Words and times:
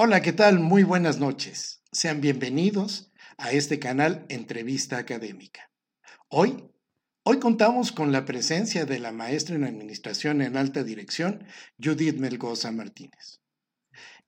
Hola, 0.00 0.22
¿qué 0.22 0.32
tal? 0.32 0.60
Muy 0.60 0.84
buenas 0.84 1.18
noches. 1.18 1.82
Sean 1.90 2.20
bienvenidos 2.20 3.10
a 3.36 3.50
este 3.50 3.80
canal 3.80 4.26
Entrevista 4.28 4.96
Académica. 4.96 5.72
Hoy, 6.28 6.70
hoy 7.24 7.40
contamos 7.40 7.90
con 7.90 8.12
la 8.12 8.24
presencia 8.24 8.86
de 8.86 9.00
la 9.00 9.10
maestra 9.10 9.56
en 9.56 9.64
Administración 9.64 10.40
en 10.40 10.56
Alta 10.56 10.84
Dirección, 10.84 11.44
Judith 11.82 12.16
Melgoza 12.16 12.70
Martínez. 12.70 13.40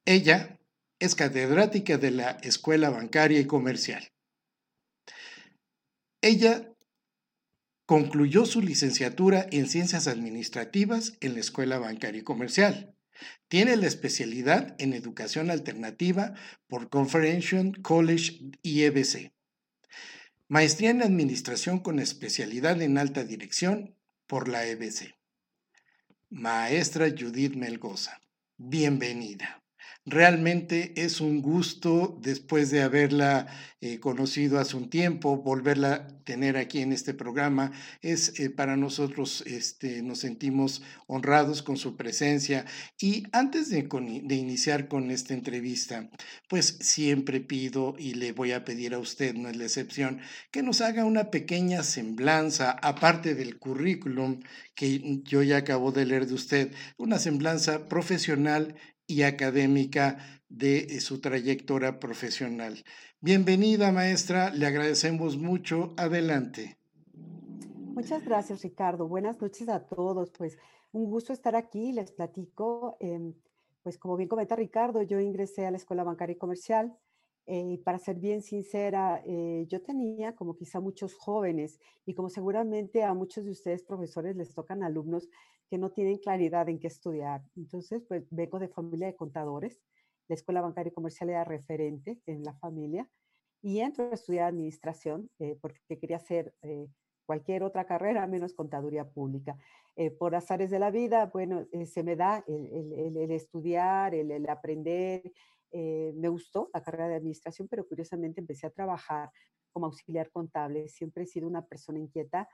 Ella 0.05 0.59
es 0.99 1.15
catedrática 1.15 1.99
de 1.99 2.11
la 2.11 2.31
Escuela 2.43 2.91
Bancaria 2.91 3.39
y 3.39 3.47
Comercial. 3.47 4.11
Ella 6.21 6.75
concluyó 7.87 8.45
su 8.45 8.61
licenciatura 8.61 9.47
en 9.53 9.69
Ciencias 9.69 10.09
Administrativas 10.09 11.17
en 11.21 11.35
la 11.35 11.39
Escuela 11.39 11.79
Bancaria 11.79 12.23
y 12.23 12.25
Comercial 12.25 12.97
tiene 13.49 13.77
la 13.77 13.87
especialidad 13.87 14.75
en 14.79 14.93
Educación 14.93 15.51
Alternativa 15.51 16.35
por 16.67 16.89
Conferential 16.89 17.81
College 17.83 18.41
IEBC. 18.63 19.33
Maestría 20.49 20.91
en 20.91 21.03
Administración 21.03 21.79
con 21.79 22.01
especialidad 22.01 22.83
en 22.83 22.99
Alta 22.99 23.23
Dirección 23.23 23.95
por 24.27 24.49
la 24.49 24.67
EBC. 24.67 25.15
Maestra 26.29 27.09
Judith 27.17 27.55
Melgoza, 27.55 28.21
bienvenida. 28.57 29.60
Realmente 30.07 30.95
es 30.97 31.21
un 31.21 31.43
gusto, 31.43 32.19
después 32.23 32.71
de 32.71 32.83
haberla 32.83 33.47
eh, 33.83 34.01
conocido 34.01 34.59
hace 34.59 34.79
un 34.79 34.89
tiempo, 34.89 35.37
volverla 35.37 35.93
a 35.93 36.25
tener 36.25 36.57
aquí 36.57 36.81
en 36.81 36.95
este 36.95 37.13
programa. 37.13 37.73
Es 38.01 38.41
eh, 38.41 38.49
para 38.49 38.79
nosotros, 38.79 39.45
este, 39.47 40.01
nos 40.01 40.21
sentimos 40.21 40.83
honrados 41.07 41.63
con 41.63 41.77
su 41.77 41.99
presencia. 41.99 42.65
Y 42.99 43.25
antes 43.33 43.69
de, 43.69 43.87
de 44.23 44.35
iniciar 44.35 44.89
con 44.89 45.11
esta 45.11 45.35
entrevista, 45.35 46.09
pues 46.49 46.79
siempre 46.81 47.41
pido 47.41 47.95
y 47.99 48.15
le 48.15 48.33
voy 48.33 48.53
a 48.53 48.65
pedir 48.65 48.95
a 48.95 48.99
usted, 48.99 49.35
no 49.35 49.51
es 49.51 49.57
la 49.57 49.65
excepción, 49.65 50.21
que 50.51 50.63
nos 50.63 50.81
haga 50.81 51.05
una 51.05 51.31
pequeña 51.31 51.83
semblanza, 51.83 52.71
aparte 52.71 53.35
del 53.35 53.59
currículum 53.59 54.41
que 54.75 55.21
yo 55.25 55.43
ya 55.43 55.59
acabo 55.59 55.93
de 55.93 56.07
leer 56.07 56.27
de 56.27 56.35
usted, 56.35 56.73
una 56.97 57.19
semblanza 57.19 57.87
profesional 57.87 58.77
y 59.11 59.23
académica 59.23 60.19
de 60.49 60.79
eh, 60.79 61.01
su 61.01 61.21
trayectoria 61.21 61.99
profesional. 61.99 62.85
Bienvenida, 63.21 63.93
maestra, 63.93 64.51
le 64.51 64.67
agradecemos 64.67 65.37
mucho. 65.37 65.93
Adelante. 65.97 66.79
Muchas 67.95 68.25
gracias, 68.25 68.63
Ricardo. 68.63 69.09
Buenas 69.09 69.41
noches 69.41 69.69
a 69.69 69.85
todos. 69.85 70.31
Pues 70.31 70.57
un 70.93 71.05
gusto 71.11 71.33
estar 71.33 71.57
aquí. 71.57 71.93
Les 71.93 72.13
platico. 72.13 72.97
Em, 73.01 73.35
pues 73.83 73.99
como 73.99 74.17
bien 74.17 74.29
comenta 74.29 74.57
Ricardo, 74.57 75.03
yo 75.03 75.21
ingresé 75.21 75.67
a 75.67 75.71
la 75.71 75.77
Escuela 75.77 76.05
Bancaria 76.05 76.35
y 76.35 76.39
Comercial. 76.39 76.97
Eh, 77.53 77.81
para 77.85 77.99
ser 77.99 78.17
bien 78.21 78.43
sincera, 78.43 79.23
eh, 79.27 79.67
yo 79.69 79.83
tenía 79.83 80.37
como 80.37 80.57
quizá 80.57 80.79
muchos 80.79 81.15
jóvenes 81.15 81.81
y 82.07 82.15
como 82.15 82.29
seguramente 82.29 83.03
a 83.03 83.13
muchos 83.13 83.45
de 83.45 83.51
ustedes 83.51 83.83
profesores 83.83 84.37
les 84.37 84.55
tocan 84.55 84.85
alumnos 84.85 85.29
que 85.69 85.77
no 85.77 85.91
tienen 85.91 86.19
claridad 86.19 86.69
en 86.69 86.79
qué 86.79 86.87
estudiar. 86.87 87.43
Entonces, 87.57 88.05
pues 88.07 88.25
vengo 88.31 88.61
de 88.61 88.69
familia 88.69 89.09
de 89.09 89.17
contadores. 89.17 89.81
La 90.29 90.35
Escuela 90.35 90.61
Bancaria 90.61 90.91
y 90.91 90.95
Comercial 90.95 91.31
era 91.31 91.43
referente 91.43 92.21
en 92.27 92.45
la 92.45 92.55
familia 92.55 93.11
y 93.63 93.81
entro 93.81 94.09
a 94.11 94.15
estudiar 94.15 94.47
administración 94.47 95.29
eh, 95.41 95.57
porque 95.61 95.99
quería 95.99 96.19
hacer 96.19 96.55
eh, 96.63 96.87
cualquier 97.27 97.65
otra 97.65 97.85
carrera 97.85 98.29
menos 98.29 98.55
contaduría 98.55 99.09
pública. 99.09 99.57
Eh, 99.97 100.13
por 100.13 100.37
azares 100.37 100.71
de 100.71 100.79
la 100.79 100.93
vida, 100.93 101.31
bueno, 101.33 101.67
se 101.85 102.05
me 102.05 102.15
da 102.15 102.45
el, 102.47 103.31
estudiar, 103.33 104.15
el, 104.15 104.31
el 104.31 104.49
aprender. 104.49 105.33
Me 105.73 106.29
gustó 106.29 106.71
la 106.75 106.83
carrera 106.83 107.09
de 107.09 107.17
administración, 107.17 107.69
pero 107.69 107.87
curiosamente 107.87 108.41
empecé 108.41 108.67
a 108.67 108.71
trabajar 108.71 109.31
como 109.73 109.87
auxiliar 109.87 110.31
contable. 110.31 110.89
Siempre 110.89 111.25
he 111.25 111.27
sido 111.27 111.47
una 111.47 111.65
persona 111.67 111.99
inquieta 111.99 112.49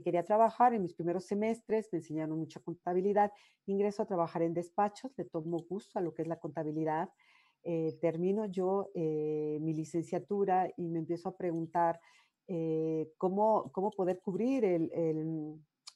quería 0.00 0.24
trabajar 0.24 0.72
en 0.72 0.82
mis 0.82 0.94
primeros 0.94 1.26
semestres, 1.26 1.88
me 1.92 1.98
enseñaron 1.98 2.38
mucha 2.38 2.60
contabilidad, 2.60 3.30
ingreso 3.66 4.02
a 4.02 4.06
trabajar 4.06 4.42
en 4.42 4.54
despachos, 4.54 5.12
le 5.18 5.24
tomo 5.24 5.58
gusto 5.68 5.98
a 5.98 6.02
lo 6.02 6.14
que 6.14 6.22
es 6.22 6.28
la 6.28 6.38
contabilidad, 6.38 7.10
eh, 7.64 7.98
termino 8.00 8.46
yo 8.46 8.90
eh, 8.94 9.58
mi 9.60 9.74
licenciatura 9.74 10.72
y 10.76 10.88
me 10.88 11.00
empiezo 11.00 11.28
a 11.28 11.36
preguntar 11.36 12.00
eh, 12.48 13.12
cómo, 13.18 13.70
cómo 13.72 13.90
poder 13.90 14.20
cubrir 14.20 14.64
el, 14.64 14.90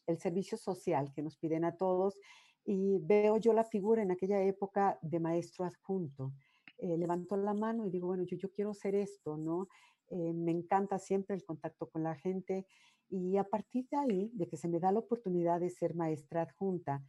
el, 0.06 0.18
servicio 0.18 0.56
social 0.56 1.12
que 1.12 1.22
nos 1.22 1.36
piden 1.36 1.64
a 1.64 1.76
todos 1.76 2.20
y 2.64 2.98
veo 2.98 3.38
yo 3.38 3.52
la 3.52 3.64
figura 3.64 4.02
en 4.02 4.12
aquella 4.12 4.40
época 4.42 4.98
de 5.02 5.18
maestro 5.18 5.64
adjunto. 5.64 6.32
Levanto 6.78 7.36
la 7.36 7.54
mano 7.54 7.86
y 7.86 7.90
digo, 7.90 8.08
bueno, 8.08 8.24
yo, 8.24 8.36
yo 8.36 8.50
quiero 8.50 8.70
hacer 8.70 8.94
esto, 8.94 9.36
¿no? 9.36 9.68
me 10.08 10.52
encanta 10.52 11.00
siempre 11.00 11.34
el 11.34 11.44
contacto 11.44 11.88
con 11.90 12.04
la 12.04 12.14
gente 12.14 12.64
y 13.08 13.36
a 13.36 13.44
partir 13.44 13.86
de 13.90 13.96
ahí, 13.96 14.30
de 14.34 14.48
que 14.48 14.56
se 14.56 14.68
me 14.68 14.80
da 14.80 14.92
la 14.92 15.00
oportunidad 15.00 15.60
de 15.60 15.70
ser 15.70 15.94
maestra 15.94 16.42
adjunta, 16.42 17.04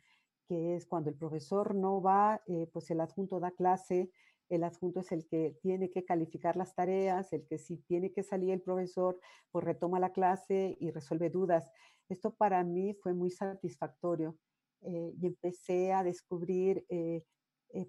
que 0.47 0.75
es 0.75 0.85
cuando 0.85 1.09
el 1.09 1.15
profesor 1.15 1.75
no 1.75 2.01
va, 2.01 2.41
eh, 2.47 2.67
pues 2.71 2.89
el 2.91 3.01
adjunto 3.01 3.39
da 3.39 3.51
clase, 3.51 4.11
el 4.49 4.63
adjunto 4.63 5.01
es 5.01 5.11
el 5.11 5.27
que 5.27 5.57
tiene 5.61 5.89
que 5.89 6.05
calificar 6.05 6.55
las 6.55 6.73
tareas, 6.73 7.33
el 7.33 7.45
que 7.47 7.57
si 7.57 7.77
tiene 7.77 8.13
que 8.13 8.23
salir 8.23 8.51
el 8.51 8.61
profesor, 8.61 9.19
pues 9.51 9.65
retoma 9.65 9.99
la 9.99 10.13
clase 10.13 10.77
y 10.79 10.91
resuelve 10.91 11.29
dudas. 11.29 11.69
Esto 12.07 12.33
para 12.33 12.63
mí 12.63 12.93
fue 12.93 13.13
muy 13.13 13.29
satisfactorio 13.29 14.37
eh, 14.81 15.13
y 15.19 15.25
empecé 15.25 15.91
a 15.91 16.03
descubrir 16.03 16.85
eh, 16.87 17.23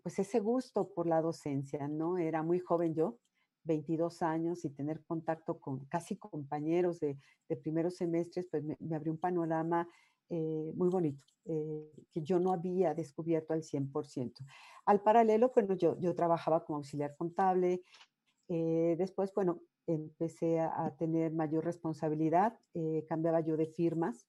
pues 0.02 0.18
ese 0.18 0.40
gusto 0.40 0.92
por 0.92 1.06
la 1.06 1.22
docencia, 1.22 1.88
¿no? 1.88 2.18
Era 2.18 2.42
muy 2.42 2.58
joven 2.58 2.94
yo, 2.94 3.18
22 3.68 4.22
años 4.22 4.64
y 4.64 4.70
tener 4.70 5.04
contacto 5.04 5.60
con 5.60 5.84
casi 5.86 6.16
compañeros 6.16 6.98
de, 7.00 7.18
primeros 7.62 7.96
semestres, 7.96 8.46
pues 8.50 8.64
me, 8.64 8.76
abrió 8.94 9.12
un 9.12 9.18
panorama 9.18 9.88
eh, 10.28 10.72
muy 10.74 10.88
bonito, 10.88 11.24
eh, 11.44 11.90
que 12.10 12.22
yo 12.22 12.38
no 12.40 12.52
había 12.52 12.94
descubierto 12.94 13.52
al 13.52 13.62
100%. 13.62 14.44
Al 14.86 15.02
paralelo, 15.02 15.52
bueno, 15.54 15.74
yo, 15.74 15.98
yo 16.00 16.14
trabajaba 16.14 16.64
como 16.64 16.78
auxiliar 16.78 17.14
contable, 17.16 17.82
eh, 18.48 18.96
después, 18.98 19.32
bueno, 19.34 19.62
empecé 19.86 20.60
a, 20.60 20.94
tener 20.98 21.32
mayor 21.32 21.64
responsabilidad, 21.64 22.58
cambiaba 23.08 23.40
yo 23.40 23.56
de 23.56 23.66
firmas, 23.66 24.26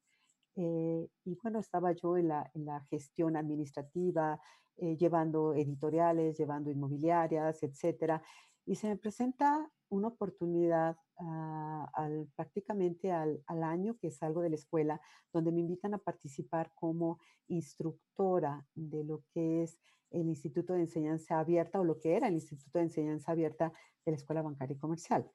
y 0.61 1.35
bueno, 1.41 1.59
estaba 1.59 1.91
yo 1.93 2.17
en 2.17 2.27
la, 2.27 2.85
gestión 2.89 3.37
administrativa, 3.37 4.39
llevando 4.75 5.53
editoriales, 5.53 6.37
llevando 6.37 6.69
inmobiliarias, 6.69 7.63
etcétera. 7.63 8.21
Y 8.65 8.75
se 8.75 8.87
me 8.87 8.97
presenta 8.97 9.69
una 9.89 10.09
oportunidad 10.09 10.97
ah, 11.19 11.89
al, 11.93 12.27
prácticamente 12.35 13.11
al, 13.11 13.41
al, 13.47 13.63
año 13.63 13.97
que 13.97 14.11
salgo 14.11 14.41
de 14.41 14.49
la 14.49 14.55
escuela, 14.55 15.01
donde 15.33 15.51
me 15.51 15.61
invitan 15.61 15.93
a 15.93 15.97
participar 15.97 16.71
como 16.75 17.19
instructora 17.47 18.65
de 18.75 19.03
lo 19.03 19.23
que 19.33 19.63
es 19.63 19.79
el 20.12 20.27
Instituto 20.27 20.73
de 20.73 20.81
Enseñanza 20.81 21.39
Abierta 21.39 21.79
o 21.79 21.83
lo 21.83 22.00
que 22.00 22.15
era 22.15 22.27
el 22.27 22.35
Instituto 22.35 22.79
de 22.79 22.85
Enseñanza 22.85 23.31
Abierta 23.31 23.71
de 24.05 24.12
la 24.12 24.17
Escuela 24.17 24.41
Bancaria 24.41 24.75
y 24.75 24.79
Comercial. 24.79 25.29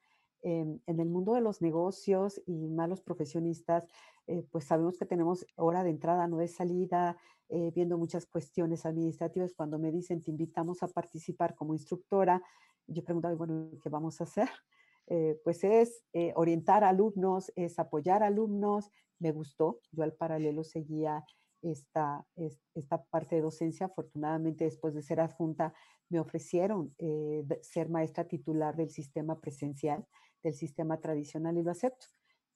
En 0.45 0.99
el 0.99 1.09
mundo 1.09 1.33
de 1.33 1.41
los 1.41 1.61
negocios 1.61 2.39
y 2.45 2.67
malos 2.67 3.01
profesionistas, 3.01 3.87
eh, 4.27 4.45
pues 4.51 4.65
sabemos 4.65 4.97
que 4.97 5.05
tenemos 5.05 5.45
hora 5.55 5.83
de 5.83 5.89
entrada, 5.89 6.27
no 6.27 6.37
de 6.37 6.47
salida, 6.47 7.17
eh, 7.49 7.71
viendo 7.73 7.97
muchas 7.97 8.27
cuestiones 8.27 8.85
administrativas. 8.85 9.53
Cuando 9.55 9.79
me 9.79 9.91
dicen, 9.91 10.21
te 10.21 10.29
invitamos 10.29 10.83
a 10.83 10.87
participar 10.87 11.55
como 11.55 11.73
instructora, 11.73 12.43
yo 12.87 13.03
preguntaba, 13.03 13.33
bueno, 13.33 13.71
¿qué 13.81 13.89
vamos 13.89 14.21
a 14.21 14.25
hacer? 14.25 14.47
Eh, 15.07 15.39
pues 15.43 15.63
es 15.63 16.03
eh, 16.13 16.33
orientar 16.35 16.83
alumnos, 16.83 17.51
es 17.55 17.77
apoyar 17.77 18.23
alumnos. 18.23 18.89
Me 19.19 19.31
gustó, 19.31 19.79
yo 19.91 20.01
al 20.01 20.13
paralelo 20.13 20.63
seguía 20.63 21.23
esta, 21.61 22.25
esta 22.73 23.03
parte 23.03 23.35
de 23.35 23.43
docencia. 23.43 23.85
Afortunadamente, 23.85 24.63
después 24.63 24.95
de 24.95 25.03
ser 25.03 25.19
adjunta, 25.19 25.75
me 26.09 26.19
ofrecieron 26.19 26.93
eh, 26.97 27.43
ser 27.61 27.89
maestra 27.89 28.27
titular 28.27 28.75
del 28.75 28.89
sistema 28.89 29.39
presencial, 29.39 30.05
del 30.45 30.53
sistema 30.53 30.99
tradicional 30.99 31.57
y 31.57 31.63
lo 31.63 31.71
acepto. 31.71 32.05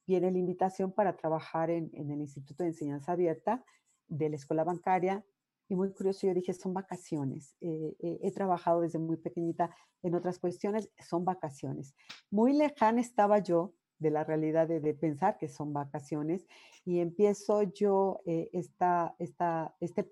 Viene 0.06 0.30
la 0.30 0.38
invitación 0.38 0.92
para 0.92 1.16
trabajar 1.16 1.70
en, 1.70 1.90
el 1.92 2.20
Instituto 2.20 2.62
de 2.62 2.70
Enseñanza 2.70 3.12
Abierta 3.12 3.64
de 4.06 4.28
la 4.28 4.36
Escuela 4.36 4.64
Bancaria 4.64 5.24
y 5.68 5.74
muy 5.74 5.92
curioso, 5.92 6.26
yo 6.26 6.34
dije, 6.34 6.52
son 6.52 6.72
vacaciones. 6.72 7.56
Eh, 7.60 7.96
eh, 8.00 8.18
he 8.22 8.30
trabajado 8.32 8.80
desde 8.80 8.98
muy 8.98 9.16
pequeñita 9.16 9.74
en 10.02 10.14
otras 10.14 10.38
cuestiones, 10.38 10.90
son 10.98 11.24
vacaciones. 11.24 11.94
Muy 12.30 12.52
lejana 12.52 13.00
estaba 13.00 13.38
yo 13.38 13.74
de 13.98 14.10
la 14.10 14.24
realidad 14.24 14.66
de, 14.66 14.94
pensar 14.94 15.36
que 15.36 15.48
son 15.48 15.72
vacaciones 15.72 16.46
y 16.84 17.00
empiezo 17.00 17.62
yo 17.62 18.20
eh, 18.24 18.48
esta, 18.52 19.14
esta, 19.18 19.76
este 19.80 20.10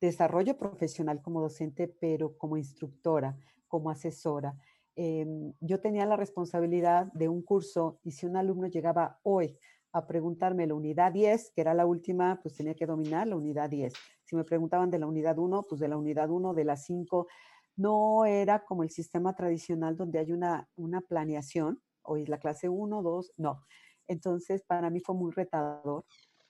desarrollo 0.00 0.56
profesional 0.56 1.22
como 1.22 1.40
docente, 1.40 1.86
pero 1.88 2.36
como 2.36 2.56
instructora, 2.56 3.38
como 3.68 3.90
asesora. 3.90 4.56
Em, 5.00 5.52
yo 5.60 5.78
tenía 5.78 6.06
la 6.06 6.16
responsabilidad 6.16 7.06
de 7.12 7.28
un 7.28 7.40
curso 7.42 8.00
y 8.02 8.10
si 8.10 8.26
un 8.26 8.36
alumno 8.36 8.66
llegaba 8.66 9.20
hoy 9.22 9.56
a 9.92 10.08
preguntarme 10.08 10.66
la 10.66 10.74
unidad 10.74 11.12
10, 11.12 11.52
que 11.54 11.60
era 11.60 11.72
la 11.72 11.86
última, 11.86 12.40
pues 12.42 12.56
tenía 12.56 12.74
que 12.74 12.84
dominar 12.84 13.28
la 13.28 13.36
unidad 13.36 13.70
10. 13.70 13.92
Si 14.24 14.34
me 14.34 14.42
preguntaban 14.42 14.90
de 14.90 14.98
la 14.98 15.06
unidad 15.06 15.38
1, 15.38 15.66
pues 15.68 15.80
de 15.80 15.86
la 15.86 15.96
unidad 15.96 16.28
1, 16.30 16.52
de 16.52 16.64
la 16.64 16.76
5, 16.76 17.28
no 17.76 18.24
era 18.24 18.64
como 18.64 18.82
el 18.82 18.90
sistema 18.90 19.36
tradicional 19.36 19.96
donde 19.96 20.18
hay 20.18 20.32
una, 20.32 20.68
una 20.74 21.00
planeación, 21.00 21.80
hoy 22.02 22.22
es 22.24 22.28
la 22.28 22.40
clase 22.40 22.68
1, 22.68 23.00
2, 23.00 23.34
no. 23.36 23.60
Entonces, 24.08 24.64
para 24.66 24.90
mí 24.90 24.98
fue 24.98 25.14
muy 25.14 25.30
retador. 25.30 26.06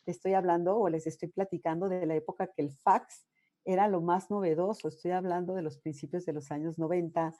Estoy 0.06 0.32
hablando 0.32 0.78
o 0.78 0.88
les 0.88 1.06
estoy 1.06 1.28
platicando 1.28 1.90
de 1.90 2.06
la 2.06 2.14
época 2.14 2.46
que 2.46 2.62
el 2.62 2.72
fax 2.72 3.26
era 3.66 3.88
lo 3.88 4.00
más 4.00 4.30
novedoso. 4.30 4.88
Estoy 4.88 5.10
hablando 5.10 5.52
de 5.52 5.60
los 5.60 5.76
principios 5.76 6.24
de 6.24 6.32
los 6.32 6.50
años 6.50 6.78
90, 6.78 7.34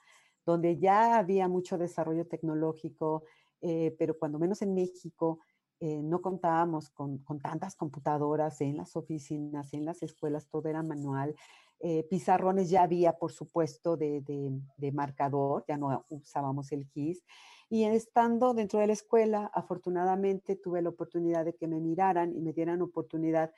donde 0.49 0.77
ya 0.77 1.19
había 1.19 1.47
mucho 1.47 1.77
desarrollo 1.77 2.25
tecnológico, 2.25 3.23
eh, 3.61 3.95
pero 3.99 4.17
cuando 4.17 4.39
menos 4.39 4.63
en 4.63 4.73
México 4.73 5.39
eh, 5.79 6.01
no 6.01 6.21
contábamos 6.21 6.89
con, 6.89 7.23
tantas 7.41 7.75
computadoras 7.75 8.59
en 8.61 8.77
las 8.77 8.95
oficinas, 8.95 9.73
en 9.73 9.85
las 9.85 10.01
escuelas, 10.01 10.47
todo 10.47 10.67
era 10.67 10.81
manual. 10.81 11.35
Eh, 11.79 12.03
pizarrones 12.09 12.69
ya 12.71 12.81
había, 12.81 13.13
por 13.13 13.31
supuesto, 13.31 13.95
de, 13.95 14.91
marcador, 14.91 15.65
ya 15.67 15.77
no 15.77 16.03
usábamos 16.09 16.71
el 16.71 16.85
GIS. 16.87 17.23
Y 17.69 17.83
estando 17.83 18.55
dentro 18.55 18.79
de 18.79 18.87
la 18.87 18.93
escuela, 18.93 19.51
afortunadamente 19.53 20.55
tuve 20.55 20.81
la 20.81 20.89
oportunidad 20.89 21.45
de 21.45 21.53
que 21.53 21.67
me 21.67 21.79
miraran 21.79 22.35
y 22.35 22.41
me 22.41 22.53
dieran 22.53 22.81
oportunidad 22.81 23.51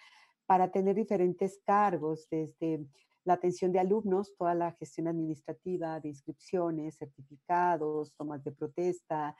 para 0.45 0.69
tener 0.69 0.95
diferentes 0.95 1.61
cargos, 1.63 2.27
desde 2.29 2.85
la 3.23 3.33
atención 3.33 3.71
de 3.71 3.79
alumnos, 3.79 4.35
toda 4.35 4.55
la 4.55 4.71
gestión 4.73 5.07
administrativa 5.07 5.99
de 5.99 6.09
inscripciones, 6.09 6.97
certificados, 6.97 8.13
tomas 8.15 8.43
de 8.43 8.51
protesta, 8.51 9.35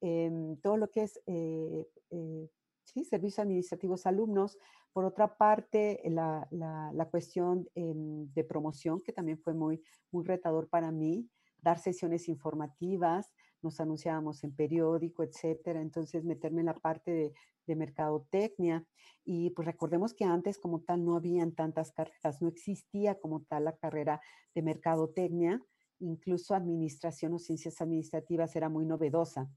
em, 0.00 0.56
todo 0.58 0.76
lo 0.76 0.90
que 0.90 1.02
es 1.02 1.20
eh, 1.26 1.86
eh, 2.10 2.48
sí, 2.82 3.04
servicios 3.04 3.40
administrativos 3.40 4.06
alumnos. 4.06 4.58
Por 4.92 5.04
otra 5.04 5.36
parte, 5.36 6.00
la, 6.06 6.48
la, 6.50 7.08
cuestión 7.10 7.68
em, 7.74 8.32
de 8.32 8.44
promoción, 8.44 9.02
que 9.02 9.12
también 9.12 9.38
fue 9.38 9.52
muy, 9.52 9.82
muy 10.10 10.24
retador 10.24 10.68
para 10.68 10.90
mí, 10.90 11.28
dar 11.60 11.78
sesiones 11.78 12.28
informativas, 12.28 13.34
nos 13.66 13.80
anunciábamos 13.80 14.44
en 14.44 14.54
periódico, 14.54 15.22
etcétera. 15.22 15.80
Entonces, 15.80 16.24
meterme 16.24 16.60
en 16.60 16.66
la 16.66 16.74
parte 16.74 17.10
de, 17.10 17.32
mercadotecnia. 17.74 18.86
Y 19.24 19.50
pues 19.50 19.66
recordemos 19.66 20.14
que 20.14 20.24
antes 20.24 20.56
como 20.56 20.82
tal 20.82 21.04
no 21.04 21.16
habían 21.16 21.50
tantas 21.50 21.90
carreras, 21.90 22.40
no 22.40 22.46
existía 22.46 23.18
como 23.18 23.42
tal 23.42 23.64
la 23.64 23.76
carrera 23.76 24.20
de 24.54 24.62
mercadotecnia, 24.62 25.60
incluso 25.98 26.54
administración 26.54 27.34
o 27.34 27.40
ciencias 27.40 27.80
administrativas 27.80 28.54
era 28.54 28.68
muy 28.68 28.86
novedosa. 28.86 29.50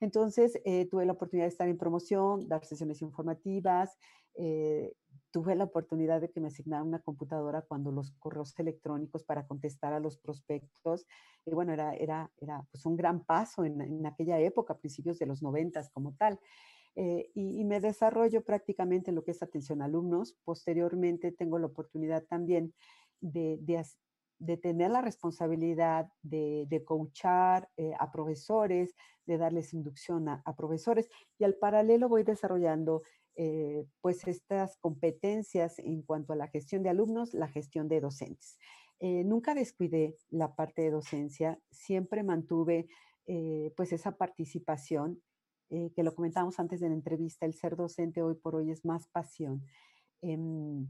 Entonces, 0.00 0.60
eh, 0.64 0.86
tuve 0.86 1.06
la 1.06 1.12
oportunidad 1.12 1.46
de 1.46 1.50
estar 1.50 1.68
en 1.68 1.78
promoción, 1.78 2.46
dar 2.48 2.64
sesiones 2.64 3.02
informativas, 3.02 3.98
eh, 4.34 4.92
tuve 5.30 5.54
la 5.54 5.64
oportunidad 5.64 6.20
de 6.20 6.30
que 6.30 6.40
me 6.40 6.48
asignaran 6.48 6.86
una 6.86 7.00
computadora 7.00 7.62
cuando 7.62 7.90
los 7.90 8.12
correos 8.12 8.58
electrónicos 8.58 9.24
para 9.24 9.46
contestar 9.46 9.92
a 9.92 10.00
los 10.00 10.16
prospectos. 10.18 11.06
Y 11.44 11.50
bueno, 11.50 11.72
era, 11.72 11.94
era, 11.94 12.30
era 12.38 12.64
pues 12.70 12.86
un 12.86 12.96
gran 12.96 13.24
paso 13.24 13.64
en, 13.64 13.80
en 13.80 14.06
aquella 14.06 14.38
época, 14.38 14.78
principios 14.78 15.18
de 15.18 15.26
los 15.26 15.42
noventas 15.42 15.90
como 15.90 16.14
tal. 16.14 16.38
Eh, 17.00 17.30
y, 17.32 17.64
me 17.64 17.78
desarrollo 17.78 18.42
prácticamente 18.42 19.12
en 19.12 19.14
lo 19.14 19.22
que 19.22 19.30
es 19.30 19.40
atención 19.40 19.80
a 19.80 19.84
alumnos. 19.84 20.36
Posteriormente 20.42 21.30
tengo 21.30 21.60
la 21.60 21.66
oportunidad 21.66 22.24
también 22.24 22.74
de, 23.20 23.56
de, 23.60 23.84
tener 24.62 24.90
la 24.90 25.00
responsabilidad 25.00 26.08
de, 26.22 26.66
de 26.68 26.84
coachar 26.84 27.68
eh, 27.76 27.92
a 27.98 28.10
profesores, 28.10 28.94
de 29.26 29.38
darles 29.38 29.74
inducción 29.74 30.28
a, 30.28 30.42
profesores 30.56 31.08
y 31.38 31.44
al 31.44 31.54
paralelo 31.54 32.08
voy 32.08 32.22
desarrollando 32.22 33.02
eh, 33.36 33.84
pues 34.00 34.26
estas 34.26 34.76
competencias 34.78 35.78
en 35.78 36.02
cuanto 36.02 36.32
a 36.32 36.36
la 36.36 36.48
gestión 36.48 36.82
de 36.82 36.90
alumnos, 36.90 37.34
la 37.34 37.48
gestión 37.48 37.88
de 37.88 38.00
docentes. 38.00 38.58
nunca 39.00 39.54
descuidé 39.54 40.16
la 40.30 40.54
parte 40.56 40.82
de 40.82 40.90
docencia, 40.90 41.60
siempre 41.70 42.22
mantuve 42.22 42.88
pues 43.76 43.92
esa 43.92 44.12
participación 44.16 45.22
eh, 45.70 45.92
que 45.94 46.02
lo 46.02 46.14
comentábamos 46.14 46.58
antes 46.60 46.80
de 46.80 46.88
la 46.88 46.94
entrevista, 46.94 47.44
el 47.44 47.52
ser 47.52 47.76
docente 47.76 48.22
hoy 48.22 48.34
por 48.34 48.54
hoy 48.54 48.70
es 48.70 48.86
más 48.86 49.06
pasión 49.08 49.62
em, 50.22 50.88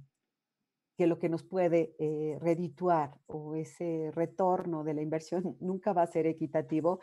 que 0.99 1.06
lo 1.06 1.21
que 1.21 1.29
nos 1.29 1.45
puede 1.45 1.95
eh, 2.00 2.37
redituar 2.41 3.15
o 3.29 3.55
ese 3.55 4.11
retorno 4.11 4.83
de 4.83 4.95
la 4.95 5.00
inversión 5.00 5.56
nunca 5.61 5.93
va 5.93 6.03
a 6.03 6.09
ser 6.09 6.27
equitativo 6.27 6.99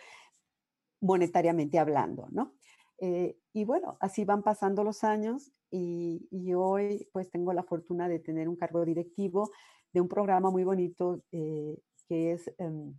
monetariamente 1.00 1.80
hablando, 1.80 2.28
¿no? 2.30 2.54
Eh, 3.00 3.38
y 3.54 3.64
bueno, 3.64 3.98
así 4.02 4.26
van 4.26 4.44
pasando 4.44 4.84
los 4.84 5.06
años 5.06 5.54
y, 5.72 6.28
y, 6.30 6.54
hoy 6.54 7.08
pues 7.12 7.30
tengo 7.30 7.54
la 7.54 7.64
fortuna 7.64 8.08
de 8.08 8.20
tener 8.20 8.48
un 8.48 8.56
cargo 8.56 8.84
directivo 8.86 9.52
de 9.92 10.02
un 10.02 10.08
programa 10.08 10.50
muy 10.52 10.64
bonito 10.64 11.22
que 11.32 12.32
es 12.32 12.54
em, 12.58 12.94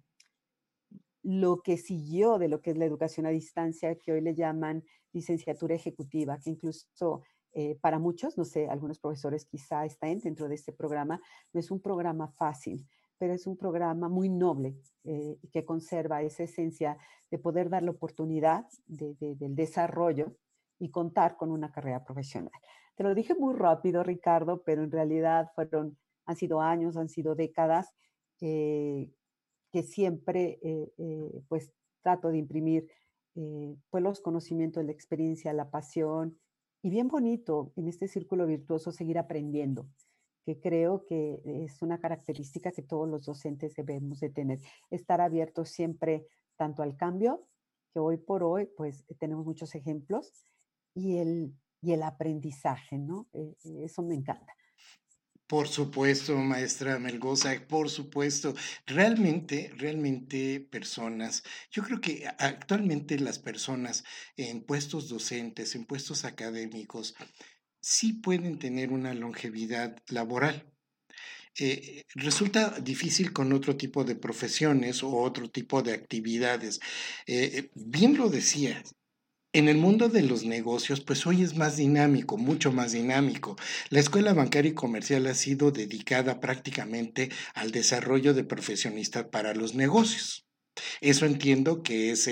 lo 1.23 1.63
que 1.63 1.77
siguió 1.77 2.39
de 2.39 2.49
lo 2.49 2.61
que 2.61 2.71
es 2.71 2.77
la 2.77 2.85
educación 2.85 3.27
a 3.27 3.31
distancia, 3.31 3.97
que 3.97 4.13
hoy 4.13 4.21
le 4.21 4.35
llaman 4.35 4.85
licenciatura 5.13 5.75
ejecutiva, 5.75 6.39
que 6.39 6.51
incluso 6.51 7.23
eh, 7.59 7.79
para 7.81 7.99
muchos, 7.99 8.37
no 8.37 8.45
sé, 8.45 8.69
algunos 8.69 8.99
profesores 8.99 9.47
quizá 9.47 9.87
estén 9.87 10.21
dentro 10.21 10.47
de 10.47 10.57
este 10.57 10.73
programa, 10.73 11.23
no 11.55 11.61
es 11.61 11.71
un 11.71 11.81
programa 11.81 12.29
fácil, 12.29 12.87
pero 13.17 13.33
es 13.33 13.47
un 13.47 13.57
programa 13.57 14.11
muy 14.11 14.29
noble 14.29 14.77
eh, 15.05 15.39
que 15.51 15.65
conserva 15.65 16.21
esa 16.21 16.43
esencia 16.43 16.99
de 17.31 17.39
poder 17.39 17.71
dar 17.71 17.83
la 17.83 17.93
oportunidad 17.93 18.67
del 18.87 19.55
desarrollo 19.55 20.37
y 20.79 20.91
contar 20.91 21.39
con 21.39 21.51
una 21.51 21.73
carrera 21.73 22.05
profesional. 22.05 22.53
Te 22.95 23.05
lo 23.05 23.15
dije 23.15 23.35
muy 23.35 23.55
rápido, 23.55 24.03
Ricardo, 24.03 24.63
pero 24.63 24.85
en 24.85 24.91
realidad 24.91 25.51
fueron, 25.55 25.97
han 26.27 26.37
sido 26.37 26.61
años, 26.61 26.99
han 26.99 27.09
sido 27.09 27.35
décadas 27.35 27.95
eh, 28.43 29.11
que 29.73 29.83
siempre 29.83 30.59
eh, 30.63 31.43
pues 31.49 31.73
trato 32.03 32.29
de 32.29 32.37
imprimir 32.37 32.87
pues 33.91 34.03
los 34.03 34.21
conocimientos, 34.21 34.85
la 34.85 34.93
experiencia, 34.93 35.53
la 35.53 35.71
pasión 35.71 36.39
y 36.83 36.91
bien 36.91 37.09
bonito 37.09 37.73
en 37.77 37.89
este 37.89 38.09
círculo 38.09 38.47
virtuoso 38.47 38.93
seguir 38.93 39.19
aprendiendo, 39.19 39.89
que 40.45 40.61
creo 40.61 41.05
que 41.05 41.41
es 41.45 41.83
una 41.83 41.99
característica 41.99 42.73
que 42.73 42.83
todos 42.83 43.09
los 43.09 43.27
docentes 43.27 43.75
debemos 43.75 44.21
de 44.21 44.31
tener, 44.31 44.61
estar 44.91 45.21
abiertos 45.21 45.71
siempre 45.71 46.27
tanto 46.57 46.83
al 46.83 46.97
cambio, 46.97 47.47
que 47.93 47.99
hoy 47.99 48.19
por 48.19 48.43
hoy 48.43 48.69
pues 48.77 49.05
tenemos 49.19 49.45
muchos 49.45 49.75
ejemplos, 49.75 50.33
y 50.95 51.19
el, 51.19 51.55
y 51.83 51.93
el 51.93 52.03
aprendizaje, 52.03 52.99
¿no? 52.99 53.29
eso 53.63 54.03
me 54.03 54.15
encanta. 54.15 54.55
Por 55.47 55.69
supuesto, 55.69 56.37
maestra 56.39 56.99
Melgoza, 56.99 57.55
por 57.69 57.89
supuesto. 57.89 58.55
Realmente, 58.85 59.71
realmente 59.77 60.59
personas, 60.61 61.45
yo 61.71 61.85
creo 61.85 62.01
que 62.01 62.27
actualmente 62.39 63.19
las 63.21 63.39
personas 63.39 64.03
en 64.37 64.65
puestos 64.65 65.09
docentes, 65.09 65.77
en 65.77 65.85
puestos 65.87 66.25
académicos, 66.25 67.15
sí 67.81 68.15
pueden 68.15 68.59
tener 68.59 68.91
una 68.91 69.15
longevidad 69.15 69.97
laboral. 70.09 70.73
Eh, 71.59 72.05
resulta 72.15 72.81
difícil 72.81 73.33
con 73.33 73.53
otro 73.53 73.77
tipo 73.77 74.05
de 74.05 74.17
profesiones 74.17 75.03
o 75.05 75.11
otro 75.17 75.51
tipo 75.51 75.83
de 75.83 75.95
actividades. 75.95 76.81
Eh, 77.27 77.71
bien 77.75 78.17
lo 78.17 78.29
decía, 78.29 78.83
en 79.57 79.71
el 79.71 79.79
mundo 79.79 80.11
de 80.11 80.23
los 80.23 80.45
negocios, 80.45 81.01
pues 81.01 81.27
hoy 81.27 81.43
es 81.43 81.57
más 81.57 81.79
dinámico, 81.79 82.37
mucho 82.37 82.73
más 82.73 82.93
dinámico. 82.93 83.57
La 83.89 84.01
escuela 84.01 84.35
bancaria 84.35 84.73
y 84.73 84.75
comercial 84.75 85.27
ha 85.27 85.35
sido 85.35 85.71
dedicada 85.71 86.41
prácticamente 86.41 87.31
al 87.55 87.71
desarrollo 87.71 88.35
de 88.35 88.45
profesionistas 88.45 89.25
para 89.25 89.55
los 89.55 89.75
negocios. 89.75 90.47
Eso 91.01 91.25
entiendo 91.25 91.83
que 91.83 92.11
es 92.11 92.29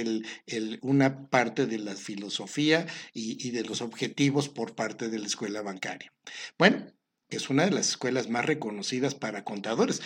una 0.82 1.30
parte 1.30 1.64
de 1.64 1.78
la 1.78 1.96
filosofía 1.96 2.86
y, 3.14 3.48
y 3.48 3.52
de 3.52 3.64
los 3.64 3.80
objetivos 3.80 4.50
por 4.50 4.74
parte 4.74 5.08
de 5.08 5.18
la 5.18 5.26
escuela 5.26 5.62
bancaria. 5.62 6.12
Bueno, 6.58 6.92
es 7.34 7.50
una 7.50 7.64
de 7.64 7.70
las 7.70 7.88
escuelas 7.90 8.28
más 8.28 8.44
reconocidas 8.44 9.14
para 9.14 9.44
contadores, 9.44 10.02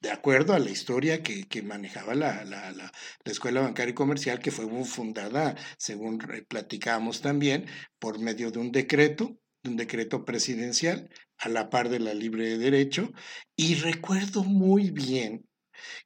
de 0.00 0.10
acuerdo 0.10 0.54
a 0.54 0.58
la 0.58 0.70
historia 0.70 1.22
que, 1.22 1.62
manejaba 1.62 2.14
la, 2.14 2.44
la, 2.44 2.92
escuela 3.24 3.60
bancaria 3.60 3.92
y 3.92 3.94
comercial, 3.94 4.40
que 4.40 4.50
fue 4.50 4.66
fundada, 4.84 5.56
según 5.78 6.18
platicamos 6.48 7.20
también, 7.20 7.66
por 7.98 8.18
medio 8.18 8.50
de 8.50 8.58
un 8.58 8.72
decreto, 8.72 9.38
de 9.62 9.70
un 9.70 9.76
decreto 9.76 10.24
presidencial, 10.24 11.10
a 11.38 11.48
la 11.48 11.70
par 11.70 11.88
de 11.88 12.00
la 12.00 12.14
libre 12.14 12.48
de 12.48 12.58
derecho, 12.58 13.12
y 13.56 13.76
recuerdo 13.76 14.44
muy 14.44 14.90
bien 14.90 15.46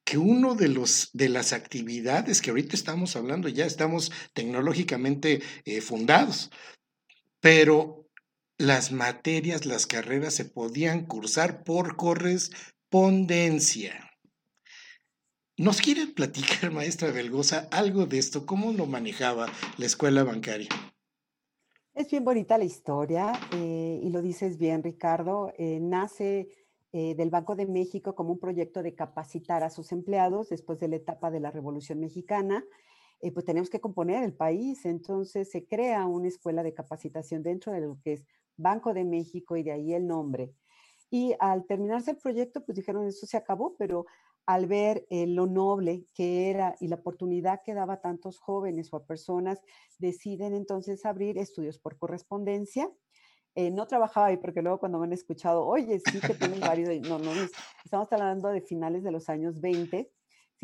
que 0.05 0.19
uno 0.19 0.55
de 0.55 0.69
los 0.69 1.11
de 1.13 1.29
las 1.29 1.53
actividades 1.53 2.41
que 2.41 2.51
ahorita 2.51 2.77
estamos 2.77 3.17
hablando 3.17 3.49
ya 3.49 3.67
estamos 3.67 4.13
tecnológicamente 4.33 5.43
eh, 5.65 5.81
fundados, 5.81 6.51
pero 7.41 8.04
las 8.59 8.93
materias, 8.93 9.67
las 9.67 9.87
carreras 9.87 10.35
se 10.35 10.45
podían 10.45 11.07
cursar 11.07 11.65
por 11.65 11.97
correspondencia. 11.97 14.11
¿Nos 15.57 15.81
quiere 15.81 16.09
platicar, 16.09 16.71
maestra 16.73 17.11
Belgosa, 17.11 17.69
algo 17.71 18.07
de 18.07 18.19
esto? 18.19 18.47
¿Cómo 18.47 18.73
lo 18.73 18.87
manejaba 18.87 19.47
la 19.77 19.87
escuela 19.87 20.25
bancaria? 20.25 20.69
Es 21.95 22.11
bien 22.11 22.25
bonita 22.25 22.59
la 22.59 22.65
historia 22.65 23.33
eh, 23.53 24.01
y 24.03 24.11
lo 24.11 24.21
dices 24.21 24.59
bien, 24.59 24.83
Ricardo. 24.83 25.53
Eh, 25.59 25.79
nace 25.81 26.49
eh, 26.93 27.15
del 27.15 27.31
Banco 27.31 27.55
de 27.55 27.67
México 27.67 28.17
como 28.17 28.33
un 28.33 28.41
proyecto 28.41 28.83
de 28.83 28.97
capacitar 28.97 29.63
a 29.63 29.71
sus 29.71 29.93
empleados 29.93 30.49
después 30.49 30.81
de 30.81 30.89
la 30.89 30.97
etapa 30.97 31.31
de 31.31 31.39
la 31.39 31.53
Revolución 31.53 32.01
Mexicana. 32.01 32.65
Pues 33.33 33.47
tenemos 33.47 33.71
que 33.71 33.81
componer 33.81 34.23
el 34.23 34.35
país, 34.35 34.85
entonces 34.85 35.51
se 35.51 35.67
crea 35.67 36.05
una 36.05 36.29
escuela 36.29 36.63
de 36.63 36.75
capacitación 36.75 37.43
dentro 37.43 37.73
de 37.73 37.81
lo 37.81 37.99
que 38.05 38.13
es 38.13 38.25
Banco 38.57 38.95
de 38.95 39.05
México 39.05 39.57
y 39.57 39.63
de 39.63 39.73
ahí 39.73 39.95
el 39.95 40.07
nombre. 40.07 40.55
Y 41.11 41.35
al 41.39 41.67
terminarse 41.67 42.13
el 42.13 42.17
proyecto, 42.17 42.65
pues 42.65 42.77
dijeron, 42.77 43.07
eso 43.07 43.27
se 43.27 43.37
acabó, 43.37 43.77
pero 43.77 44.07
al 44.47 44.67
ver 44.67 45.07
eh, 45.11 45.27
lo 45.27 45.47
noble 45.47 46.07
que 46.15 46.51
era 46.51 46.77
y 46.81 46.89
la 46.89 46.97
oportunidad 46.97 47.63
que 47.65 47.75
daba 47.75 47.95
a 47.95 48.01
tantos 48.01 48.39
jóvenes 48.39 48.93
o 48.93 48.97
a 48.97 49.07
personas, 49.07 49.61
deciden 49.99 50.55
entonces 50.55 51.07
abrir 51.07 51.39
estudios 51.39 51.79
por 51.79 51.99
correspondencia. 51.99 52.91
Eh, 53.55 53.71
no 53.71 53.87
trabajaba 53.87 54.27
ahí 54.27 54.37
porque 54.37 54.63
luego 54.63 54.81
cuando 54.81 54.99
me 54.99 55.07
han 55.07 55.13
escuchado, 55.13 55.65
oye, 55.65 56.01
sí 56.01 56.21
que 56.21 56.35
tienes 56.35 56.61
varios, 56.61 57.09
no, 57.09 57.19
no, 57.19 57.31
estamos 57.85 58.13
hablando 58.13 58.49
de 58.49 58.61
finales 58.61 59.05
de 59.05 59.13
los 59.13 59.29
años 59.29 59.61
20, 59.61 60.11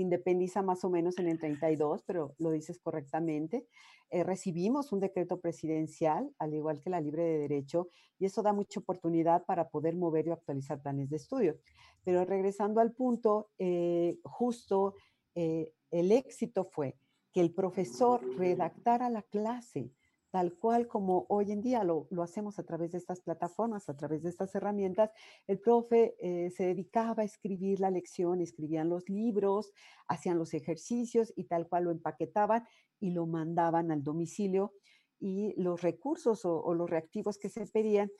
se 0.01 0.03
independiza 0.03 0.63
más 0.63 0.83
o 0.85 0.89
menos 0.89 1.19
en 1.19 1.29
el 1.29 1.39
32, 1.39 2.03
pero 2.07 2.35
lo 2.39 2.51
dices 2.51 2.79
correctamente. 2.79 3.67
Eh, 4.09 4.25
recibimos 4.25 4.93
un 4.93 5.01
decreto 5.01 5.41
presidencial, 5.41 6.35
al 6.39 6.55
igual 6.55 6.81
que 6.81 6.89
la 6.89 7.03
libre 7.03 7.23
de 7.23 7.39
derecho, 7.39 7.89
y 8.19 8.25
eso 8.25 8.43
da 8.43 8.55
mucha 8.55 8.81
oportunidad 8.81 9.45
para 9.45 9.69
poder 9.69 9.97
mover 9.97 10.27
y 10.27 10.31
actualizar 10.31 10.81
planes 10.81 11.11
de 11.11 11.17
estudio. 11.17 11.59
Pero 12.03 12.25
regresando 12.25 12.81
al 12.81 12.93
punto, 12.93 13.51
eh, 13.59 14.19
justo 14.25 14.95
eh, 15.35 15.75
el 15.91 16.13
éxito 16.13 16.65
fue 16.65 16.97
que 17.31 17.43
el 17.43 17.53
profesor 17.53 18.23
redactara 18.39 19.11
la 19.11 19.23
clase 19.23 19.91
tal 20.31 20.55
cual 20.55 20.87
como 20.87 21.27
hoy 21.29 21.53
en 21.53 21.61
día 21.61 21.83
lo, 21.85 22.09
hacemos 22.23 22.59
a 22.59 22.63
través 22.65 22.93
de 22.93 22.99
estas 22.99 23.21
plataformas, 23.21 23.89
a 23.89 23.97
través 23.97 24.23
de 24.23 24.29
estas 24.29 24.55
herramientas, 24.55 25.11
el 25.47 25.59
profe 25.59 26.15
eh, 26.21 26.51
se 26.51 26.67
dedicaba 26.67 27.23
a 27.23 27.27
escribir 27.27 27.81
la 27.81 27.91
lección, 27.91 28.41
escribían 28.41 28.89
los 28.89 29.09
libros, 29.09 29.73
hacían 30.07 30.39
los 30.39 30.55
ejercicios 30.55 31.33
y 31.37 31.45
tal 31.45 31.69
cual 31.69 31.85
lo 31.85 31.91
empaquetaban 31.91 32.65
y 33.01 33.11
lo 33.11 33.27
mandaban 33.27 33.91
al 33.91 34.05
domicilio 34.05 34.73
y 35.19 35.55
los 35.61 35.83
recursos 35.83 36.45
o, 36.45 36.63
o 36.63 36.75
los 36.75 36.89
reactivos 36.89 37.39
que 37.39 37.49
se 37.49 37.67
pedían 37.67 38.11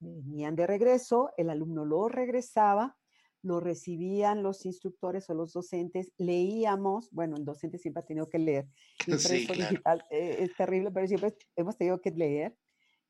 venían 0.00 0.56
de 0.56 0.66
regreso, 0.66 1.30
el 1.36 1.48
alumno 1.48 1.84
lo 1.84 2.08
regresaba 2.08 2.96
lo 3.42 3.60
recibían 3.60 4.42
los 4.42 4.64
instructores 4.64 5.28
o 5.28 5.34
los 5.34 5.52
docentes, 5.52 6.12
leíamos, 6.16 7.10
bueno, 7.10 7.36
el 7.36 7.44
docente 7.44 7.78
siempre 7.78 8.02
ha 8.02 8.06
tenido 8.06 8.28
que 8.28 8.38
leer, 8.38 8.68
sí, 9.18 9.46
digital 9.46 10.04
eh, 10.10 10.36
es 10.40 10.56
terrible, 10.56 10.90
pero 10.90 11.06
siempre 11.06 11.34
hemos 11.56 11.76
tenido 11.76 12.00
que 12.00 12.10
leer, 12.10 12.56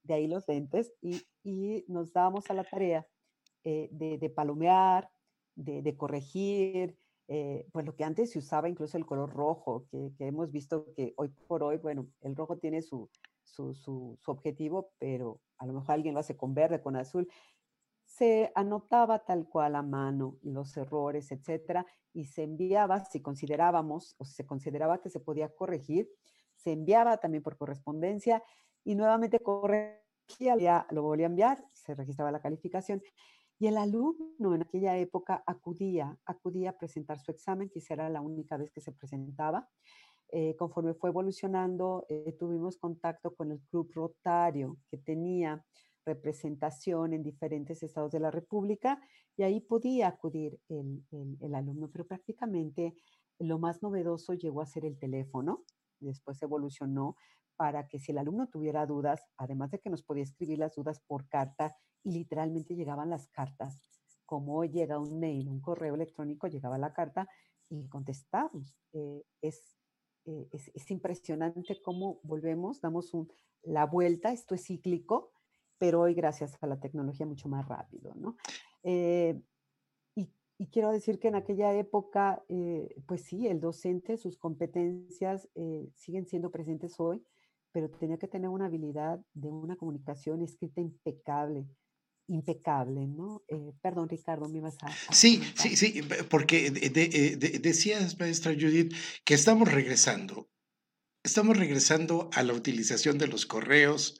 de 0.02 0.14
ahí 0.14 0.26
los 0.26 0.48
lentes, 0.48 0.92
y, 1.00 1.22
y 1.44 1.84
nos 1.86 2.12
dábamos 2.12 2.50
a 2.50 2.54
la 2.54 2.64
tarea 2.64 3.06
eh, 3.64 3.88
de, 3.92 4.18
de, 4.18 4.30
palomear, 4.30 5.08
de, 5.54 5.82
de 5.82 5.96
corregir, 5.96 6.96
eh, 7.28 7.66
pues 7.72 7.86
lo 7.86 7.94
que 7.94 8.04
antes 8.04 8.32
se 8.32 8.38
usaba 8.38 8.68
incluso 8.68 8.96
el 8.96 9.06
color 9.06 9.32
rojo, 9.32 9.86
que, 9.90 10.12
que, 10.18 10.26
hemos 10.26 10.50
visto 10.50 10.92
que 10.96 11.14
hoy 11.16 11.28
por 11.46 11.62
hoy, 11.62 11.76
bueno, 11.76 12.08
el 12.22 12.34
rojo 12.34 12.58
tiene 12.58 12.82
su, 12.82 13.08
su, 13.44 13.74
su, 13.74 14.18
su 14.20 14.30
objetivo, 14.30 14.90
pero 14.98 15.40
a 15.58 15.66
lo 15.66 15.74
mejor 15.74 15.92
alguien 15.92 16.14
lo 16.14 16.20
hace 16.20 16.36
con 16.36 16.54
verde, 16.54 16.82
con 16.82 16.96
azul, 16.96 17.28
se 18.16 18.52
anotaba 18.54 19.20
tal 19.20 19.48
cual 19.48 19.74
a 19.74 19.82
mano 19.82 20.36
los 20.42 20.76
errores, 20.76 21.32
etcétera, 21.32 21.86
y 22.12 22.26
se 22.26 22.42
enviaba, 22.42 23.04
si 23.06 23.22
considerábamos 23.22 24.14
o 24.18 24.24
si 24.26 24.34
se 24.34 24.44
consideraba 24.44 25.00
que 25.00 25.08
se 25.08 25.18
podía 25.18 25.48
corregir, 25.54 26.10
se 26.54 26.72
enviaba 26.72 27.16
también 27.16 27.42
por 27.42 27.56
correspondencia 27.56 28.42
y 28.84 28.96
nuevamente 28.96 29.40
corregía, 29.40 30.86
lo 30.90 31.02
volvía 31.02 31.26
a 31.26 31.30
enviar, 31.30 31.64
se 31.72 31.94
registraba 31.94 32.30
la 32.30 32.42
calificación. 32.42 33.02
Y 33.58 33.68
el 33.68 33.78
alumno 33.78 34.54
en 34.54 34.62
aquella 34.62 34.98
época 34.98 35.42
acudía, 35.46 36.18
acudía 36.26 36.70
a 36.70 36.78
presentar 36.78 37.18
su 37.18 37.30
examen, 37.30 37.70
que 37.70 37.80
era 37.88 38.10
la 38.10 38.20
única 38.20 38.58
vez 38.58 38.70
que 38.70 38.80
se 38.82 38.92
presentaba. 38.92 39.68
Eh, 40.28 40.54
conforme 40.56 40.94
fue 40.94 41.10
evolucionando, 41.10 42.04
eh, 42.08 42.36
tuvimos 42.38 42.76
contacto 42.76 43.34
con 43.34 43.52
el 43.52 43.60
club 43.70 43.90
rotario 43.94 44.76
que 44.90 44.98
tenía 44.98 45.64
representación 46.04 47.12
en 47.12 47.22
diferentes 47.22 47.82
estados 47.82 48.12
de 48.12 48.20
la 48.20 48.30
República 48.30 49.00
y 49.36 49.42
ahí 49.42 49.60
podía 49.60 50.08
acudir 50.08 50.60
el, 50.68 51.04
el, 51.40 51.54
alumno, 51.54 51.88
pero 51.90 52.06
prácticamente 52.06 52.94
lo 53.38 53.58
más 53.58 53.82
novedoso 53.82 54.34
llegó 54.34 54.60
a 54.60 54.66
ser 54.66 54.84
el 54.84 54.98
teléfono, 54.98 55.64
después 56.00 56.42
evolucionó 56.42 57.16
para 57.56 57.86
que 57.86 57.98
si 57.98 58.12
el 58.12 58.18
alumno 58.18 58.48
tuviera 58.48 58.86
dudas, 58.86 59.22
además 59.36 59.70
de 59.70 59.78
que 59.78 59.90
nos 59.90 60.02
podía 60.02 60.24
escribir 60.24 60.58
las 60.58 60.74
dudas 60.74 61.00
por 61.06 61.28
carta 61.28 61.76
y 62.02 62.12
literalmente 62.12 62.74
llegaban 62.74 63.10
las 63.10 63.28
cartas, 63.28 63.80
como 64.26 64.64
llega 64.64 64.98
un 64.98 65.20
mail, 65.20 65.48
un 65.48 65.60
correo 65.60 65.94
electrónico, 65.94 66.46
llegaba 66.46 66.78
la 66.78 66.92
carta 66.92 67.28
y 67.68 67.88
contestamos. 67.88 68.76
Eh, 68.92 69.22
es, 69.40 69.76
eh, 70.24 70.48
es, 70.52 70.70
es, 70.74 70.90
impresionante 70.90 71.80
cómo 71.82 72.20
volvemos, 72.22 72.80
damos 72.80 73.14
un, 73.14 73.32
la 73.62 73.86
vuelta, 73.86 74.32
esto 74.32 74.54
es 74.54 74.66
cíclico, 74.66 75.32
pero 75.82 76.02
hoy 76.02 76.14
gracias 76.14 76.56
a 76.60 76.68
la 76.68 76.78
tecnología 76.78 77.26
mucho 77.26 77.48
más 77.48 77.66
rápido, 77.66 78.14
¿no? 78.14 78.36
Eh, 78.84 79.36
y, 80.14 80.68
quiero 80.70 80.92
decir 80.92 81.18
que 81.18 81.26
en 81.26 81.34
aquella 81.34 81.74
época, 81.74 82.44
eh, 82.48 82.94
pues 83.08 83.24
sí, 83.24 83.48
el 83.48 83.58
docente, 83.58 84.16
sus 84.16 84.38
competencias 84.38 85.48
eh, 85.56 85.88
siguen 85.96 86.24
siendo 86.28 86.52
presentes 86.52 87.00
hoy, 87.00 87.20
pero 87.72 87.90
tenía 87.90 88.16
que 88.16 88.28
tener 88.28 88.48
una 88.48 88.66
habilidad 88.66 89.20
de 89.34 89.48
una 89.48 89.74
comunicación 89.74 90.40
escrita 90.42 90.80
impecable, 90.80 91.66
impecable, 92.28 93.08
¿no? 93.08 93.42
perdón, 93.80 94.08
Ricardo, 94.08 94.48
me 94.48 94.60
vas 94.60 94.76
a... 94.82 95.12
sí, 95.12 95.42
sí, 95.56 95.74
sí, 95.74 96.00
porque 96.30 96.70
decías, 96.70 98.20
maestra 98.20 98.52
Judith, 98.52 98.94
que 99.24 99.34
estamos 99.34 99.72
regresando. 99.72 100.48
Estamos 101.24 101.56
regresando 101.56 102.30
a 102.34 102.42
la 102.42 102.52
utilización 102.52 103.16
de 103.16 103.28
los 103.28 103.46
correos, 103.46 104.18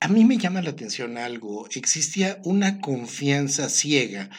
a 0.00 0.08
mí 0.08 0.24
me 0.24 0.38
llama 0.38 0.62
la 0.62 0.70
atención 0.70 1.18
algo. 1.18 1.68
Existía 1.74 2.40
una 2.44 2.80
confianza 2.80 3.68
ciega 3.68 4.30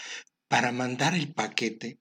para 0.47 0.71
mandar 0.71 1.15
el 1.15 1.33
paquete, 1.33 1.99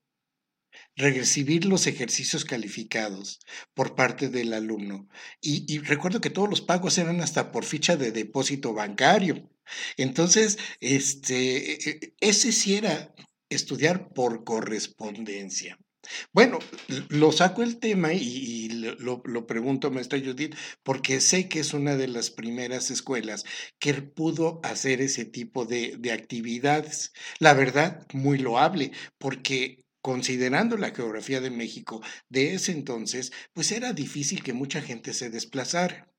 recibir 0.95 1.65
los 1.65 1.87
ejercicios 1.87 2.45
calificados 2.45 3.39
por 3.73 3.95
parte 3.95 4.29
del 4.29 4.53
alumno. 4.53 5.07
Y, 5.41 5.79
recuerdo 5.79 6.21
que 6.21 6.29
todos 6.29 6.49
los 6.49 6.61
pagos 6.61 6.97
eran 6.97 7.21
hasta 7.21 7.51
por 7.51 7.65
ficha 7.65 7.97
de 7.97 8.11
depósito 8.11 8.73
bancario. 8.73 9.49
Entonces, 9.97 10.57
este, 10.79 11.73
e, 11.73 11.89
e, 11.89 12.13
ese 12.21 12.51
sí 12.51 12.75
era 12.75 13.13
estudiar 13.49 14.09
por 14.13 14.43
correspondencia. 14.43 15.77
Bueno, 16.33 16.59
lo 17.09 17.31
saco 17.31 17.63
el 17.63 17.79
tema 17.79 18.13
y, 18.13 18.69
lo, 18.99 19.21
lo, 19.25 19.47
pregunto, 19.47 19.91
maestra 19.91 20.19
Judith, 20.19 20.55
porque 20.83 21.21
sé 21.21 21.47
que 21.49 21.59
es 21.59 21.73
una 21.73 21.95
de 21.95 22.07
las 22.07 22.31
primeras 22.31 22.91
escuelas 22.91 23.45
que 23.79 23.93
pudo 23.93 24.59
hacer 24.63 25.01
ese 25.01 25.25
tipo 25.25 25.65
de, 25.65 25.95
de 25.97 26.11
actividades. 26.11 27.13
La 27.39 27.53
verdad, 27.53 28.05
muy 28.13 28.37
loable, 28.37 28.91
porque 29.17 29.85
considerando 30.01 30.77
la 30.77 30.91
geografía 30.91 31.41
de 31.41 31.51
México 31.51 32.01
de 32.29 32.53
ese 32.55 32.71
entonces, 32.71 33.31
pues 33.53 33.71
era 33.71 33.93
difícil 33.93 34.43
que 34.43 34.53
mucha 34.53 34.81
gente 34.81 35.13
se 35.13 35.29
desplazara. 35.29 36.09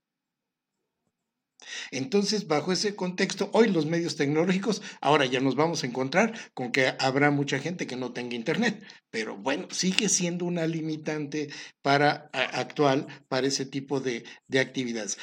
Entonces, 1.90 2.47
bajo 2.47 2.73
ese 2.73 2.97
contexto, 2.97 3.50
hoy 3.52 3.69
los 3.69 3.87
medios 3.87 4.17
tecnológicos, 4.17 4.83
ahora 5.00 5.26
ya 5.26 5.40
nos 5.40 5.57
vamos 5.57 5.83
a 5.83 5.87
encontrar 5.87 6.33
con 6.55 6.73
que 6.73 6.95
habrá 6.99 7.31
mucha 7.31 7.59
gente 7.59 7.87
que 7.87 7.97
no 7.97 8.12
tenga 8.12 8.35
internet, 8.35 8.83
pero 9.11 9.37
bueno, 9.37 9.69
sigue 9.71 10.09
siendo 10.09 10.45
una 10.45 10.67
limitante 10.67 11.50
para 11.83 12.31
actual 12.33 13.07
para 13.29 13.47
ese 13.47 13.67
tipo 13.67 14.00
de, 14.00 14.25
de 14.49 14.61
actividades. 14.61 15.19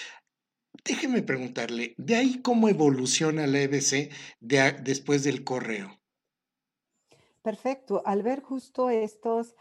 Déjeme 0.84 1.22
preguntarle, 1.22 1.96
¿de 1.98 2.16
ahí 2.16 2.42
cómo 2.42 2.70
evoluciona 2.70 3.48
la 3.48 3.62
EBC 3.62 4.12
de, 4.40 4.72
después 4.84 5.24
del 5.24 5.44
correo? 5.44 6.00
Perfecto. 7.42 8.02
Al 8.06 8.24
ver 8.24 8.42
justo 8.42 8.90
estos 8.90 9.56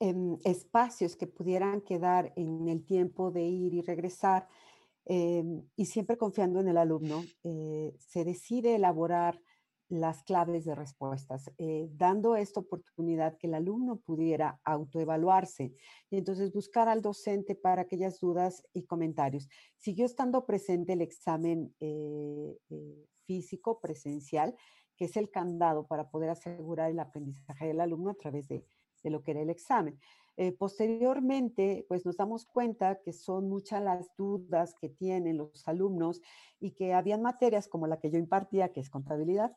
eh, 0.00 0.14
espacios 0.44 1.16
que 1.16 1.26
pudieran 1.26 1.80
quedar 1.80 2.32
en 2.36 2.68
el 2.68 2.84
tiempo 2.84 3.30
de 3.30 3.42
ir 3.42 3.74
y 3.74 3.82
regresar, 3.82 4.48
Em, 5.04 5.62
y 5.76 5.86
siempre 5.86 6.16
confiando 6.16 6.60
en 6.60 6.68
el 6.68 6.76
alumno, 6.76 7.22
eh, 7.42 7.94
se 7.98 8.24
decide 8.24 8.76
elaborar 8.76 9.40
las 9.88 10.22
claves 10.22 10.64
de 10.64 10.74
respuestas, 10.74 11.50
eh, 11.58 11.88
dando 11.92 12.34
esta 12.34 12.60
oportunidad 12.60 13.36
que 13.36 13.46
el 13.46 13.54
alumno 13.54 13.96
pudiera 13.96 14.58
autoevaluarse 14.64 15.74
y 16.08 16.16
entonces 16.16 16.50
buscar 16.50 16.88
al 16.88 17.02
docente 17.02 17.54
para 17.54 17.82
aquellas 17.82 18.18
dudas 18.18 18.62
y 18.72 18.84
comentarios. 18.84 19.48
Siguió 19.76 20.06
estando 20.06 20.46
presente 20.46 20.94
el 20.94 21.02
examen 21.02 21.74
eh, 21.80 22.56
físico 23.26 23.80
presencial, 23.80 24.54
que 24.96 25.06
es 25.06 25.16
el 25.16 25.30
candado 25.30 25.86
para 25.86 26.08
poder 26.08 26.30
asegurar 26.30 26.90
el 26.90 26.98
aprendizaje 26.98 27.66
del 27.66 27.80
alumno 27.80 28.10
a 28.10 28.14
través 28.14 28.48
de, 28.48 28.64
de 29.02 29.10
lo 29.10 29.22
que 29.22 29.32
era 29.32 29.42
el 29.42 29.50
examen. 29.50 29.98
Eh, 30.36 30.52
posteriormente, 30.52 31.84
pues 31.88 32.06
nos 32.06 32.16
damos 32.16 32.46
cuenta 32.46 33.00
que 33.02 33.12
son 33.12 33.48
muchas 33.48 33.82
las 33.82 34.08
dudas 34.16 34.74
que 34.80 34.88
tienen 34.88 35.36
los 35.36 35.68
alumnos 35.68 36.22
y 36.58 36.72
que 36.72 36.94
habían 36.94 37.22
materias 37.22 37.68
como 37.68 37.86
la 37.86 37.98
que 37.98 38.10
yo 38.10 38.18
impartía, 38.18 38.72
que 38.72 38.80
es 38.80 38.88
contabilidad, 38.88 39.56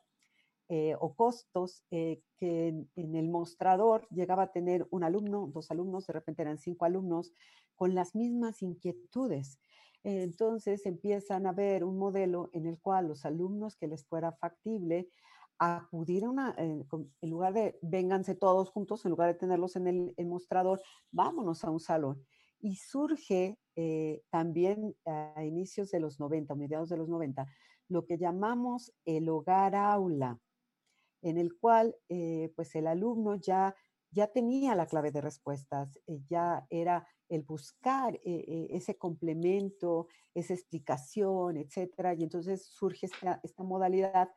eh, 0.68 0.94
o 0.98 1.14
costos 1.14 1.82
que 1.90 2.22
en, 2.40 2.88
el 2.96 3.28
mostrador 3.28 4.06
llegaba 4.10 4.44
a 4.44 4.52
tener 4.52 4.86
un 4.90 5.04
alumno, 5.04 5.48
dos 5.52 5.70
alumnos, 5.70 6.06
de 6.06 6.12
repente 6.12 6.42
eran 6.42 6.58
cinco 6.58 6.84
alumnos, 6.84 7.32
con 7.74 7.94
las 7.94 8.14
mismas 8.14 8.62
inquietudes. 8.62 9.58
Entonces 10.02 10.86
empiezan 10.86 11.46
a 11.46 11.52
ver 11.52 11.84
un 11.84 11.98
modelo 11.98 12.50
en 12.52 12.66
el 12.66 12.78
cual 12.78 13.08
los 13.08 13.24
alumnos 13.24 13.76
que 13.76 13.88
les 13.88 14.04
fuera 14.04 14.32
factible 14.32 15.08
acudir 15.58 16.24
a 16.24 16.30
una, 16.30 16.54
en 16.58 16.86
lugar 17.22 17.54
de 17.54 17.78
vénganse 17.82 18.34
todos 18.34 18.70
juntos, 18.70 19.04
en 19.04 19.10
lugar 19.10 19.32
de 19.32 19.38
tenerlos 19.38 19.76
en 19.76 19.86
el, 19.86 20.26
mostrador, 20.26 20.80
vámonos 21.10 21.64
a 21.64 21.70
un 21.70 21.80
salón. 21.80 22.24
Y 22.58 22.76
surge 22.76 23.58
eh, 23.74 24.22
también 24.30 24.96
a 25.04 25.44
inicios 25.44 25.90
de 25.90 26.00
los 26.00 26.20
90, 26.20 26.54
mediados 26.54 26.88
de 26.88 26.96
los 26.96 27.08
90, 27.08 27.46
lo 27.88 28.04
que 28.04 28.18
llamamos 28.18 28.92
el 29.04 29.28
hogar 29.28 29.74
aula, 29.74 30.38
en 31.22 31.38
el 31.38 31.56
cual 31.56 31.96
eh, 32.08 32.52
pues 32.56 32.74
el 32.74 32.86
alumno 32.86 33.36
ya, 33.36 33.74
ya 34.10 34.26
tenía 34.28 34.74
la 34.74 34.86
clave 34.86 35.10
de 35.10 35.20
respuestas, 35.20 35.98
eh, 36.06 36.20
ya 36.26 36.66
era 36.70 37.06
el 37.28 37.42
buscar 37.42 38.20
ese 38.22 38.96
complemento, 38.96 40.06
esa 40.32 40.54
explicación, 40.54 41.56
etcétera, 41.56 42.14
y 42.14 42.22
entonces 42.22 42.66
surge 42.66 43.06
esta 43.06 43.64
modalidad 43.64 44.30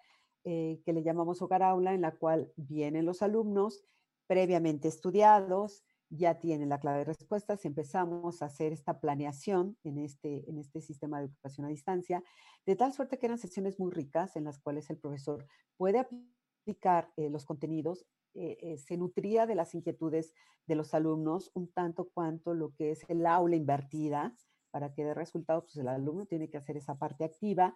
eh, 0.43 0.81
que 0.85 0.93
le 0.93 1.03
llamamos 1.03 1.41
hogar 1.41 1.63
aula, 1.63 1.93
en 1.93 2.01
la 2.01 2.15
cual 2.15 2.51
vienen 2.55 3.05
los 3.05 3.21
alumnos 3.21 3.83
previamente 4.27 4.87
estudiados, 4.87 5.83
ya 6.09 6.39
tienen 6.39 6.69
la 6.69 6.79
clave 6.79 6.99
de 6.99 7.05
respuestas, 7.05 7.65
empezamos 7.65 8.41
a 8.41 8.45
hacer 8.45 8.71
esta 8.71 8.99
planeación 8.99 9.77
en 9.83 9.99
este, 9.99 10.49
en 10.49 10.57
este 10.57 10.81
sistema 10.81 11.19
de 11.19 11.25
educación 11.25 11.65
a 11.65 11.69
distancia, 11.69 12.23
de 12.65 12.75
tal 12.75 12.93
suerte 12.93 13.19
que 13.19 13.27
eran 13.27 13.37
sesiones 13.37 13.79
muy 13.79 13.91
ricas 13.91 14.35
en 14.35 14.45
las 14.45 14.59
cuales 14.59 14.89
el 14.89 14.97
profesor 14.97 15.45
puede 15.77 15.99
aplicar 15.99 17.11
eh, 17.17 17.29
los 17.29 17.45
contenidos, 17.45 18.05
eh, 18.35 18.77
se 18.77 18.95
nutría 18.95 19.45
de 19.45 19.55
las 19.55 19.73
inquietudes 19.75 20.33
de 20.67 20.75
los 20.75 20.93
alumnos 20.93 21.51
un 21.53 21.71
tanto 21.71 22.09
cuanto 22.09 22.53
lo 22.53 22.73
que 22.75 22.91
es 22.91 23.03
el 23.09 23.25
aula 23.25 23.55
invertida, 23.55 24.35
para 24.71 24.93
que 24.93 25.03
dé 25.03 25.13
resultados, 25.13 25.65
pues 25.65 25.77
el 25.77 25.87
alumno 25.87 26.25
tiene 26.25 26.49
que 26.49 26.57
hacer 26.57 26.77
esa 26.77 26.97
parte 26.97 27.23
activa 27.23 27.75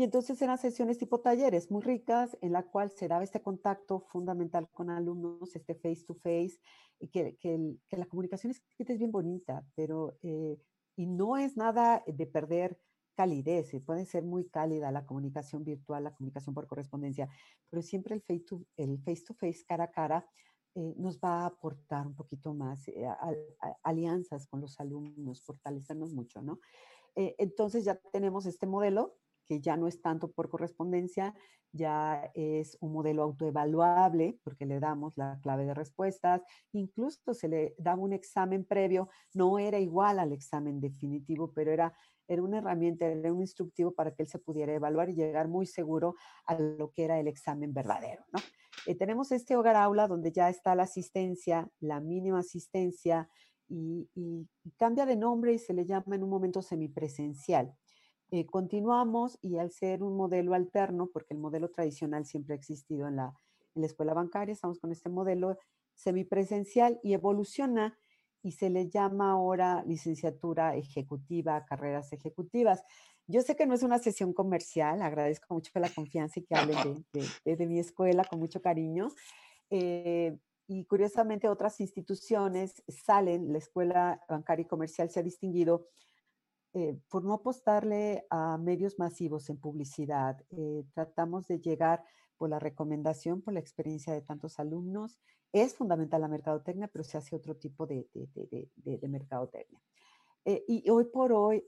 y 0.00 0.02
entonces 0.02 0.40
eran 0.40 0.56
sesiones 0.56 0.96
tipo 0.96 1.20
talleres 1.20 1.70
muy 1.70 1.82
ricas 1.82 2.34
en 2.40 2.52
la 2.52 2.62
cual 2.62 2.90
se 2.90 3.06
daba 3.06 3.22
este 3.22 3.42
contacto 3.42 4.00
fundamental 4.00 4.66
con 4.70 4.88
alumnos, 4.88 5.54
este 5.54 5.74
face 5.74 6.04
to 6.06 6.14
face, 6.14 6.58
y 6.98 7.08
que, 7.08 7.36
que, 7.36 7.76
la 7.98 8.06
comunicación 8.06 8.50
escrita 8.50 8.94
es 8.94 8.98
bien 8.98 9.12
bonita, 9.12 9.62
pero 9.74 10.16
eh, 10.22 10.56
y 10.96 11.04
no 11.04 11.36
es 11.36 11.58
nada 11.58 12.02
de 12.06 12.26
perder 12.26 12.80
calidez, 13.14 13.72
puede 13.84 14.06
ser 14.06 14.24
muy 14.24 14.48
cálida 14.48 14.90
la 14.90 15.04
comunicación 15.04 15.64
virtual, 15.64 16.04
la 16.04 16.14
comunicación 16.14 16.54
por 16.54 16.66
correspondencia, 16.66 17.28
pero 17.68 17.82
siempre 17.82 18.14
el 18.14 18.22
face 18.22 18.44
to, 18.48 18.64
el 18.78 18.98
face, 19.00 19.24
to 19.26 19.34
face 19.34 19.66
cara 19.68 19.84
a 19.84 19.90
cara 19.90 20.26
eh, 20.76 20.94
nos 20.96 21.20
va 21.20 21.42
a 21.42 21.46
aportar 21.46 22.06
un 22.06 22.14
poquito 22.14 22.54
más 22.54 22.88
eh, 22.88 23.06
alianzas 23.82 24.46
con 24.46 24.62
los 24.62 24.80
alumnos, 24.80 25.42
fortalecernos 25.42 26.14
mucho, 26.14 26.40
¿no? 26.40 26.58
entonces 27.16 27.84
ya 27.84 27.96
tenemos 28.12 28.46
este 28.46 28.66
modelo 28.66 29.19
que 29.50 29.60
ya 29.60 29.76
no 29.76 29.88
es 29.88 30.00
tanto 30.00 30.30
por 30.30 30.48
correspondencia, 30.48 31.34
ya 31.72 32.30
es 32.34 32.78
un 32.80 32.92
modelo 32.92 33.24
autoevaluable, 33.24 34.38
porque 34.44 34.64
le 34.64 34.78
damos 34.78 35.16
la 35.16 35.40
clave 35.42 35.66
de 35.66 35.74
respuestas, 35.74 36.40
incluso 36.70 37.34
se 37.34 37.48
le 37.48 37.74
daba 37.76 38.00
un 38.00 38.12
examen 38.12 38.64
previo, 38.64 39.08
no 39.34 39.58
era 39.58 39.80
igual 39.80 40.20
al 40.20 40.32
examen 40.32 40.80
definitivo, 40.80 41.52
pero 41.52 41.72
era, 41.72 41.92
era 42.28 42.40
una 42.44 42.58
herramienta, 42.58 43.06
era 43.06 43.32
un 43.32 43.40
instructivo 43.40 43.90
para 43.90 44.14
que 44.14 44.22
él 44.22 44.28
se 44.28 44.38
pudiera 44.38 44.72
evaluar 44.72 45.10
y 45.10 45.14
llegar 45.14 45.48
muy 45.48 45.66
seguro 45.66 46.14
a 46.46 46.56
lo 46.56 46.92
que 46.92 47.02
era 47.02 47.18
el 47.18 47.26
examen 47.26 47.74
verdadero. 47.74 48.22
¿no? 48.32 48.38
Eh, 48.86 48.94
tenemos 48.94 49.32
este 49.32 49.56
hogar 49.56 49.74
aula 49.74 50.06
donde 50.06 50.30
ya 50.30 50.48
está 50.48 50.76
la 50.76 50.84
asistencia, 50.84 51.68
la 51.80 51.98
mínima 51.98 52.38
asistencia, 52.38 53.28
y, 53.68 54.08
y, 54.14 54.48
cambia 54.76 55.06
de 55.06 55.16
nombre 55.16 55.52
y 55.52 55.58
se 55.58 55.72
le 55.72 55.86
llama 55.86 56.16
en 56.16 56.24
un 56.24 56.30
momento 56.30 56.60
semipresencial. 56.60 57.72
Eh, 58.32 58.46
continuamos 58.46 59.38
y 59.42 59.58
al 59.58 59.72
ser 59.72 60.02
un 60.02 60.16
modelo 60.16 60.54
alterno, 60.54 61.08
porque 61.12 61.34
el 61.34 61.40
modelo 61.40 61.68
tradicional 61.70 62.24
siempre 62.26 62.54
ha 62.54 62.56
existido 62.56 63.08
en 63.08 63.16
la, 63.16 63.34
en 63.74 63.82
la 63.82 63.86
escuela 63.86 64.14
bancaria, 64.14 64.52
estamos 64.52 64.78
con 64.78 64.92
este 64.92 65.08
modelo 65.08 65.58
semipresencial 65.94 67.00
y 67.02 67.14
evoluciona 67.14 67.98
y 68.42 68.52
se 68.52 68.70
le 68.70 68.88
llama 68.88 69.32
ahora 69.32 69.84
licenciatura 69.84 70.76
ejecutiva, 70.76 71.64
carreras 71.66 72.12
ejecutivas. 72.12 72.82
Yo 73.26 73.42
sé 73.42 73.54
que 73.54 73.66
no 73.66 73.74
es 73.74 73.82
una 73.82 73.98
sesión 73.98 74.32
comercial, 74.32 75.02
agradezco 75.02 75.54
mucho 75.54 75.70
la 75.74 75.90
confianza 75.90 76.40
y 76.40 76.44
que 76.44 76.54
hablen 76.54 76.76
de, 77.44 77.56
de, 77.56 77.66
mi 77.66 77.78
escuela 77.78 78.24
con 78.24 78.38
mucho 78.38 78.62
cariño. 78.62 79.08
Eh, 79.70 80.38
y 80.66 80.84
curiosamente 80.84 81.48
otras 81.48 81.80
instituciones 81.80 82.82
salen, 82.86 83.52
la 83.52 83.58
escuela 83.58 84.20
bancaria 84.28 84.62
y 84.62 84.68
comercial 84.68 85.10
se 85.10 85.18
ha 85.18 85.22
distinguido 85.22 85.88
eh, 86.72 86.96
por 87.08 87.24
no 87.24 87.32
apostarle 87.32 88.26
a 88.30 88.56
medios 88.56 88.96
masivos 88.96 89.50
en 89.50 89.56
publicidad. 89.56 90.40
Eh, 90.50 90.84
tratamos 90.94 91.48
de 91.48 91.58
llegar 91.58 92.04
por 92.36 92.48
la 92.48 92.60
recomendación, 92.60 93.42
por 93.42 93.54
la 93.54 93.60
experiencia 93.60 94.12
de 94.12 94.20
tantos 94.22 94.60
alumnos. 94.60 95.18
Es 95.52 95.74
fundamental 95.74 96.20
la 96.20 96.28
mercadotecnia, 96.28 96.86
pero 96.86 97.02
se 97.02 97.18
hace 97.18 97.34
otro 97.34 97.56
tipo 97.56 97.88
de, 97.88 98.08
de, 98.14 99.08
mercadotecnia. 99.08 99.80
Eh, 100.44 100.64
y 100.68 100.88
hoy 100.88 101.06
por 101.06 101.32
hoy, 101.32 101.64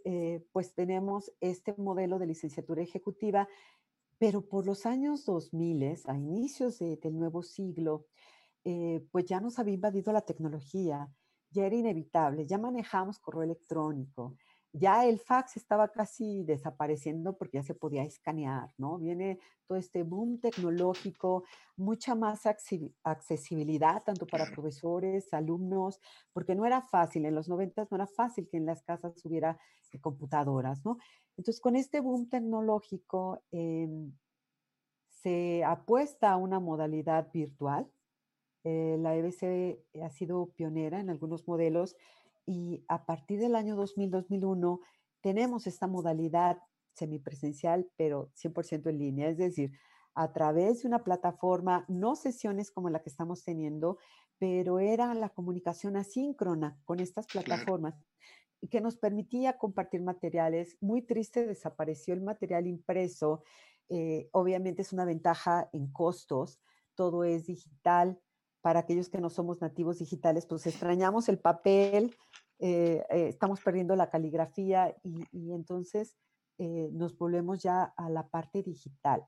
pues 0.52 0.72
tenemos 0.72 1.32
este 1.40 1.74
modelo 1.76 2.20
de 2.20 2.26
licenciatura 2.26 2.80
ejecutiva, 2.80 3.48
pero 4.18 4.46
por 4.46 4.64
los 4.64 4.86
años 4.86 5.24
2000, 5.24 5.96
a 6.06 6.16
inicios 6.16 6.78
del 6.78 7.18
nuevo 7.18 7.42
siglo, 7.42 8.06
pues 9.10 9.24
ya 9.24 9.40
nos 9.40 9.58
había 9.58 9.74
invadido 9.74 10.12
la 10.12 10.20
tecnología, 10.20 11.10
ya 11.50 11.66
era 11.66 11.74
inevitable, 11.74 12.46
ya 12.46 12.56
manejamos 12.56 13.18
correo 13.18 13.42
electrónico, 13.42 14.36
ya 14.72 15.06
el 15.06 15.18
fax 15.18 15.56
estaba 15.56 15.88
casi 15.88 16.44
desapareciendo 16.44 17.36
porque 17.36 17.58
ya 17.58 17.62
se 17.62 17.74
podía 17.74 18.02
escanear, 18.04 18.72
¿no? 18.78 18.98
Viene 18.98 19.38
todo 19.66 19.76
este 19.76 20.02
boom 20.02 20.40
tecnológico, 20.40 21.44
mucha 21.76 22.14
más 22.14 22.46
accesibilidad 22.46 24.02
tanto 24.02 24.26
para 24.26 24.46
profesores, 24.46 25.32
alumnos, 25.34 26.00
porque 26.32 26.54
no 26.54 26.64
era 26.64 26.80
fácil, 26.80 27.26
en 27.26 27.34
los 27.34 27.48
90 27.48 27.86
no 27.90 27.96
era 27.96 28.06
fácil 28.06 28.48
que 28.48 28.56
en 28.56 28.66
las 28.66 28.82
casas 28.82 29.12
hubiera 29.24 29.58
eh, 29.92 30.00
computadoras, 30.00 30.84
¿no? 30.84 30.98
Entonces, 31.36 31.60
con 31.60 31.76
este 31.76 32.00
boom 32.00 32.28
tecnológico 32.28 33.42
em, 33.50 34.12
se 35.08 35.64
apuesta 35.64 36.32
a 36.32 36.36
una 36.36 36.60
modalidad 36.60 37.30
virtual. 37.32 37.90
Eh, 38.64 38.96
la 39.00 39.16
EBC 39.16 39.82
ha 40.02 40.10
sido 40.10 40.46
pionera 40.54 41.00
en 41.00 41.10
algunos 41.10 41.48
modelos 41.48 41.96
y 42.46 42.84
a 42.88 43.06
partir 43.06 43.40
del 43.40 43.54
año 43.54 43.76
2000-2001 43.76 44.80
tenemos 45.20 45.66
esta 45.66 45.86
modalidad 45.86 46.58
semipresencial, 46.94 47.88
pero 47.96 48.30
100% 48.34 48.90
en 48.90 48.98
línea, 48.98 49.28
es 49.28 49.38
decir, 49.38 49.72
a 50.14 50.32
través 50.32 50.82
de 50.82 50.88
una 50.88 51.04
plataforma, 51.04 51.84
no 51.88 52.16
sesiones 52.16 52.70
como 52.70 52.90
la 52.90 53.02
que 53.02 53.08
estamos 53.08 53.44
teniendo, 53.44 53.98
pero 54.38 54.78
era 54.78 55.14
la 55.14 55.30
comunicación 55.30 55.96
asíncrona 55.96 56.78
con 56.84 57.00
estas 57.00 57.26
plataformas 57.26 57.94
que 58.70 58.80
nos 58.80 58.96
permitía 58.96 59.58
compartir 59.58 60.02
materiales. 60.02 60.76
Muy 60.80 61.02
triste, 61.02 61.46
desapareció 61.46 62.14
el 62.14 62.22
material 62.22 62.66
impreso. 62.66 63.42
Eh, 63.88 64.28
obviamente 64.32 64.82
es 64.82 64.92
una 64.92 65.04
ventaja 65.04 65.68
en 65.72 65.90
costos, 65.92 66.60
todo 66.94 67.24
es 67.24 67.46
digital, 67.46 68.20
para 68.62 68.80
aquellos 68.80 69.10
que 69.10 69.20
no 69.20 69.28
somos 69.28 69.60
nativos 69.60 69.98
digitales, 69.98 70.46
pues 70.46 70.66
extrañamos 70.66 71.28
el 71.28 71.38
papel, 71.38 72.16
eh, 72.60 73.04
eh, 73.10 73.26
estamos 73.28 73.60
perdiendo 73.60 73.96
la 73.96 74.08
caligrafía 74.08 74.94
y, 75.02 75.52
entonces 75.52 76.16
eh, 76.58 76.88
nos 76.92 77.18
volvemos 77.18 77.60
ya 77.60 77.82
a 77.82 78.08
la 78.08 78.28
parte 78.28 78.62
digital. 78.62 79.26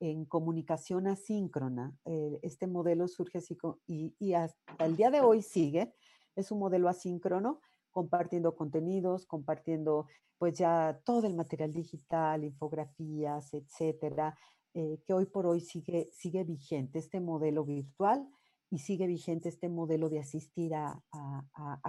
En 0.00 0.24
comunicación 0.24 1.06
asíncrona, 1.06 1.96
este 2.42 2.66
modelo 2.66 3.06
surge 3.06 3.38
así 3.38 3.56
y, 3.86 4.16
y 4.18 4.32
hasta 4.32 4.84
el 4.84 4.96
día 4.96 5.12
de 5.12 5.20
hoy 5.20 5.42
sigue, 5.42 5.94
es 6.34 6.50
un 6.50 6.58
modelo 6.58 6.88
asíncrono, 6.88 7.60
compartiendo 7.92 8.56
contenidos, 8.56 9.26
compartiendo 9.26 10.08
pues 10.38 10.58
ya 10.58 11.00
todo 11.04 11.28
el 11.28 11.36
material 11.36 11.72
digital, 11.72 12.42
infografías, 12.42 13.54
etcétera, 13.54 14.36
que 14.72 15.14
hoy 15.14 15.26
por 15.26 15.46
hoy 15.46 15.60
sigue, 15.60 16.08
sigue 16.10 16.42
vigente 16.42 16.98
este 16.98 17.20
modelo 17.20 17.64
virtual 17.64 18.28
y 18.72 18.78
sigue 18.78 19.06
vigente 19.06 19.50
este 19.50 19.68
modelo 19.68 20.08
de 20.08 20.18
asistir 20.18 20.74
a, 20.74 20.98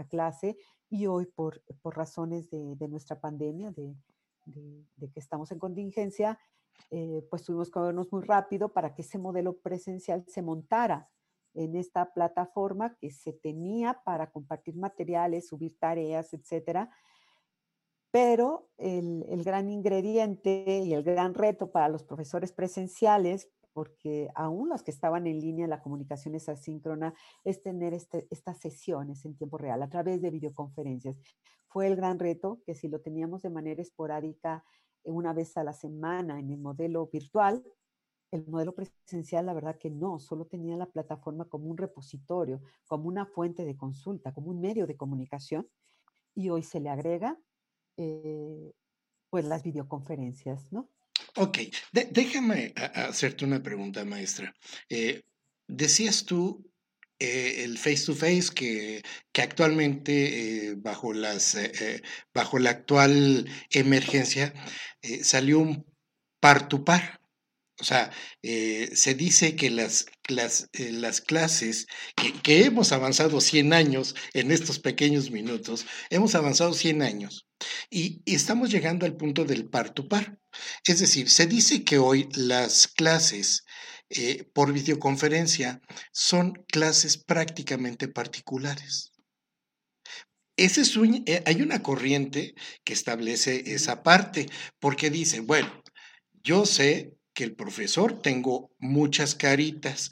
clase 0.09 0.57
y 0.89 1.07
hoy 1.07 1.25
por, 1.25 1.63
por 1.81 1.95
razones 1.95 2.49
de, 2.49 2.87
nuestra 2.89 3.21
pandemia, 3.21 3.71
de, 3.71 3.95
que 5.13 5.19
estamos 5.19 5.49
en 5.53 5.59
contingencia, 5.59 6.37
eh, 6.91 7.25
pues 7.29 7.43
tuvimos 7.43 7.71
que 7.71 7.79
movernos 7.79 8.11
muy 8.11 8.23
rápido 8.23 8.73
para 8.73 8.93
que 8.93 9.01
ese 9.01 9.17
modelo 9.17 9.57
presencial 9.59 10.25
se 10.27 10.41
montara 10.41 11.09
en 11.53 11.77
esta 11.77 12.13
plataforma 12.13 12.97
que 12.97 13.11
se 13.11 13.31
tenía 13.31 14.01
para 14.03 14.29
compartir 14.29 14.75
materiales, 14.75 15.47
subir 15.47 15.79
tareas, 15.79 16.33
etcétera. 16.33 16.89
Pero 18.11 18.67
el, 18.77 19.25
el 19.29 19.41
gran 19.45 19.69
ingrediente 19.69 20.81
y 20.83 20.93
el 20.93 21.03
gran 21.03 21.33
reto 21.33 21.71
para 21.71 21.87
los 21.87 22.03
profesores 22.03 22.51
presenciales 22.51 23.49
porque 23.73 24.29
aún 24.35 24.69
los 24.69 24.83
que 24.83 24.91
estaban 24.91 25.27
en 25.27 25.39
línea, 25.39 25.67
la 25.67 25.81
comunicación 25.81 26.35
es 26.35 26.47
asíncrona, 26.47 27.13
es 27.43 27.61
tener 27.61 27.93
este, 27.93 28.27
estas 28.29 28.59
sesiones 28.59 29.25
en 29.25 29.35
tiempo 29.35 29.57
real 29.57 29.81
a 29.81 29.89
través 29.89 30.21
de 30.21 30.29
videoconferencias. 30.29 31.19
Fue 31.67 31.87
el 31.87 31.95
gran 31.95 32.19
reto 32.19 32.61
que 32.65 32.75
si 32.75 32.87
lo 32.87 33.01
teníamos 33.01 33.41
de 33.41 33.49
manera 33.49 33.81
esporádica 33.81 34.63
eh, 35.03 35.11
una 35.11 35.33
vez 35.33 35.57
a 35.57 35.63
la 35.63 35.73
semana 35.73 36.39
en 36.39 36.51
el 36.51 36.59
modelo 36.59 37.07
virtual, 37.07 37.63
el 38.31 38.47
modelo 38.47 38.73
presencial, 38.73 39.45
la 39.45 39.53
verdad 39.53 39.77
que 39.77 39.91
no, 39.91 40.19
solo 40.19 40.45
tenía 40.45 40.75
la 40.75 40.87
plataforma 40.87 41.45
como 41.45 41.67
un 41.67 41.77
repositorio, 41.77 42.61
como 42.87 43.07
una 43.07 43.25
fuente 43.25 43.63
de 43.63 43.77
consulta, 43.77 44.33
como 44.33 44.49
un 44.49 44.59
medio 44.59 44.87
de 44.87 44.97
comunicación, 44.97 45.67
y 46.35 46.49
hoy 46.49 46.63
se 46.63 46.79
le 46.79 46.89
agrega 46.89 47.37
eh, 47.97 48.73
pues 49.29 49.45
las 49.45 49.63
videoconferencias, 49.63 50.71
¿no? 50.71 50.89
Ok, 51.35 51.57
déjame 51.91 52.73
hacerte 52.75 53.43
una 53.43 53.63
pregunta, 53.63 54.05
maestra. 54.05 54.53
Eh, 54.87 55.23
decías 55.67 56.25
tú 56.25 56.69
eh, 57.17 57.63
el 57.63 57.79
face 57.79 58.05
to 58.05 58.13
face 58.13 58.49
que, 58.53 59.01
que 59.31 59.41
actualmente 59.41 60.67
eh, 60.69 60.75
bajo, 60.77 61.11
las, 61.11 61.57
bajo 62.33 62.59
la 62.59 62.69
actual 62.69 63.49
emergencia 63.71 64.53
salió 65.23 65.59
un 65.59 65.85
par 66.39 66.67
to 66.67 66.85
par. 66.85 67.19
O 67.79 67.83
sea, 67.83 68.11
se 68.41 69.15
dice 69.15 69.55
que 69.55 69.71
las, 69.71 70.05
las, 70.29 70.69
las 70.73 71.21
clases, 71.21 71.87
que, 72.43 72.65
hemos 72.65 72.91
avanzado 72.91 73.41
100 73.41 73.73
años 73.73 74.15
en 74.33 74.51
estos 74.51 74.79
pequeños 74.79 75.31
minutos, 75.31 75.85
hemos 76.11 76.35
avanzado 76.35 76.73
100 76.73 77.01
años 77.01 77.47
y, 77.89 78.21
estamos 78.25 78.71
llegando 78.71 79.05
al 79.05 79.15
punto 79.15 79.45
del 79.45 79.69
par 79.69 79.93
to 79.93 80.07
par. 80.07 80.37
Es 80.85 80.99
decir, 80.99 81.29
se 81.29 81.47
dice 81.47 81.83
que 81.83 81.97
hoy 81.97 82.29
las 82.33 82.87
clases 82.87 83.63
eh, 84.09 84.43
por 84.53 84.73
videoconferencia 84.73 85.81
son 86.11 86.53
clases 86.67 87.17
prácticamente 87.17 88.07
particulares. 88.07 89.11
Ese 90.55 90.81
es 90.81 90.95
eh, 91.25 91.41
hay 91.47 91.61
una 91.61 91.81
corriente 91.81 92.53
que 92.83 92.93
establece 92.93 93.73
esa 93.73 94.03
parte, 94.03 94.47
porque 94.79 95.09
dice, 95.09 95.39
bueno, 95.39 95.81
yo 96.43 96.65
sé 96.65 97.15
que 97.33 97.43
el 97.43 97.55
profesor 97.55 98.21
tengo 98.21 98.71
muchas 98.79 99.35
caritas, 99.35 100.11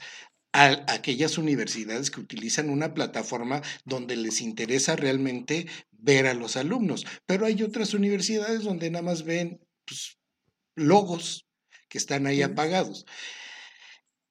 a 0.52 0.84
aquellas 0.92 1.38
universidades 1.38 2.10
que 2.10 2.20
utilizan 2.20 2.68
una 2.68 2.92
plataforma 2.92 3.62
donde 3.84 4.16
les 4.16 4.42
interesa 4.42 4.96
realmente 4.96 5.66
ver 5.90 6.26
a 6.26 6.34
los 6.34 6.56
alumnos, 6.56 7.06
pero 7.26 7.46
hay 7.46 7.62
otras 7.62 7.94
universidades 7.94 8.62
donde 8.62 8.90
nada 8.90 9.02
más 9.02 9.22
ven 9.22 9.60
pues, 9.86 10.18
logos 10.76 11.46
que 11.88 11.98
están 11.98 12.26
ahí 12.26 12.42
apagados. 12.42 13.06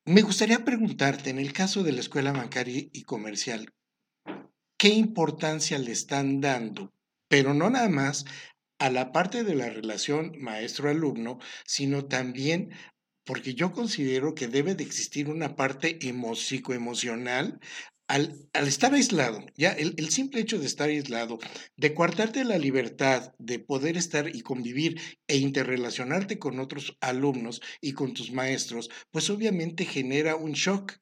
Me 0.05 0.21
gustaría 0.21 0.63
preguntarte, 0.63 1.29
en 1.29 1.39
el 1.39 1.53
caso 1.53 1.83
de 1.83 1.91
la 1.91 1.99
escuela 2.01 2.31
bancaria 2.31 2.87
y 2.91 3.03
comercial, 3.03 3.71
¿qué 4.77 4.89
importancia 4.89 5.77
le 5.77 5.91
están 5.91 6.41
dando? 6.41 6.91
Pero 7.27 7.53
no 7.53 7.69
nada 7.69 7.89
más 7.89 8.25
a 8.81 8.89
la 8.89 9.11
parte 9.11 9.43
de 9.43 9.53
la 9.53 9.69
relación 9.69 10.33
maestro-alumno, 10.39 11.37
sino 11.67 12.05
también 12.05 12.71
porque 13.23 13.53
yo 13.53 13.73
considero 13.73 14.33
que 14.33 14.47
debe 14.47 14.73
de 14.73 14.83
existir 14.83 15.29
una 15.29 15.55
parte 15.55 15.99
psicoemocional 16.33 17.59
al, 18.07 18.49
estar 18.53 18.91
aislado, 18.95 19.45
ya 19.55 19.71
el, 19.71 20.09
simple 20.09 20.41
hecho 20.41 20.57
de 20.57 20.65
estar 20.65 20.89
aislado, 20.89 21.37
de 21.77 21.93
coartarte 21.93 22.43
la 22.43 22.57
libertad 22.57 23.35
de 23.37 23.59
poder 23.59 23.97
estar 23.97 24.35
y 24.35 24.41
convivir 24.41 24.99
e 25.27 25.37
interrelacionarte 25.37 26.39
con 26.39 26.59
otros 26.59 26.97
alumnos 27.01 27.61
y 27.81 27.93
con 27.93 28.15
tus 28.15 28.31
maestros, 28.31 28.89
pues 29.11 29.29
obviamente 29.29 29.85
genera 29.85 30.35
un 30.35 30.53
shock. 30.53 30.93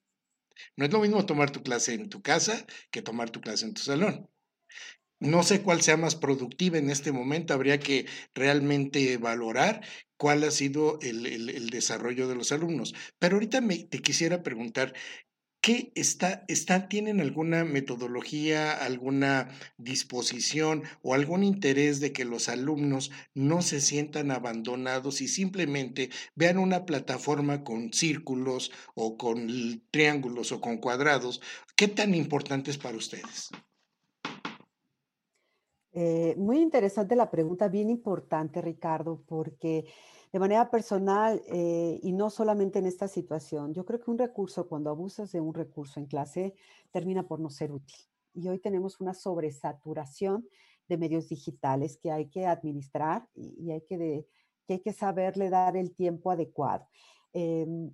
No 0.76 0.84
es 0.84 0.92
lo 0.92 1.00
mismo 1.00 1.26
tomar 1.26 1.50
tu 1.50 1.64
clase 1.64 1.94
en 1.94 2.10
tu 2.10 2.22
casa 2.22 2.68
que 2.92 3.02
tomar 3.02 3.30
tu 3.30 3.40
clase 3.40 3.66
en 3.66 3.74
tu 3.74 3.82
salón. 3.82 4.30
No 5.20 5.44
sé 5.44 5.62
cuál 5.62 5.82
sea 5.82 5.98
más 5.98 6.16
productiva 6.16 6.78
en 6.78 6.90
este 6.90 7.12
momento, 7.12 7.54
habría 7.54 7.80
que 7.80 8.06
realmente 8.34 9.18
valorar 9.18 9.82
cuál 10.18 10.44
ha 10.44 10.52
sido 10.52 10.98
el, 11.02 11.70
desarrollo 11.70 12.28
de 12.28 12.36
los 12.36 12.52
alumnos. 12.54 12.96
Pero 13.20 13.36
ahorita 13.36 13.60
me, 13.62 13.78
te 13.80 14.00
quisiera 14.00 14.44
preguntar, 14.44 14.94
¿Qué 15.62 15.92
está, 15.94 16.46
está, 16.48 16.88
tienen 16.88 17.20
alguna 17.20 17.66
metodología, 17.66 18.72
alguna 18.72 19.50
disposición 19.78 20.84
o 21.02 21.14
algún 21.14 21.44
interés 21.44 22.00
de 22.00 22.14
que 22.14 22.24
los 22.24 22.48
alumnos 22.48 23.12
no 23.34 23.62
se 23.62 23.82
sientan 23.82 24.32
abandonados 24.32 25.20
y 25.20 25.28
simplemente 25.28 26.12
vean 26.34 26.60
una 26.60 26.86
plataforma 26.86 27.66
con 27.66 27.92
círculos 27.92 28.72
o 28.96 29.18
con 29.18 29.84
triángulos 29.92 30.54
o 30.54 30.62
con 30.62 30.78
cuadrados? 30.78 31.42
¿Qué 31.76 31.90
tan 31.90 32.16
importante 32.16 32.72
es 32.72 32.78
para 32.78 32.96
ustedes? 32.96 33.50
Eh, 36.02 36.34
muy 36.38 36.62
interesante 36.62 37.14
la 37.14 37.30
pregunta, 37.30 37.68
bien 37.68 37.90
importante, 37.90 38.62
Ricardo, 38.62 39.22
porque 39.28 39.86
de 40.32 40.40
manera 40.40 40.72
personal 40.72 41.44
eh, 41.48 42.00
y 42.02 42.14
no 42.14 42.30
solamente 42.30 42.80
en 42.80 42.86
esta 42.86 43.10
situación. 43.10 43.74
Yo 43.74 43.84
creo 43.84 44.00
que 44.00 44.10
un 44.10 44.18
recurso, 44.18 44.70
cuando 44.70 44.90
abusas 44.90 45.34
de 45.34 45.42
un 45.42 45.54
recurso 45.54 46.00
en 46.00 46.06
clase, 46.06 46.56
termina 46.92 47.28
por 47.28 47.42
no 47.42 47.50
ser 47.50 47.74
útil. 47.74 47.98
Y 48.34 48.48
hoy 48.48 48.60
tenemos 48.60 49.02
una 49.02 49.14
sobresaturación 49.14 50.48
de 50.88 50.98
medios 50.98 51.28
digitales 51.28 51.98
que 51.98 52.14
hay 52.14 52.30
que 52.30 52.46
administrar 52.46 53.28
y, 53.36 53.70
hay, 53.72 53.82
que 53.82 54.26
hay 54.70 54.80
que 54.80 54.94
saberle 54.94 55.50
dar 55.50 55.76
el 55.76 55.94
tiempo 55.94 56.32
adecuado. 56.32 56.88
Em, 57.34 57.92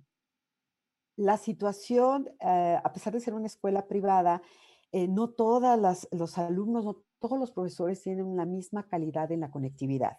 la 1.16 1.38
situación, 1.38 2.28
eh, 2.38 2.78
a 2.80 2.92
pesar 2.92 3.14
de 3.14 3.20
ser 3.20 3.34
una 3.34 3.48
escuela 3.48 3.88
privada, 3.88 4.42
eh, 4.92 5.08
no 5.08 5.30
todos 5.30 6.06
los 6.12 6.38
alumnos, 6.38 6.84
no 6.84 7.05
todos 7.18 7.38
los 7.38 7.50
profesores 7.50 8.02
tienen 8.02 8.36
la 8.36 8.44
misma 8.44 8.86
calidad 8.86 9.30
en 9.32 9.40
la 9.40 9.50
conectividad. 9.50 10.18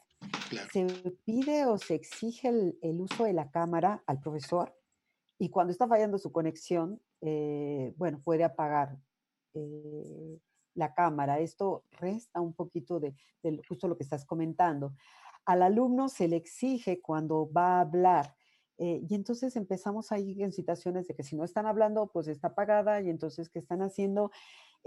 Se 0.71 0.85
pide 1.25 1.65
o 1.65 1.77
se 1.77 1.95
exige 1.95 2.49
el, 2.81 3.01
uso 3.01 3.25
de 3.25 3.33
la 3.33 3.51
cámara 3.51 4.03
al 4.07 4.19
profesor 4.19 4.75
y 5.37 5.49
cuando 5.49 5.71
está 5.71 5.87
fallando 5.87 6.17
su 6.17 6.31
conexión, 6.31 7.01
eh, 7.21 7.93
bueno, 7.97 8.19
puede 8.23 8.43
apagar 8.43 8.97
eh, 9.53 10.39
la 10.73 10.93
cámara. 10.93 11.39
Esto 11.39 11.83
resta 11.91 12.41
un 12.41 12.53
poquito 12.53 12.99
de, 12.99 13.15
justo 13.67 13.87
lo 13.87 13.97
que 13.97 14.03
estás 14.03 14.25
comentando. 14.25 14.93
Al 15.45 15.61
alumno 15.61 16.09
se 16.09 16.27
le 16.27 16.35
exige 16.35 17.01
cuando 17.01 17.49
va 17.51 17.77
a 17.77 17.81
hablar 17.81 18.35
eh, 18.77 19.01
y 19.09 19.15
entonces 19.15 19.55
empezamos 19.55 20.11
ahí 20.11 20.43
en 20.43 20.51
situaciones 20.51 21.07
de 21.07 21.15
que 21.15 21.23
si 21.23 21.35
no 21.35 21.43
están 21.43 21.65
hablando, 21.65 22.07
pues 22.07 22.27
está 22.27 22.49
apagada 22.49 23.01
y 23.01 23.09
entonces, 23.09 23.49
¿qué 23.49 23.59
están 23.59 23.81
haciendo? 23.81 24.31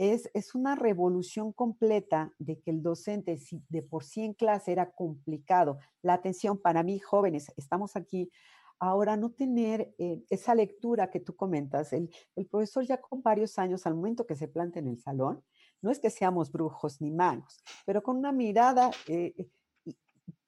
Es, 0.00 0.54
una 0.54 0.76
revolución 0.76 1.52
completa 1.52 2.32
de 2.38 2.58
que 2.58 2.70
el 2.70 2.82
docente, 2.82 3.36
si 3.36 3.62
de 3.68 3.82
por 3.82 4.02
sí 4.02 4.22
en 4.22 4.32
clase 4.32 4.72
era 4.72 4.90
complicado, 4.90 5.78
la 6.00 6.14
atención 6.14 6.56
para 6.56 6.82
mí, 6.82 6.98
jóvenes, 6.98 7.52
estamos 7.58 7.96
aquí, 7.96 8.30
ahora 8.78 9.18
no 9.18 9.30
tener 9.30 9.94
eh, 9.98 10.24
esa 10.30 10.54
lectura 10.54 11.10
que 11.10 11.20
tú 11.20 11.36
comentas, 11.36 11.92
el, 11.92 12.08
profesor 12.50 12.86
ya 12.86 12.98
con 12.98 13.22
varios 13.22 13.58
años, 13.58 13.86
al 13.86 13.94
momento 13.94 14.26
que 14.26 14.36
se 14.36 14.48
planta 14.48 14.78
en 14.78 14.88
el 14.88 14.98
salón, 14.98 15.44
no 15.82 15.90
es 15.90 15.98
que 15.98 16.08
seamos 16.08 16.50
brujos 16.50 17.02
ni 17.02 17.10
magos, 17.10 17.62
pero 17.84 18.02
con 18.02 18.16
una 18.16 18.32
mirada 18.32 18.90
eh, 19.06 19.50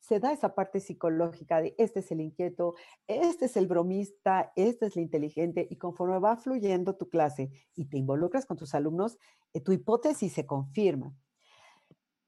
se 0.02 0.18
da 0.18 0.32
esa 0.32 0.52
parte 0.56 0.80
psicológica 0.80 1.60
de 1.60 1.76
este 1.78 2.00
es 2.00 2.10
el 2.10 2.20
inquieto, 2.20 2.74
este 3.06 3.44
es 3.44 3.56
el 3.56 3.68
bromista, 3.68 4.52
este 4.56 4.86
es 4.86 4.96
el 4.96 5.04
inteligente, 5.04 5.68
y 5.70 5.76
conforme 5.76 6.18
va 6.18 6.36
fluyendo 6.36 6.96
tu 6.96 7.08
clase 7.08 7.52
y 7.76 7.84
te 7.84 7.98
involucras 7.98 8.44
con 8.44 8.56
tus 8.56 8.74
alumnos, 8.74 9.16
eh, 9.54 9.60
tu 9.60 9.70
hipótesis 9.70 10.32
se 10.32 10.44
confirma. 10.44 11.14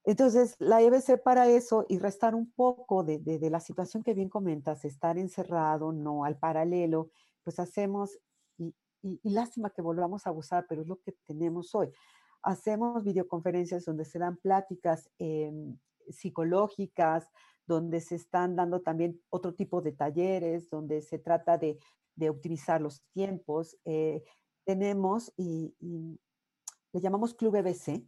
Entonces, 0.05 0.55
la 0.61 0.83
EBC 0.83 1.21
para 1.21 1.49
eso 1.49 1.85
y 1.89 1.99
restar 1.99 2.37
un 2.37 2.53
poco 2.53 3.03
de, 3.03 3.21
la 3.51 3.59
situación 3.59 4.05
que 4.05 4.15
bien 4.15 4.29
comentas, 4.29 4.85
estar 4.85 5.19
encerrado, 5.19 5.91
no 5.91 6.23
al 6.25 6.39
paralelo, 6.39 7.11
pues 7.43 7.59
hacemos, 7.59 8.21
y, 8.57 9.19
lástima 9.25 9.71
que 9.71 9.83
volvamos 9.83 10.27
a 10.27 10.31
abusar, 10.31 10.67
pero 10.69 10.83
es 10.83 10.87
lo 10.87 11.01
que 11.01 11.13
tenemos 11.27 11.75
hoy. 11.75 11.91
Hacemos 12.41 13.03
videoconferencias 13.03 13.85
donde 13.85 14.05
se 14.05 14.21
dan 14.21 14.37
pláticas 14.37 15.11
em, 15.19 15.77
psicológicas, 16.09 17.29
donde 17.67 18.01
se 18.01 18.17
están 18.17 18.57
dando 18.57 18.81
también 18.81 19.21
otro 19.31 19.55
tipo 19.55 19.81
de 19.81 19.93
talleres, 19.93 20.69
donde 20.71 21.01
se 21.03 21.19
trata 21.19 21.59
de, 21.59 21.79
optimizar 22.29 22.81
los 22.81 23.03
tiempos. 23.13 23.77
Eh, 23.85 24.23
tenemos 24.65 25.33
y, 25.37 25.75
le 26.93 27.01
llamamos 27.01 27.35
Club 27.35 27.57
EBC, 27.57 28.05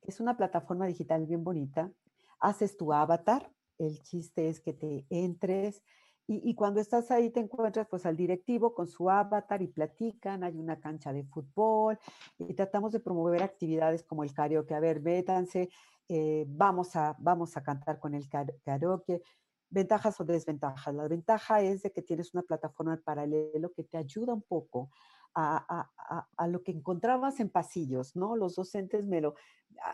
que 0.00 0.10
es 0.10 0.20
una 0.20 0.36
plataforma 0.36 0.86
digital 0.86 1.26
bien 1.26 1.42
bonita. 1.42 1.92
Haces 2.38 2.76
tu 2.76 2.92
avatar, 2.92 3.50
el 3.78 4.00
chiste 4.02 4.48
es 4.48 4.60
que 4.60 4.72
te 4.72 5.06
entres 5.10 5.82
y, 6.30 6.54
cuando 6.54 6.78
estás 6.78 7.10
ahí 7.10 7.30
te 7.30 7.40
encuentras 7.40 7.88
pues 7.88 8.04
al 8.04 8.14
directivo 8.14 8.74
con 8.74 8.86
su 8.86 9.08
avatar 9.08 9.62
y 9.62 9.68
platican, 9.68 10.44
hay 10.44 10.58
una 10.58 10.78
cancha 10.78 11.10
de 11.10 11.24
fútbol 11.24 11.98
y 12.38 12.52
tratamos 12.52 12.92
de 12.92 13.00
promover 13.00 13.42
actividades 13.42 14.02
como 14.02 14.24
el 14.24 14.34
karaoke. 14.34 14.74
A 14.74 14.80
ver, 14.80 15.00
vétanse, 15.00 15.70
eh, 16.08 16.44
vamos, 16.48 16.96
a, 16.96 17.16
vamos 17.18 17.56
a 17.56 17.62
cantar 17.62 17.98
con 17.98 18.14
el 18.14 18.28
karaoke. 18.64 19.22
ventajas 19.70 20.20
o 20.20 20.24
desventajas. 20.24 20.94
La 20.94 21.06
ventaja 21.08 21.60
es 21.60 21.82
de 21.82 21.92
que 21.92 22.02
tienes 22.02 22.32
una 22.34 22.42
plataforma 22.42 22.94
en 22.94 23.02
paralelo 23.02 23.72
que 23.72 23.84
te 23.84 23.98
ayuda 23.98 24.32
un 24.32 24.42
poco 24.42 24.90
a, 25.34 26.48
lo 26.48 26.62
que 26.62 26.72
encontrabas 26.72 27.40
en 27.40 27.50
pasillos, 27.50 28.16
¿no? 28.16 28.36
Los 28.36 28.56
docentes 28.56 29.06
me 29.06 29.20
lo, 29.20 29.34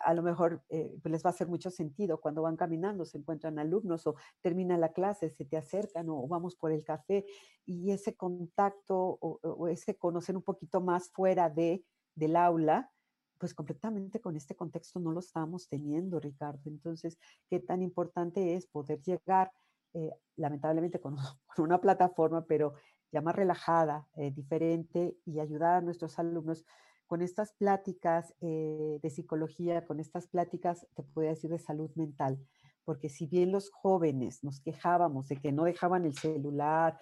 a, 0.04 0.14
lo 0.14 0.22
mejor 0.22 0.62
eh, 0.68 0.96
pues, 1.02 1.12
les 1.12 1.24
va 1.24 1.30
a 1.30 1.32
hacer 1.32 1.48
mucho 1.48 1.70
sentido 1.70 2.20
cuando 2.20 2.42
van 2.42 2.56
caminando, 2.56 3.04
se 3.04 3.18
encuentran 3.18 3.58
alumnos 3.58 4.06
o 4.06 4.14
termina 4.40 4.78
la 4.78 4.92
clase, 4.92 5.30
se 5.30 5.44
te 5.44 5.56
acercan 5.56 6.08
o, 6.08 6.26
vamos 6.26 6.56
por 6.56 6.72
el 6.72 6.84
café 6.84 7.26
y 7.66 7.90
ese 7.90 8.16
contacto 8.16 9.18
o, 9.20 9.68
ese 9.68 9.96
conocer 9.96 10.36
un 10.36 10.42
poquito 10.42 10.80
más 10.80 11.10
fuera 11.10 11.50
de, 11.50 11.84
del 12.14 12.36
aula, 12.36 12.90
pues 13.44 13.52
completamente 13.52 14.22
con 14.22 14.36
este 14.36 14.56
contexto 14.56 14.98
no 15.00 15.12
lo 15.12 15.20
estamos 15.20 15.68
teniendo, 15.68 16.18
Ricardo. 16.18 16.62
Entonces, 16.64 17.18
qué 17.50 17.60
tan 17.60 17.82
importante 17.82 18.54
es 18.54 18.66
poder 18.66 19.02
llegar, 19.02 19.52
eh, 19.92 20.12
lamentablemente 20.36 20.98
con, 21.02 21.18
una 21.58 21.78
plataforma, 21.78 22.46
pero 22.46 22.72
ya 23.12 23.20
más 23.20 23.36
relajada, 23.36 24.08
eh, 24.16 24.30
diferente 24.30 25.18
y 25.26 25.40
ayudar 25.40 25.74
a 25.74 25.80
nuestros 25.82 26.18
alumnos 26.18 26.64
con 27.06 27.20
estas 27.20 27.52
pláticas 27.52 28.34
eh, 28.40 28.98
de 29.02 29.10
psicología, 29.10 29.84
con 29.84 30.00
estas 30.00 30.26
pláticas, 30.26 30.86
te 30.94 31.02
puedo 31.02 31.28
decir, 31.28 31.50
de 31.50 31.58
salud 31.58 31.90
mental. 31.96 32.38
Porque 32.82 33.10
si 33.10 33.26
bien 33.26 33.52
los 33.52 33.68
jóvenes 33.70 34.42
nos 34.42 34.58
quejábamos 34.58 35.28
de 35.28 35.36
que 35.36 35.52
no 35.52 35.64
dejaban 35.64 36.06
el 36.06 36.16
celular 36.16 36.98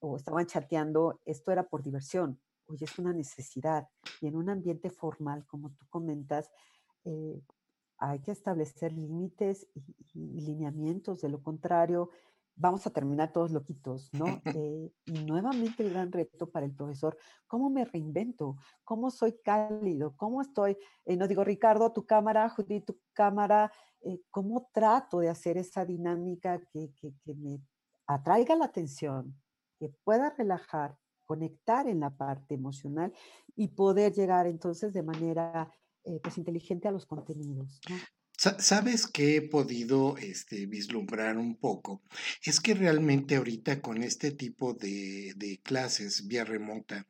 o 0.00 0.16
estaban 0.16 0.46
chateando, 0.46 1.20
esto 1.26 1.52
era 1.52 1.68
por 1.68 1.82
diversión. 1.82 2.40
Hoy 2.66 2.78
es 2.80 2.98
una 2.98 3.12
necesidad. 3.12 3.88
Y 4.20 4.26
en 4.28 4.36
un 4.36 4.48
ambiente 4.48 4.90
formal, 4.90 5.46
como 5.46 5.70
tú 5.70 5.86
comentas, 5.88 6.50
eh, 7.04 7.42
hay 7.98 8.18
que 8.18 8.32
establecer 8.32 8.92
límites 8.92 9.68
y, 9.74 10.40
lineamientos. 10.40 11.20
De 11.20 11.28
lo 11.28 11.40
contrario, 11.40 12.10
vamos 12.56 12.86
a 12.86 12.90
terminar 12.90 13.32
todos 13.32 13.52
loquitos, 13.52 14.12
¿no? 14.12 14.24
Eh, 14.64 14.92
y 15.06 15.24
nuevamente 15.24 15.84
el 15.84 15.90
gran 15.90 16.10
reto 16.10 16.50
para 16.50 16.66
el 16.66 16.74
profesor, 16.74 17.16
¿cómo 17.46 17.70
me 17.70 17.84
reinvento? 17.84 18.56
¿Cómo 18.84 19.10
soy 19.10 19.38
cálido? 19.42 20.16
¿Cómo 20.16 20.42
estoy? 20.42 20.76
Eh, 21.04 21.16
no 21.16 21.28
digo, 21.28 21.44
Ricardo, 21.44 21.92
tu 21.92 22.04
cámara, 22.04 22.48
Judy, 22.48 22.80
tu 22.80 22.98
cámara, 23.12 23.72
eh, 24.00 24.20
¿cómo 24.30 24.68
trato 24.72 25.20
de 25.20 25.28
hacer 25.28 25.56
esa 25.56 25.84
dinámica 25.84 26.60
que, 26.72 26.92
que, 26.94 27.14
que, 27.24 27.34
me 27.34 27.60
atraiga 28.06 28.56
la 28.56 28.64
atención, 28.64 29.40
que 29.78 29.88
pueda 30.04 30.30
relajar, 30.36 30.98
conectar 31.24 31.88
en 31.88 32.00
la 32.00 32.10
parte 32.10 32.54
emocional 32.54 33.12
y 33.56 33.68
poder 33.68 34.12
llegar 34.12 34.46
entonces 34.46 34.92
de 34.92 35.02
manera 35.02 35.70
pues 36.22 36.36
inteligente 36.36 36.88
a 36.88 36.92
los 36.92 37.06
contenidos? 37.06 37.80
¿Sabes 38.58 39.06
qué 39.06 39.36
he 39.36 39.42
podido 39.42 40.16
este, 40.16 40.66
vislumbrar 40.66 41.38
un 41.38 41.56
poco? 41.56 42.02
Es 42.42 42.60
que 42.60 42.74
realmente 42.74 43.36
ahorita 43.36 43.80
con 43.80 44.02
este 44.02 44.32
tipo 44.32 44.74
de, 44.74 45.60
clases 45.62 46.26
vía 46.26 46.44
remota, 46.44 47.06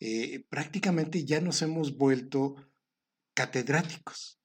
eh, 0.00 0.44
prácticamente 0.48 1.24
ya 1.24 1.40
nos 1.40 1.62
hemos 1.62 1.96
vuelto 1.96 2.56
catedráticos. 3.34 4.40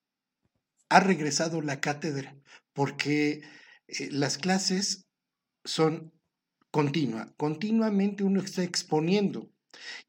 Ha 0.89 0.99
regresado 0.99 1.62
la 1.62 1.80
cátedra 1.80 2.38
porque 2.71 3.41
eh, 3.88 4.10
las 4.12 4.38
clases 4.38 5.08
son 5.63 6.13
continuas, 6.71 7.32
continuamente 7.38 8.23
uno 8.23 8.41
está 8.41 8.63
exponiendo. 8.63 9.51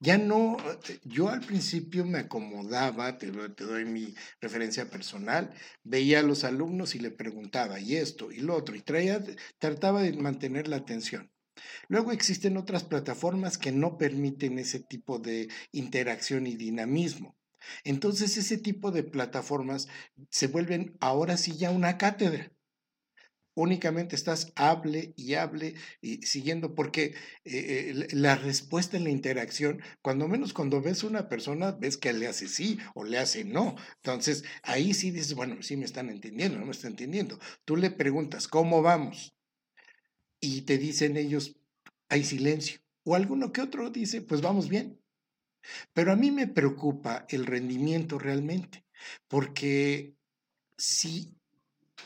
Ya 0.00 0.18
no, 0.18 0.56
eh, 0.88 1.00
yo 1.04 1.28
al 1.28 1.40
principio 1.40 2.04
me 2.04 2.18
acomodaba, 2.18 3.18
te, 3.18 3.30
doy 3.30 3.84
mi 3.84 4.14
referencia 4.40 4.88
personal, 4.90 5.52
veía 5.84 6.20
a 6.20 6.22
los 6.22 6.44
alumnos 6.44 6.94
y 6.94 7.00
le 7.00 7.10
preguntaba, 7.10 7.80
y 7.80 7.96
esto, 7.96 8.32
y 8.32 8.38
lo 8.38 8.56
otro, 8.56 8.76
y 8.76 8.82
trataba 9.58 10.02
de 10.02 10.12
mantener 10.14 10.68
la 10.68 10.76
atención. 10.76 11.30
Luego 11.88 12.12
existen 12.12 12.56
otras 12.56 12.84
plataformas 12.84 13.58
que 13.58 13.72
no 13.72 13.98
permiten 13.98 14.58
ese 14.58 14.80
tipo 14.80 15.18
de 15.18 15.48
interacción 15.72 16.46
y 16.46 16.56
dinamismo. 16.56 17.36
Entonces 17.84 18.36
ese 18.36 18.58
tipo 18.58 18.92
de 18.92 19.02
plataformas 19.02 19.88
se 20.30 20.46
vuelven 20.46 20.96
ahora 21.00 21.36
sí 21.36 21.56
ya 21.56 21.70
una 21.70 21.98
cátedra 21.98 22.52
únicamente 23.62 24.14
estás 24.14 24.52
hable 24.54 25.12
y 25.16 25.34
hable 25.34 25.74
y 26.00 26.22
siguiendo, 26.22 26.74
porque 26.74 27.14
eh, 27.44 27.92
eh, 27.92 28.08
la 28.12 28.36
respuesta 28.36 28.96
en 28.96 29.04
la 29.04 29.10
interacción, 29.10 29.82
cuando 30.00 30.28
menos 30.28 30.52
cuando 30.52 30.80
ves 30.80 31.02
una 31.02 31.28
persona, 31.28 31.72
ves 31.72 31.96
que 31.96 32.12
le 32.12 32.28
hace 32.28 32.46
sí 32.46 32.78
o 32.94 33.04
le 33.04 33.18
hace 33.18 33.44
no. 33.44 33.74
Entonces, 33.96 34.44
ahí 34.62 34.94
sí 34.94 35.10
dices, 35.10 35.34
bueno, 35.34 35.60
sí 35.62 35.76
me 35.76 35.84
están 35.84 36.08
entendiendo, 36.08 36.58
no 36.58 36.66
me 36.66 36.72
están 36.72 36.92
entendiendo. 36.92 37.38
Tú 37.64 37.76
le 37.76 37.90
preguntas, 37.90 38.46
¿cómo 38.46 38.80
vamos? 38.80 39.34
Y 40.40 40.62
te 40.62 40.78
dicen 40.78 41.16
ellos, 41.16 41.56
hay 42.08 42.22
silencio. 42.22 42.78
O 43.04 43.16
alguno 43.16 43.52
que 43.52 43.60
otro 43.60 43.90
dice, 43.90 44.22
pues 44.22 44.40
vamos 44.40 44.68
bien. 44.68 45.00
Pero 45.92 46.12
a 46.12 46.16
mí 46.16 46.30
me 46.30 46.46
preocupa 46.46 47.26
el 47.28 47.44
rendimiento 47.44 48.18
realmente, 48.18 48.84
porque 49.26 50.14
si 50.76 51.34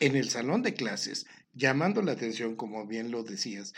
en 0.01 0.17
el 0.17 0.31
salón 0.31 0.63
de 0.63 0.75
clases 0.75 1.27
llamando 1.53 2.03
la 2.03 2.13
atención, 2.13 2.57
como 2.57 2.87
bien 2.87 3.11
lo 3.11 3.23
decías. 3.23 3.73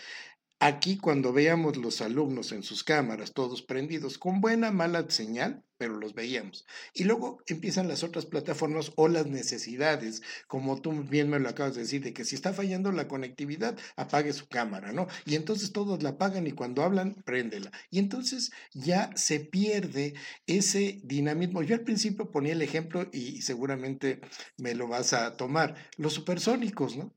Aquí 0.61 0.97
cuando 0.97 1.33
veíamos 1.33 1.77
los 1.77 2.01
alumnos 2.01 2.53
en 2.53 2.63
sus 2.63 2.85
cámaras, 2.85 3.33
todos 3.35 3.61
prendidos, 3.61 4.17
con 4.17 4.41
buena, 4.41 4.71
mala 4.71 5.05
señal, 5.11 5.63
pero 5.77 5.99
los 5.99 6.15
veíamos. 6.15 6.65
Y 6.95 7.05
luego 7.05 7.43
empiezan 7.47 7.87
las 7.87 8.03
otras 8.03 8.25
plataformas 8.25 8.93
o 8.97 9.09
las 9.09 9.27
necesidades, 9.27 10.23
como 10.47 10.81
tú 10.81 10.93
bien 11.03 11.29
me 11.29 11.39
lo 11.39 11.51
acabas 11.51 11.75
de 11.75 11.83
decir, 11.83 12.03
de 12.03 12.15
que 12.15 12.25
si 12.25 12.37
está 12.37 12.55
fallando 12.55 12.93
la 12.93 13.09
conectividad, 13.09 13.77
apague 13.97 14.33
su 14.33 14.49
cámara, 14.49 14.93
¿no? 14.93 15.07
Y 15.27 15.35
entonces 15.35 15.73
todos 15.73 16.03
la 16.03 16.11
apagan 16.11 16.47
y 16.47 16.53
cuando 16.53 16.83
hablan, 16.83 17.15
préndela. 17.27 17.71
Y 17.91 17.99
entonces 17.99 18.51
ya 18.73 19.11
se 19.17 19.41
pierde 19.41 20.15
ese 20.47 21.01
dinamismo. 21.03 21.63
Yo 21.63 21.75
al 21.75 21.83
principio 21.83 22.31
ponía 22.31 22.53
el 22.55 22.63
ejemplo 22.63 23.09
y 23.13 23.43
seguramente 23.43 24.21
me 24.57 24.75
lo 24.75 24.89
vas 24.89 25.13
a 25.13 25.37
tomar, 25.37 25.75
los 25.99 26.15
supersónicos, 26.15 26.97
¿no? 26.97 27.13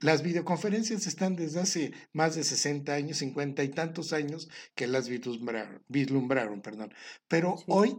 Las 0.00 0.22
videoconferencias 0.22 1.06
están 1.06 1.36
desde 1.36 1.60
hace 1.60 1.92
más 2.12 2.34
de 2.34 2.44
60 2.44 2.92
años, 2.92 3.18
50 3.18 3.64
y 3.64 3.70
tantos 3.70 4.12
años 4.12 4.48
que 4.74 4.86
las 4.86 5.08
vislumbraron, 5.08 6.60
perdón. 6.60 6.92
Pero 7.28 7.56
hoy, 7.66 7.96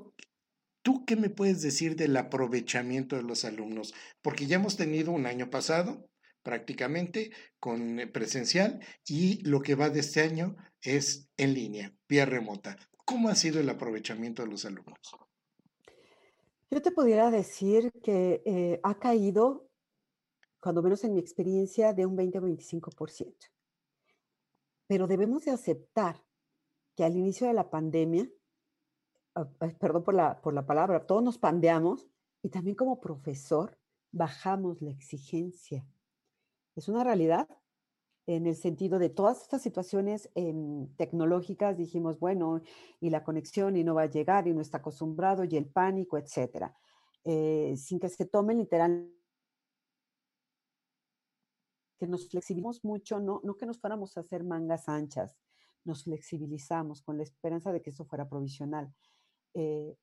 ¿tú 0.83 1.05
qué 1.05 1.15
me 1.15 1.31
puedes 1.31 1.63
decir 1.63 1.95
del 1.95 2.15
aprovechamiento 2.15 3.15
de 3.15 3.23
los 3.23 3.45
alumnos? 3.45 3.95
Porque 4.21 4.45
ya 4.45 4.57
hemos 4.57 4.77
tenido 4.77 5.11
un 5.11 5.25
año 5.25 5.49
pasado 5.49 6.07
prácticamente 6.43 7.31
con 7.59 7.99
eh, 7.99 8.07
presencial 8.07 8.79
y 9.05 9.41
lo 9.43 9.61
que 9.61 9.75
va 9.75 9.89
de 9.89 9.99
este 9.99 10.21
año 10.21 10.55
es 10.81 11.27
en 11.35 11.55
línea, 11.55 11.93
vía 12.07 12.25
remota. 12.25 12.77
¿Cómo 13.05 13.29
ha 13.29 13.35
sido 13.35 13.59
el 13.59 13.69
aprovechamiento 13.69 14.43
de 14.43 14.49
los 14.49 14.65
alumnos? 14.65 14.99
Yo 16.69 16.81
te 16.81 16.91
pudiera 16.91 17.31
decir 17.31 17.91
que 18.03 18.41
eh, 18.45 18.79
ha 18.83 18.99
caído 18.99 19.66
cuando 20.59 20.81
menos 20.81 21.03
en 21.03 21.13
mi 21.13 21.19
experiencia, 21.19 21.93
de 21.93 22.05
un 22.05 22.15
20 22.15 22.39
o 22.39 22.41
25%. 22.41 23.35
Pero 24.87 25.07
debemos 25.07 25.45
de 25.45 25.51
aceptar 25.51 26.23
que 26.95 27.03
al 27.03 27.15
inicio 27.15 27.47
de 27.47 27.53
la 27.53 27.69
pandemia, 27.69 28.29
ah, 29.35 29.47
perdón 29.79 30.03
por 30.03 30.13
la, 30.13 30.41
por 30.41 30.53
la 30.53 30.65
palabra, 30.65 31.05
todos 31.05 31.23
nos 31.23 31.37
pandeamos 31.37 32.07
y 32.41 32.49
también 32.49 32.75
como 32.75 32.99
profesor 32.99 33.77
bajamos 34.11 34.81
la 34.81 34.91
exigencia. 34.91 35.85
Es 36.75 36.87
una 36.87 37.03
realidad 37.03 37.47
en 38.27 38.45
el 38.45 38.55
sentido 38.55 38.99
de 38.99 39.09
todas 39.09 39.41
estas 39.41 39.61
situaciones 39.61 40.29
em, 40.35 40.87
tecnológicas, 40.95 41.77
dijimos, 41.77 42.19
bueno, 42.19 42.61
y 42.99 43.09
la 43.09 43.23
conexión 43.23 43.77
y 43.77 43.83
no 43.83 43.95
va 43.95 44.03
a 44.03 44.09
llegar 44.09 44.47
y 44.47 44.53
no 44.53 44.61
está 44.61 44.79
acostumbrado 44.79 45.45
y 45.45 45.55
el 45.55 45.65
pánico, 45.65 46.17
etcétera. 46.17 46.75
Eh, 47.23 47.75
sin 47.77 47.99
que 47.99 48.09
se 48.09 48.25
tome 48.25 48.53
literalmente 48.53 49.16
que 51.97 52.07
nos 52.07 52.29
flexibilizamos 52.29 52.83
mucho, 52.83 53.19
no, 53.19 53.41
no 53.43 53.55
que 53.55 53.65
nos 53.65 53.79
fuéramos 53.79 54.15
a 54.17 54.21
hacer 54.21 54.43
mangas 54.43 54.87
anchas, 54.87 55.37
nos 55.83 56.03
flexibilizamos 56.03 57.01
con 57.01 57.17
la 57.17 57.23
esperanza 57.23 57.71
de 57.71 57.81
que 57.81 57.89
eso 57.89 58.05
fuera 58.05 58.27
provisional. 58.29 58.93
Eh, 59.53 59.95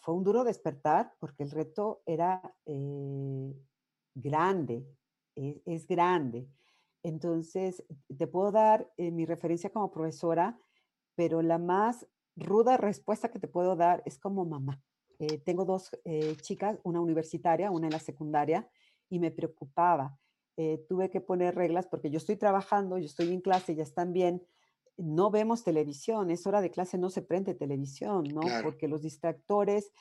fue 0.00 0.14
un 0.14 0.24
duro 0.24 0.44
despertar 0.44 1.14
porque 1.18 1.42
el 1.42 1.50
reto 1.50 2.02
era 2.06 2.40
eh, 2.64 3.54
grande, 4.14 4.86
e, 5.34 5.60
es, 5.66 5.86
grande. 5.86 6.48
Entonces, 7.02 7.84
te 8.16 8.26
puedo 8.26 8.50
dar 8.52 8.90
eh, 8.96 9.10
mi 9.10 9.26
referencia 9.26 9.70
como 9.70 9.90
profesora, 9.90 10.58
pero 11.14 11.42
la 11.42 11.58
más 11.58 12.06
ruda 12.36 12.76
respuesta 12.76 13.30
que 13.30 13.38
te 13.38 13.48
puedo 13.48 13.76
dar 13.76 14.02
es 14.06 14.18
como 14.18 14.44
mamá. 14.44 14.80
tengo 15.44 15.64
dos 15.64 15.90
chicas, 16.42 16.80
una 16.82 17.00
universitaria, 17.00 17.70
una 17.70 17.86
en 17.86 17.92
la 17.92 18.00
secundaria, 18.00 18.68
y 19.08 19.20
me 19.20 19.30
preocupaba 19.30 20.18
eh, 20.56 20.84
tuve 20.88 21.10
que 21.10 21.20
poner 21.20 21.54
reglas 21.54 21.86
porque 21.86 22.10
yo 22.10 22.18
estoy 22.18 22.36
trabajando, 22.36 22.98
yo 22.98 23.06
estoy 23.06 23.32
en 23.32 23.40
clase, 23.40 23.74
ya 23.74 23.82
están 23.82 24.12
bien, 24.12 24.46
no 24.96 25.30
vemos 25.30 25.64
televisión, 25.64 26.30
es 26.30 26.46
hora 26.46 26.60
de 26.60 26.70
clase, 26.70 26.98
no 26.98 27.10
se 27.10 27.22
prende 27.22 27.54
televisión, 27.54 28.24
¿no? 28.32 28.42
Porque 28.62 28.86
los 28.86 29.02
distractores, 29.02 29.92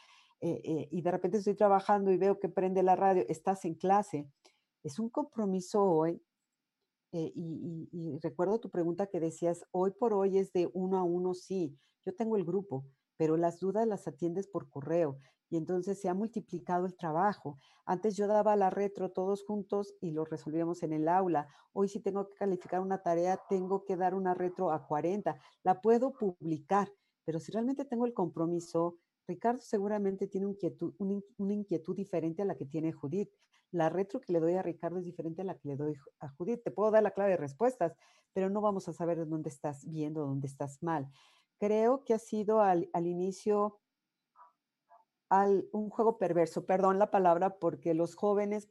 eh, 0.42 0.62
eh, 0.64 0.88
y 0.92 1.02
de 1.02 1.12
repente 1.12 1.38
estoy 1.38 1.56
trabajando 1.56 2.12
y 2.12 2.18
veo 2.18 2.40
que 2.40 2.50
prende 2.50 2.84
la 2.84 2.96
radio, 2.96 3.26
estás 3.28 3.66
en 3.66 3.76
clase. 3.76 4.28
Es 4.84 5.00
un 5.00 5.10
compromiso 5.10 5.84
hoy 5.84 6.22
eh, 7.14 7.32
y, 7.36 8.18
recuerdo 8.24 8.60
tu 8.60 8.72
pregunta 8.72 9.06
que 9.06 9.20
decías, 9.20 9.64
hoy 9.72 9.92
por 9.92 10.14
hoy 10.14 10.40
es 10.40 10.52
de 10.52 10.68
uno 10.74 10.98
a 10.98 11.04
uno, 11.04 11.36
sí, 11.36 11.78
yo 12.04 12.16
tengo 12.16 12.38
el 12.38 12.44
grupo, 12.44 12.86
pero 13.18 13.38
las 13.38 13.60
dudas 13.60 13.88
las 13.88 14.08
atiendes 14.08 14.48
por 14.48 14.70
correo 14.70 15.18
y 15.54 15.58
entonces 15.58 16.02
se 16.02 16.10
ha 16.10 16.16
multiplicado 16.16 16.88
el 16.88 16.96
trabajo. 16.96 17.60
Antes 17.86 18.18
yo 18.18 18.26
daba 18.26 18.56
la 18.56 18.72
retro 18.72 19.12
todos 19.12 19.44
juntos 19.44 19.94
y 20.02 20.10
lo 20.10 20.26
resolvíamos 20.26 20.82
en 20.82 20.94
el 20.94 21.08
aula. 21.08 21.48
Hoy 21.74 21.90
si 21.90 22.00
tengo 22.00 22.28
que 22.28 22.36
calificar 22.36 22.80
una 22.80 23.04
tarea, 23.04 23.40
tengo 23.48 23.86
que 23.86 23.96
dar 23.96 24.16
una 24.16 24.34
retro 24.34 24.72
a 24.72 24.88
40. 24.88 25.38
La 25.64 25.80
puedo 25.80 26.12
publicar, 26.14 26.92
pero 27.24 27.40
si 27.40 27.52
realmente 27.52 27.86
tengo 27.86 28.08
el 28.08 28.16
compromiso, 28.16 28.98
Ricardo 29.28 29.62
seguramente 29.62 30.28
tiene 30.28 30.48
una 30.98 31.54
inquietud 31.54 31.96
diferente 31.96 32.42
a 32.42 32.46
la 32.46 32.56
que 32.56 32.66
tiene 32.66 32.92
Judith. 32.92 33.30
La 33.72 33.90
retro 33.90 34.22
que 34.22 34.34
le 34.34 34.40
doy 34.40 34.54
a 34.54 34.62
Ricardo 34.64 34.98
es 34.98 35.06
diferente 35.06 35.44
a 35.44 35.46
la 35.46 35.56
que 35.56 35.68
le 35.68 35.76
doy 35.76 35.96
a 36.20 36.30
Judith. 36.30 36.64
Te 36.64 36.72
puedo 36.72 36.90
dar 36.90 37.04
la 37.04 37.12
clave 37.12 37.32
de 37.32 37.38
respuestas, 37.38 37.96
pero 38.34 38.50
no 38.50 38.60
vamos 38.62 38.88
a 38.88 38.94
saber 38.94 39.28
dónde 39.28 39.50
estás 39.50 39.86
viendo, 39.88 40.26
dónde 40.26 40.48
estás 40.48 40.82
mal. 40.82 41.10
Creo 41.64 42.04
que 42.04 42.14
ha 42.14 42.20
sido 42.20 42.60
al, 42.60 42.90
inicio 42.94 43.80
un 45.72 45.90
juego 45.90 46.18
perverso, 46.18 46.66
perdón 46.66 47.00
la 47.00 47.10
palabra, 47.10 47.58
porque 47.58 47.94
los 47.94 48.16
jóvenes 48.16 48.70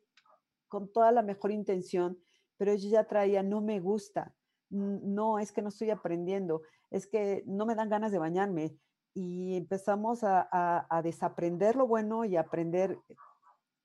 con 0.68 0.92
toda 0.92 1.10
la 1.10 1.22
mejor 1.22 1.52
intención, 1.52 2.22
pero 2.58 2.70
ellos 2.70 2.90
ya 2.90 3.04
traían, 3.04 3.48
no 3.48 3.62
me 3.62 3.80
gusta, 3.80 4.34
no, 4.68 5.38
es 5.38 5.52
que 5.52 5.62
no 5.62 5.70
estoy 5.70 5.88
aprendiendo, 5.88 6.60
es 6.90 7.06
que 7.06 7.42
no 7.46 7.64
me 7.64 7.74
dan 7.74 7.88
ganas 7.88 8.12
de 8.12 8.18
bañarme. 8.18 8.76
Y 9.14 9.56
empezamos 9.56 10.20
a 10.22 11.00
desaprender 11.02 11.76
lo 11.76 11.86
bueno 11.86 12.26
y 12.26 12.36
aprender 12.36 12.98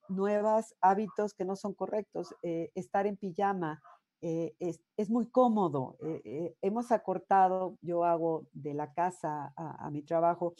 nuevos 0.09 0.75
hábitos 0.81 1.33
que 1.33 1.45
no 1.45 1.55
son 1.55 1.73
correctos. 1.73 2.35
Eh, 2.41 2.71
estar 2.75 3.07
en 3.07 3.15
pijama 3.15 3.81
eh, 4.21 4.55
es, 4.59 5.09
muy 5.09 5.27
cómodo. 5.27 5.97
Eh, 6.01 6.55
hemos 6.61 6.91
acortado, 6.91 7.77
yo 7.81 8.03
hago 8.03 8.47
de 8.51 8.73
la 8.73 8.93
casa 8.93 9.53
a, 9.55 9.89
mi 9.91 10.01
trabajo, 10.03 10.53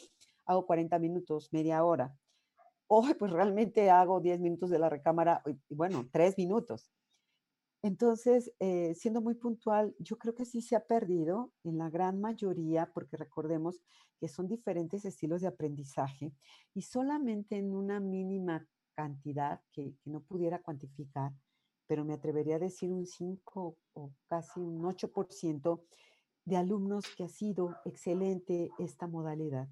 hago 0.46 0.66
40 0.66 0.98
minutos, 0.98 1.52
media 1.52 1.84
hora. 1.84 2.14
Hoy 2.88 3.14
pues 3.14 3.32
realmente 3.32 3.90
hago 3.90 4.20
10 4.20 4.40
minutos 4.40 4.70
de 4.70 4.78
la 4.78 4.88
recámara, 4.88 5.42
y 5.68 5.74
bueno, 5.74 6.08
3 6.10 6.38
minutos. 6.38 6.90
Entonces, 7.82 8.52
siendo 8.94 9.20
muy 9.20 9.34
puntual, 9.34 9.94
yo 9.98 10.18
creo 10.18 10.34
que 10.34 10.44
sí 10.44 10.62
se 10.62 10.74
ha 10.74 10.84
perdido 10.84 11.52
en 11.64 11.78
la 11.78 11.90
gran 11.90 12.20
mayoría, 12.20 12.90
porque 12.92 13.16
recordemos 13.16 13.80
que 14.18 14.28
son 14.28 14.48
diferentes 14.48 15.04
estilos 15.04 15.42
de 15.42 15.48
aprendizaje 15.48 16.32
y 16.74 16.82
solamente 16.82 17.56
en 17.56 17.74
una 17.74 18.00
mínima 18.00 18.66
cantidad 18.94 19.60
que, 19.72 19.94
no 20.04 20.20
pudiera 20.22 20.60
cuantificar, 20.60 21.32
pero 21.88 22.04
me 22.04 22.14
atrevería 22.14 22.56
a 22.56 22.60
decir 22.60 22.92
un 22.92 23.06
5 23.06 23.76
o 23.94 24.12
casi 24.28 24.60
un 24.60 24.84
8% 24.84 25.82
de 26.44 26.56
alumnos 26.56 27.04
que 27.16 27.24
ha 27.24 27.28
sido 27.28 27.76
excelente 27.84 28.70
esta 28.78 29.06
modalidad, 29.06 29.68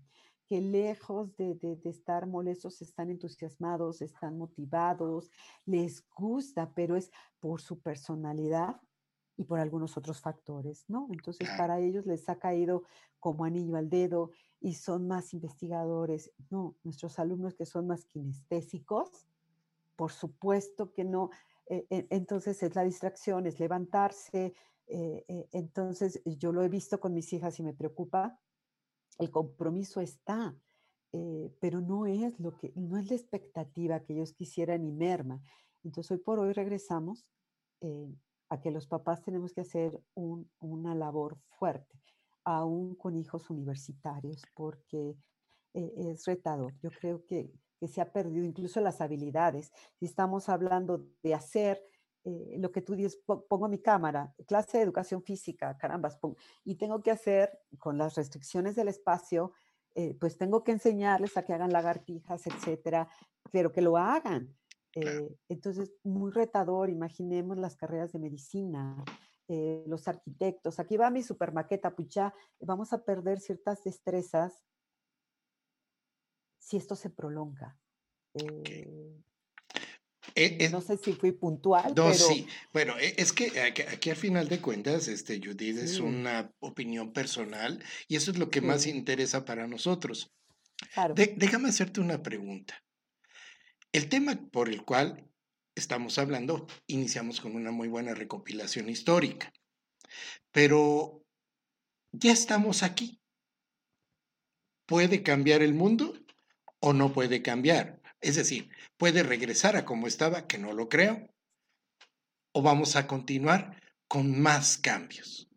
que 0.49 0.61
lejos 0.61 1.37
de, 1.37 1.55
de, 1.55 1.79
estar 1.85 2.27
molestos 2.27 2.83
están 2.83 3.11
entusiasmados, 3.11 4.03
están 4.03 4.37
motivados, 4.37 5.31
les 5.65 6.05
gusta, 6.11 6.73
pero 6.75 6.97
es 6.97 7.11
por 7.39 7.61
su 7.61 7.79
personalidad 7.79 8.81
y 9.37 9.45
por 9.45 9.61
algunos 9.61 9.97
otros 9.97 10.21
factores, 10.21 10.85
¿no? 10.89 11.09
Entonces, 11.13 11.49
para 11.57 11.79
ellos 11.81 12.07
les 12.07 12.29
ha 12.29 12.39
caído 12.39 12.85
como 13.21 13.45
anillo 13.45 13.77
al 13.77 13.91
dedo 13.91 14.31
y 14.61 14.75
son 14.75 15.07
más 15.07 15.35
investigadores. 15.35 16.33
No, 16.51 16.77
nuestros 16.85 17.19
alumnos 17.19 17.55
que 17.55 17.67
son 17.67 17.87
más 17.87 18.05
kinestésicos, 18.07 19.27
por 19.97 20.13
supuesto 20.13 20.93
que 20.93 21.05
no. 21.05 21.31
Eh, 21.67 21.87
eh, 21.91 22.07
entonces, 22.11 22.63
es 22.63 22.75
la 22.75 22.85
distracción, 22.85 23.47
es 23.47 23.59
levantarse. 23.61 24.55
Eh, 24.87 25.49
entonces, 25.53 26.23
yo 26.25 26.53
lo 26.53 26.63
he 26.63 26.69
visto 26.69 27.01
con 27.01 27.13
mis 27.13 27.33
hijas 27.33 27.59
y 27.59 27.63
me 27.63 27.75
preocupa. 27.75 28.39
El 29.19 29.31
compromiso 29.31 30.01
está, 30.01 30.55
pero 31.61 31.81
no 31.81 32.05
es 32.05 32.39
lo 32.39 32.57
que, 32.59 32.73
no 32.77 32.99
es 32.99 33.09
la 33.09 33.17
expectativa 33.17 34.01
que 34.01 34.13
ellos 34.13 34.35
quisieran 34.35 34.85
y 34.85 34.93
merma. 34.93 35.41
Entonces, 35.83 36.11
hoy 36.11 36.19
por 36.19 36.39
hoy 36.39 36.53
regresamos 36.53 37.27
a 38.51 38.61
que 38.61 38.71
los 38.71 38.87
papás 38.87 39.23
tenemos 39.23 39.55
que 39.55 39.63
hacer 39.63 39.99
una 40.15 40.95
labor 40.95 41.39
fuerte, 41.59 41.99
aún 42.45 42.95
con 42.97 43.17
hijos 43.17 43.49
universitarios, 43.49 44.43
porque 44.55 45.17
eh, 45.77 45.93
es 45.97 46.25
retador. 46.25 46.75
Yo 46.81 46.91
creo 46.91 47.25
que, 47.27 47.53
se 47.83 48.01
ha 48.01 48.13
perdido 48.13 48.45
incluso 48.45 48.81
las 48.81 49.01
habilidades. 49.01 49.73
Si 49.99 50.07
estamos 50.07 50.49
hablando 50.49 51.07
de 51.23 51.35
hacer 51.35 51.83
eh, 52.27 52.57
lo 52.59 52.73
que 52.73 52.83
tú 52.83 52.97
dices, 52.97 53.21
pongo 53.25 53.69
mi 53.69 53.79
cámara, 53.79 54.35
clase 54.49 54.79
de 54.79 54.83
educación 54.85 55.23
física, 55.23 55.79
carambas, 55.79 56.19
y 56.65 56.75
tengo 56.75 57.01
que 57.01 57.13
hacer 57.13 57.57
con 57.79 57.99
las 57.99 58.17
restricciones 58.17 58.75
del 58.75 58.89
espacio, 58.89 59.53
eh, 59.95 60.17
pues 60.19 60.37
tengo 60.37 60.65
que 60.65 60.73
enseñarles 60.73 61.37
a 61.37 61.45
que 61.45 61.53
hagan 61.53 61.73
lagartijas, 61.73 62.45
etcétera, 62.49 63.09
pero 63.53 63.71
que 63.71 63.81
lo 63.81 63.97
hagan. 63.97 64.53
Eh, 64.95 65.37
entonces, 65.49 65.93
muy 66.03 66.33
retador, 66.33 66.91
imaginemos 66.91 67.59
las 67.59 67.77
carreras 67.77 68.13
de 68.13 68.19
medicina, 68.19 69.05
los 69.87 70.09
arquitectos. 70.09 70.81
Aquí 70.81 70.97
va 70.97 71.09
mi 71.09 71.23
supermaqueta, 71.23 71.95
pucha, 71.95 72.35
vamos 72.59 72.93
a 72.93 73.05
perder 73.05 73.39
ciertas 73.39 73.85
destrezas 73.85 74.65
si 76.67 76.77
esto 76.77 76.97
se 76.97 77.11
prolonga. 77.11 77.79
Eh, 80.35 80.69
no 80.71 80.81
sé 80.81 80.97
si 80.97 81.13
fui 81.13 81.31
puntual. 81.31 81.95
No, 81.95 82.13
sí. 82.13 82.49
Bueno, 82.73 82.95
es 82.99 83.33
que 83.33 83.61
aquí, 83.61 84.11
al 84.11 84.17
final 84.17 84.49
de 84.49 84.61
cuentas, 84.61 85.07
este, 85.07 85.39
Judith, 85.39 85.79
es 85.79 86.01
una 86.01 86.53
opinión 86.59 87.13
personal 87.13 87.83
y 88.09 88.17
eso 88.17 88.33
es 88.33 88.39
lo 88.39 88.51
que 88.51 88.61
más 88.61 88.87
interesa 88.87 89.45
para 89.45 89.69
nosotros. 89.69 90.35
déjame 91.15 91.69
hacerte 91.69 92.01
una 92.01 92.23
pregunta. 92.23 92.83
El 93.93 94.09
tema 94.09 94.37
por 94.51 94.69
el 94.69 94.85
cual 94.85 95.31
estamos 95.77 96.19
hablando, 96.19 96.67
iniciamos 96.89 97.41
con 97.41 97.55
una 97.55 97.71
muy 97.71 97.87
buena 97.87 98.13
recopilación 98.13 98.89
histórica, 98.89 99.53
pero 100.51 101.25
ya 102.11 102.33
estamos 102.33 102.83
aquí. 102.83 103.21
¿Puede 104.85 105.23
cambiar 105.23 105.63
el 105.63 105.75
mundo 105.75 106.26
o 106.81 106.93
no 106.93 107.13
puede 107.13 107.43
cambiar? 107.43 108.01
Es 108.21 108.37
decir, 108.37 108.69
¿puede 108.97 109.23
regresar 109.23 109.77
a 109.77 109.85
como 109.85 110.07
estaba, 110.07 110.47
que 110.47 110.59
no 110.59 110.73
lo 110.73 110.89
creo? 110.89 111.29
¿O 112.53 112.63
vamos 112.63 112.97
a 112.97 113.07
continuar 113.07 113.81
con 114.09 114.41
más 114.41 114.79
cambios? 114.79 115.49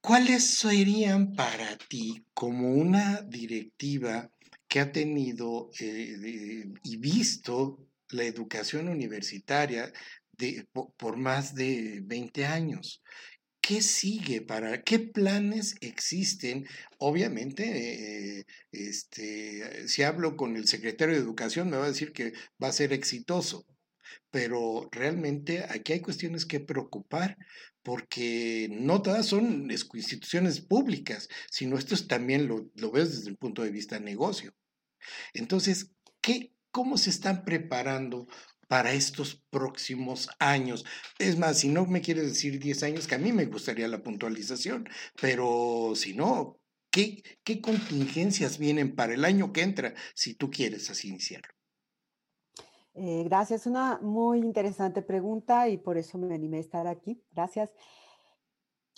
¿Cuáles 0.00 0.58
serían 0.58 1.34
para 1.34 1.76
ti 1.76 2.24
como 2.32 2.72
una 2.72 3.20
directiva 3.22 4.30
que 4.68 4.80
ha 4.80 4.92
tenido 4.92 5.70
eh, 5.80 6.66
y 6.82 6.96
visto 6.98 7.88
la 8.10 8.24
educación 8.24 8.88
universitaria 8.88 9.92
por, 10.72 11.16
más 11.16 11.54
de 11.54 12.00
20 12.04 12.46
años. 12.46 13.02
¿Qué 13.68 13.82
sigue 13.82 14.40
para, 14.40 14.82
qué 14.82 14.98
planes 14.98 15.74
existen? 15.82 16.66
Obviamente, 16.96 18.38
eh, 18.38 18.46
este, 18.72 19.86
si 19.88 20.02
hablo 20.04 20.38
con 20.38 20.56
el 20.56 20.66
secretario 20.66 21.14
de 21.14 21.20
Educación, 21.20 21.68
me 21.68 21.76
va 21.76 21.84
a 21.84 21.88
decir 21.88 22.14
que 22.14 22.32
va 22.62 22.68
a 22.68 22.72
ser 22.72 22.94
exitoso, 22.94 23.66
pero 24.30 24.88
realmente 24.90 25.66
aquí 25.68 25.92
hay 25.92 26.00
cuestiones 26.00 26.46
que 26.46 26.60
preocupar 26.60 27.36
porque 27.82 28.68
no 28.70 29.02
todas 29.02 29.26
son 29.26 29.70
instituciones 29.70 30.62
públicas, 30.62 31.28
sino 31.50 31.76
esto 31.76 31.94
también 32.06 32.48
lo, 32.48 32.90
ves 32.90 33.16
desde 33.18 33.28
el 33.28 33.36
punto 33.36 33.62
de 33.62 33.70
vista 33.70 33.98
de 33.98 34.04
negocio. 34.06 34.54
Entonces, 35.34 35.92
¿qué, 36.22 36.54
¿cómo 36.70 36.96
se 36.96 37.10
están 37.10 37.44
preparando 37.44 38.28
para 38.68 38.92
estos 38.92 39.42
próximos 39.50 40.28
años. 40.38 40.84
Es 41.18 41.38
más, 41.38 41.58
si 41.58 41.68
no 41.68 41.86
me 41.86 42.00
quieres 42.00 42.26
decir 42.26 42.58
10 42.60 42.82
años, 42.84 43.06
que 43.08 43.16
a 43.16 43.18
mí 43.18 43.32
me 43.32 43.46
gustaría 43.46 43.88
la 43.88 44.02
puntualización, 44.02 44.88
pero 45.20 45.92
si 45.94 46.14
no, 46.14 46.60
¿qué, 46.90 47.22
qué 47.42 47.60
contingencias 47.60 48.58
vienen 48.58 48.94
para 48.94 49.14
el 49.14 49.24
año 49.24 49.52
que 49.52 49.62
entra, 49.62 49.94
si 50.14 50.34
tú 50.34 50.50
quieres 50.50 50.90
así 50.90 51.08
iniciarlo? 51.08 51.52
Eh, 52.94 53.22
gracias, 53.24 53.66
una 53.66 53.98
muy 54.02 54.38
interesante 54.38 55.02
pregunta 55.02 55.68
y 55.68 55.78
por 55.78 55.96
eso 55.96 56.18
me 56.18 56.34
animé 56.34 56.58
a 56.58 56.60
estar 56.60 56.86
aquí. 56.86 57.22
Gracias. 57.30 57.70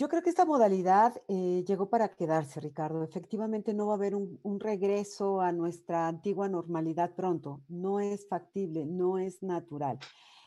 Yo 0.01 0.09
creo 0.09 0.22
que 0.22 0.30
esta 0.30 0.46
modalidad 0.46 1.20
eh, 1.28 1.62
llegó 1.66 1.90
para 1.90 2.09
quedarse, 2.09 2.59
Ricardo. 2.59 3.05
Efectivamente, 3.05 3.74
no 3.74 3.88
va 3.88 3.92
a 3.92 3.96
haber 3.96 4.14
un, 4.14 4.59
regreso 4.59 5.42
a 5.42 5.53
nuestra 5.53 6.09
antigua 6.09 6.48
normalidad 6.48 7.14
pronto. 7.14 7.61
No 7.68 8.01
es 8.01 8.26
factible, 8.26 8.86
no 8.86 9.18
es 9.18 9.42
natural. 9.42 9.98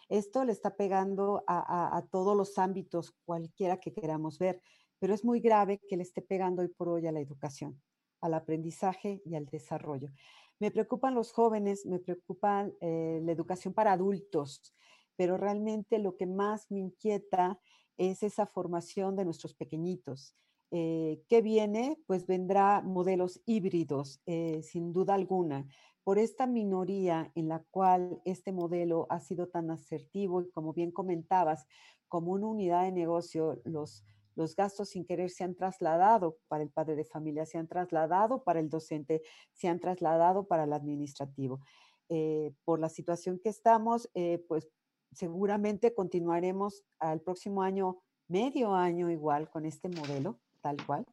Esto 0.09 0.43
le 0.43 0.53
está 0.53 0.75
pegando 0.75 1.43
a, 1.45 1.95
a, 1.95 2.01
todos 2.07 2.35
los 2.35 2.57
ámbitos, 2.57 3.13
cualquiera 3.25 3.79
que 3.79 3.93
queramos 3.93 4.39
ver, 4.39 4.59
pero 4.97 5.13
es 5.13 5.23
muy 5.23 5.39
grave 5.39 5.79
que 5.87 5.97
le 5.97 6.01
esté 6.01 6.23
pegando 6.23 6.63
hoy 6.63 6.69
por 6.69 6.89
hoy 6.89 7.05
a 7.05 7.11
la 7.11 7.19
educación, 7.19 7.79
al 8.21 8.33
aprendizaje 8.33 9.21
y 9.23 9.35
al 9.35 9.45
desarrollo. 9.45 10.09
Me 10.57 10.71
preocupan 10.71 11.13
los 11.13 11.31
jóvenes, 11.31 11.85
me 11.85 11.99
preocupan 11.99 12.73
eh, 12.81 13.21
la 13.21 13.31
educación 13.31 13.75
para 13.75 13.91
adultos, 13.91 14.73
pero 15.15 15.37
realmente 15.37 15.99
lo 15.99 16.17
que 16.17 16.25
más 16.25 16.71
me 16.71 16.79
inquieta 16.79 17.59
es 17.59 17.63
esa 17.97 18.45
formación 18.45 19.15
de 19.15 19.25
nuestros 19.25 19.53
pequeñitos. 19.55 20.35
Eh, 20.75 21.21
¿Qué 21.29 21.43
viene? 21.43 21.99
Pues 22.07 22.25
vendrá 22.25 22.81
modelos 22.81 23.41
híbridos, 23.45 24.21
eh, 24.25 24.61
sin 24.63 24.91
duda 24.91 25.13
alguna. 25.13 25.67
Por 26.03 26.17
esta 26.17 26.47
minoría 26.47 27.31
en 27.35 27.47
la 27.47 27.63
cual 27.69 28.21
este 28.25 28.51
modelo 28.51 29.05
ha 29.09 29.19
sido 29.19 29.49
tan 29.49 29.69
asertivo 29.69 30.41
y 30.41 30.49
como 30.49 30.73
bien 30.73 30.91
comentabas, 30.91 31.67
como 32.07 32.31
una 32.31 32.47
unidad 32.47 32.85
de 32.85 32.91
negocio, 32.91 33.61
los, 33.65 34.03
los 34.35 34.55
gastos 34.55 34.89
sin 34.89 35.05
querer 35.05 35.29
se 35.29 35.43
han 35.43 35.53
trasladado 35.53 36.39
para 36.47 36.63
el 36.63 36.71
padre 36.71 36.95
de 36.95 37.05
familia, 37.05 37.45
se 37.45 37.59
han 37.59 37.67
trasladado 37.67 38.43
para 38.43 38.59
el 38.59 38.71
docente, 38.71 39.21
se 39.51 39.67
han 39.67 39.79
trasladado 39.79 40.47
para 40.47 40.63
el 40.63 40.73
administrativo. 40.73 41.59
Eh, 42.09 42.51
por 42.65 42.79
la 42.79 42.89
situación 42.89 43.39
que 43.39 43.49
estamos, 43.49 44.09
pues 44.47 44.69
seguramente 45.13 45.93
continuaremos 45.93 46.83
al 46.99 47.21
próximo 47.21 47.61
año, 47.61 47.97
medio 48.27 48.73
año 48.73 49.09
igual, 49.09 49.49
con 49.49 49.65
este 49.65 49.89
modelo, 49.89 50.39
tal 50.61 50.77
cual. 50.85 51.05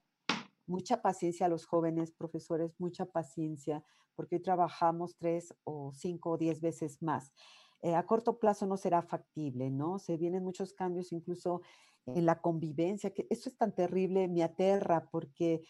Mucha 0.66 1.02
paciencia 1.02 1.46
a 1.46 1.48
los 1.48 1.66
jóvenes 1.66 2.12
profesores, 2.12 2.74
mucha 2.78 3.06
paciencia, 3.06 3.84
porque 4.14 4.36
hoy 4.36 4.42
trabajamos 4.42 5.16
tres 5.16 5.54
o 5.64 5.92
cinco 5.92 6.30
o 6.30 6.38
diez 6.38 6.60
veces 6.60 7.02
más. 7.02 7.32
Eh, 7.82 7.94
a 7.94 8.06
corto 8.06 8.38
plazo 8.38 8.66
no 8.66 8.76
será 8.76 9.02
factible, 9.02 9.70
¿no? 9.70 9.98
Se 9.98 10.16
vienen 10.16 10.44
muchos 10.44 10.72
cambios 10.74 11.12
incluso 11.12 11.62
en 12.06 12.26
la 12.26 12.40
convivencia, 12.40 13.12
que 13.12 13.26
eso 13.30 13.48
es 13.48 13.56
tan 13.56 13.74
terrible, 13.74 14.28
me 14.28 14.42
aterra, 14.42 15.08
porque 15.10 15.62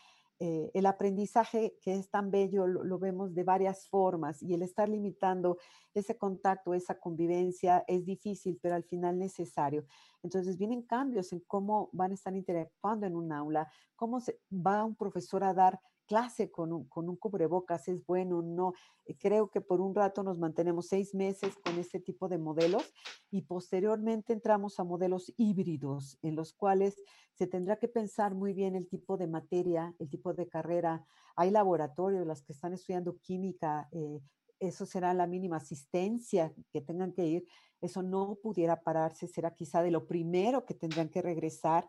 eh, 0.42 0.70
el 0.72 0.86
aprendizaje 0.86 1.76
que 1.82 1.92
es 1.92 2.08
tan 2.08 2.30
bello 2.30 2.66
lo, 2.66 2.98
vemos 2.98 3.34
de 3.34 3.44
varias 3.44 3.86
formas 3.86 4.42
y 4.42 4.54
el 4.54 4.62
estar 4.62 4.88
limitando 4.88 5.58
ese 5.92 6.16
contacto, 6.16 6.72
esa 6.72 6.98
convivencia 6.98 7.84
es 7.86 8.06
difícil, 8.06 8.58
pero 8.62 8.74
al 8.74 8.84
final 8.84 9.18
necesario. 9.18 9.84
Entonces 10.22 10.56
vienen 10.56 10.80
cambios 10.80 11.30
en 11.34 11.40
cómo 11.40 11.90
van 11.92 12.12
a 12.12 12.14
estar 12.14 12.34
interactuando 12.34 13.06
en 13.06 13.16
un 13.16 13.30
aula, 13.32 13.70
cómo 13.94 14.18
se, 14.18 14.40
va 14.50 14.82
un 14.82 14.96
profesor 14.96 15.44
a 15.44 15.52
dar 15.52 15.78
clase 16.10 16.50
con 16.50 16.72
un, 16.72 16.88
con 16.88 17.08
un 17.08 17.14
cubrebocas 17.14 17.86
es 17.86 18.04
bueno, 18.04 18.42
no. 18.42 18.72
Eh, 19.06 19.16
creo 19.16 19.48
que 19.48 19.60
por 19.60 19.80
un 19.80 19.94
rato 19.94 20.24
nos 20.24 20.40
mantenemos 20.40 20.88
seis 20.88 21.14
meses 21.14 21.54
con 21.64 21.78
este 21.78 22.00
tipo 22.00 22.28
de 22.28 22.36
modelos 22.36 22.92
y 23.30 23.42
posteriormente 23.42 24.32
entramos 24.32 24.80
a 24.80 24.84
modelos 24.84 25.32
híbridos 25.36 26.18
en 26.22 26.34
los 26.34 26.52
cuales 26.52 27.00
se 27.34 27.46
tendrá 27.46 27.76
que 27.76 27.86
pensar 27.86 28.34
muy 28.34 28.54
bien 28.54 28.74
el 28.74 28.88
tipo 28.88 29.16
de 29.16 29.28
materia, 29.28 29.94
el 30.00 30.10
tipo 30.10 30.34
de 30.34 30.48
carrera. 30.48 31.06
Hay 31.36 31.52
laboratorios, 31.52 32.26
las 32.26 32.42
que 32.42 32.54
están 32.54 32.72
estudiando 32.72 33.16
química, 33.18 33.88
eh, 33.92 34.20
eso 34.58 34.86
será 34.86 35.14
la 35.14 35.28
mínima 35.28 35.58
asistencia 35.58 36.52
que 36.72 36.80
tengan 36.80 37.12
que 37.12 37.24
ir. 37.24 37.46
Eso 37.80 38.02
no 38.02 38.34
pudiera 38.42 38.82
pararse, 38.82 39.28
será 39.28 39.54
quizá 39.54 39.80
de 39.80 39.92
lo 39.92 40.08
primero 40.08 40.66
que 40.66 40.74
tendrán 40.74 41.08
que 41.08 41.22
regresar 41.22 41.88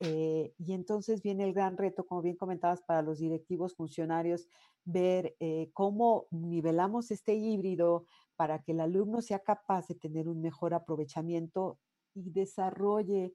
eh, 0.00 0.52
y 0.58 0.72
entonces 0.72 1.22
viene 1.22 1.44
el 1.44 1.52
gran 1.52 1.76
reto, 1.76 2.06
como 2.06 2.22
bien 2.22 2.36
comentabas, 2.36 2.82
para 2.82 3.02
los 3.02 3.18
directivos 3.18 3.74
funcionarios, 3.74 4.48
ver 4.84 5.36
eh, 5.40 5.70
cómo 5.72 6.26
nivelamos 6.30 7.10
este 7.10 7.34
híbrido 7.34 8.06
para 8.36 8.62
que 8.62 8.72
el 8.72 8.80
alumno 8.80 9.22
sea 9.22 9.38
capaz 9.38 9.86
de 9.88 9.94
tener 9.94 10.28
un 10.28 10.40
mejor 10.40 10.74
aprovechamiento 10.74 11.78
y 12.14 12.30
desarrolle 12.30 13.34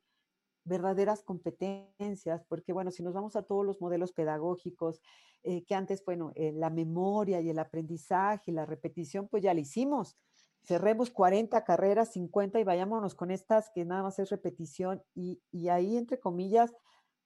verdaderas 0.65 1.23
competencias, 1.23 2.43
porque 2.47 2.73
bueno, 2.73 2.91
si 2.91 3.01
nos 3.01 3.13
vamos 3.13 3.35
a 3.35 3.43
todos 3.43 3.65
los 3.65 3.81
modelos 3.81 4.11
pedagógicos, 4.11 5.01
eh, 5.43 5.63
que 5.63 5.73
antes, 5.73 6.03
bueno, 6.05 6.33
la 6.35 6.69
memoria 6.69 7.41
y 7.41 7.49
el 7.49 7.59
aprendizaje 7.59 8.51
y 8.51 8.53
la 8.53 8.65
repetición, 8.65 9.27
pues 9.29 9.41
ya 9.41 9.53
lo 9.53 9.61
hicimos, 9.61 10.17
cerremos 10.63 11.09
40 11.09 11.63
carreras, 11.63 12.11
50 12.13 12.59
y 12.59 12.63
vayámonos 12.63 13.15
con 13.15 13.31
estas 13.31 13.69
que 13.71 13.85
nada 13.85 14.03
más 14.03 14.19
es 14.19 14.29
repetición 14.29 15.03
y, 15.15 15.41
y 15.51 15.69
ahí, 15.69 15.97
entre 15.97 16.19
comillas, 16.19 16.73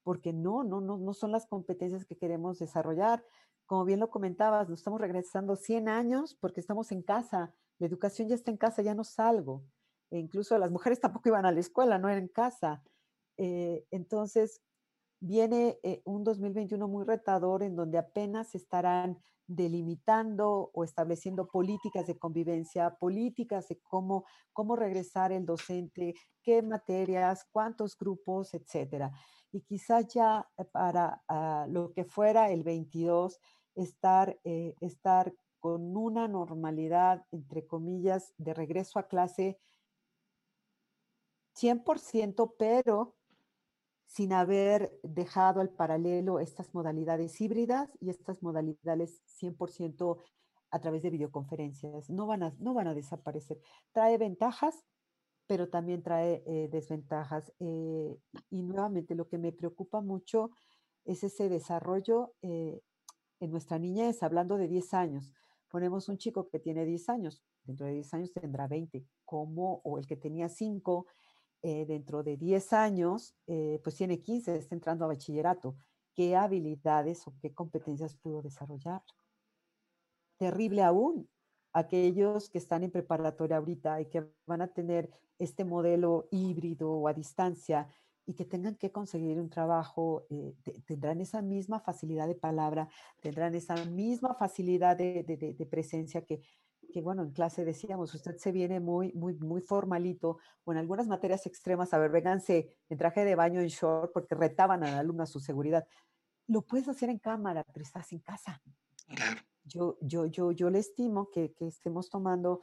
porque 0.03 0.34
no, 0.34 0.63
no, 0.63 0.81
no, 0.81 0.97
no 0.97 1.13
son 1.13 1.31
las 1.31 1.45
competencias 1.45 2.05
que 2.05 2.17
queremos 2.17 2.59
desarrollar. 2.59 3.23
Como 3.65 3.86
bien 3.86 3.99
lo 3.99 4.09
comentabas, 4.09 4.69
nos 4.69 4.79
estamos 4.79 4.99
regresando 4.99 5.55
100 5.55 5.88
años 5.89 6.36
porque 6.39 6.59
estamos 6.59 6.91
en 6.91 7.01
casa. 7.01 7.53
La 7.79 7.88
educación 7.88 8.27
ya 8.27 8.36
está 8.36 8.51
en 8.51 8.57
casa, 8.57 8.81
ya 8.81 8.93
no 8.93 9.03
salgo. 9.03 9.63
E 10.11 10.19
incluso 10.19 10.57
las 10.57 10.71
mujeres 10.71 10.99
tampoco 11.01 11.29
iban 11.29 11.45
a 11.45 11.51
la 11.51 11.59
escuela, 11.59 11.97
no 11.97 12.09
eran 12.09 12.23
en 12.23 12.27
casa. 12.29 12.84
Eh, 13.38 13.86
entonces, 13.91 14.61
viene 15.26 15.80
eh, 15.84 16.01
un 16.03 16.26
2021 16.26 16.86
muy 16.86 17.05
retador 17.05 17.63
en 17.63 17.78
donde 17.78 17.97
apenas 17.97 18.55
estarán 18.55 19.17
delimitando 19.47 20.69
o 20.74 20.84
estableciendo 20.84 21.47
políticas 21.47 22.07
de 22.07 22.17
convivencia, 22.19 22.97
políticas 22.97 23.69
de 23.69 23.80
cómo, 23.80 24.26
cómo 24.51 24.76
regresar 24.76 25.32
el 25.32 25.45
docente, 25.45 26.13
qué 26.41 26.61
materias, 26.61 27.45
cuántos 27.53 27.97
grupos, 27.97 28.53
etcétera. 28.53 29.13
Y 29.53 29.61
quizás 29.61 30.13
ya 30.13 30.45
para 30.74 31.24
ah, 31.30 31.67
lo 31.69 31.93
que 31.93 32.03
fuera 32.03 32.51
el 32.51 32.63
22, 32.63 33.39
estar, 33.76 34.38
eh, 34.43 34.76
estar 34.82 35.34
con 35.61 35.95
una 35.95 36.28
normalidad, 36.28 37.26
entre 37.32 37.65
comillas, 37.65 38.34
de 38.38 38.53
regreso 38.53 38.99
a 38.99 39.07
clase 39.07 39.57
100%, 41.55 42.55
pero 42.57 43.15
sin 44.14 44.32
haber 44.32 44.95
dejado 45.01 45.59
al 45.59 45.70
paralelo 45.70 46.39
estas 46.39 46.72
modalidades 46.76 47.41
híbridas 47.41 47.89
y 47.99 48.11
estas 48.11 48.43
modalidades 48.43 49.24
100% 49.41 50.22
a 50.70 50.80
través 50.80 51.01
de 51.01 51.09
videoconferencias. 51.09 52.11
No 52.11 52.28
van 52.28 52.43
a, 52.43 52.53
no 52.59 52.76
van 52.76 52.88
a 52.88 52.93
desaparecer. 52.93 53.59
Trae 53.91 54.20
ventajas, 54.20 54.86
pero 55.47 55.68
también 55.68 56.03
trae 56.03 56.43
eh, 56.45 56.70
desventajas. 56.72 57.51
Eh, 57.59 58.16
y 58.51 58.61
nuevamente 58.61 59.16
lo 59.16 59.28
que 59.28 59.39
me 59.39 59.51
preocupa 59.51 59.99
mucho 59.99 60.51
es 61.05 61.24
ese 61.24 61.49
desarrollo 61.49 62.36
eh, 62.43 62.82
en 63.39 63.49
nuestra 63.49 63.80
niñez, 63.80 64.22
hablando 64.22 64.57
de 64.57 64.68
10 64.68 64.93
años. 64.93 65.34
Ponemos 65.70 66.07
un 66.07 66.20
chico 66.20 66.49
que 66.49 66.59
tiene 66.59 66.86
10 66.86 67.09
años, 67.09 67.43
dentro 67.64 67.88
de 67.88 67.93
10 67.93 68.14
años 68.14 68.32
tendrá 68.32 68.68
20, 68.68 69.07
como, 69.26 69.82
o 69.84 69.97
el 69.97 70.05
que 70.05 70.18
tenía 70.18 70.49
5 70.49 71.07
eh, 71.66 71.86
dentro 71.86 72.24
de 72.24 72.36
10 72.36 72.74
años, 72.74 73.34
eh, 73.47 73.80
pues 73.82 73.95
tiene 73.95 74.20
15, 74.20 74.57
está 74.57 74.76
entrando 74.76 75.05
a 75.05 75.07
bachillerato. 75.07 75.78
¿Qué 76.14 76.36
habilidades 76.36 77.26
o 77.26 77.34
qué 77.41 77.53
competencias 77.53 78.16
pudo 78.16 78.41
desarrollar? 78.41 79.01
Terrible 80.38 80.84
aún, 80.84 81.30
aquellos 81.72 82.49
que 82.49 82.57
están 82.57 82.84
en 82.84 82.91
preparatoria 82.91 83.57
ahorita 83.57 84.01
y 84.01 84.07
que 84.07 84.30
van 84.45 84.61
a 84.61 84.68
tener 84.68 85.09
este 85.39 85.64
modelo 85.64 86.28
híbrido 86.32 86.91
o 86.91 87.07
a 87.07 87.14
distancia 87.14 87.88
y 88.26 88.34
que 88.34 88.43
tengan 88.43 88.76
que 88.76 88.91
conseguir 88.91 89.39
un 89.39 89.49
trabajo, 89.49 90.26
eh, 90.30 90.55
tendrán 90.86 91.22
esa 91.22 91.41
misma 91.41 91.80
facilidad 91.80 92.28
de 92.28 92.36
palabra, 92.36 92.89
tendrán 93.22 93.55
esa 93.55 93.76
misma 93.86 94.34
facilidad 94.36 94.97
de, 94.97 95.24
de 95.24 95.66
presencia 95.66 96.26
que 96.26 96.41
que 96.94 97.02
bueno, 97.02 97.24
en 97.24 97.32
clase 97.32 97.66
decíamos, 97.66 98.14
usted 98.14 98.38
se 98.38 98.52
viene 98.52 98.80
muy, 98.80 99.12
muy, 99.14 99.34
muy 99.39 99.62
formalito, 99.62 100.38
o 100.64 100.72
en 100.72 100.78
algunas 100.78 101.08
materias 101.08 101.46
extremas, 101.48 101.94
a 101.94 101.98
ver, 101.98 102.12
vénganse 102.12 102.78
en 102.88 102.98
traje 102.98 103.26
de 103.26 103.36
baño 103.36 103.60
en 103.60 103.68
short, 103.68 104.14
porque 104.14 104.36
retaban 104.36 104.84
al 104.84 104.94
alumno 104.94 105.24
a 105.24 105.26
su 105.26 105.39
seguridad. 105.39 105.86
Lo 106.48 106.62
puedes 106.62 106.88
hacer 106.88 107.10
en 107.10 107.20
cámara, 107.20 107.66
pero 107.74 107.84
estás 107.84 108.12
en 108.14 108.20
casa. 108.20 108.62
Yo, 109.66 109.98
yo, 110.02 110.28
yo, 110.28 110.52
yo 110.52 110.70
le 110.70 110.80
estimo 110.80 111.30
que, 111.32 111.54
que 111.54 111.68
estemos 111.68 112.10
tomando 112.10 112.60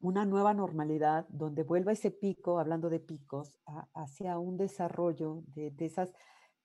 una 0.00 0.24
nueva 0.24 0.52
normalidad 0.52 1.26
donde 1.28 1.62
vuelva 1.62 1.92
ese 1.92 2.10
pico, 2.10 2.58
hablando 2.58 2.90
de 2.90 3.00
picos, 3.00 3.58
hacia 3.94 4.38
un 4.38 4.56
desarrollo 4.56 5.42
de, 5.54 5.70
de 5.70 5.84
esas 5.84 6.12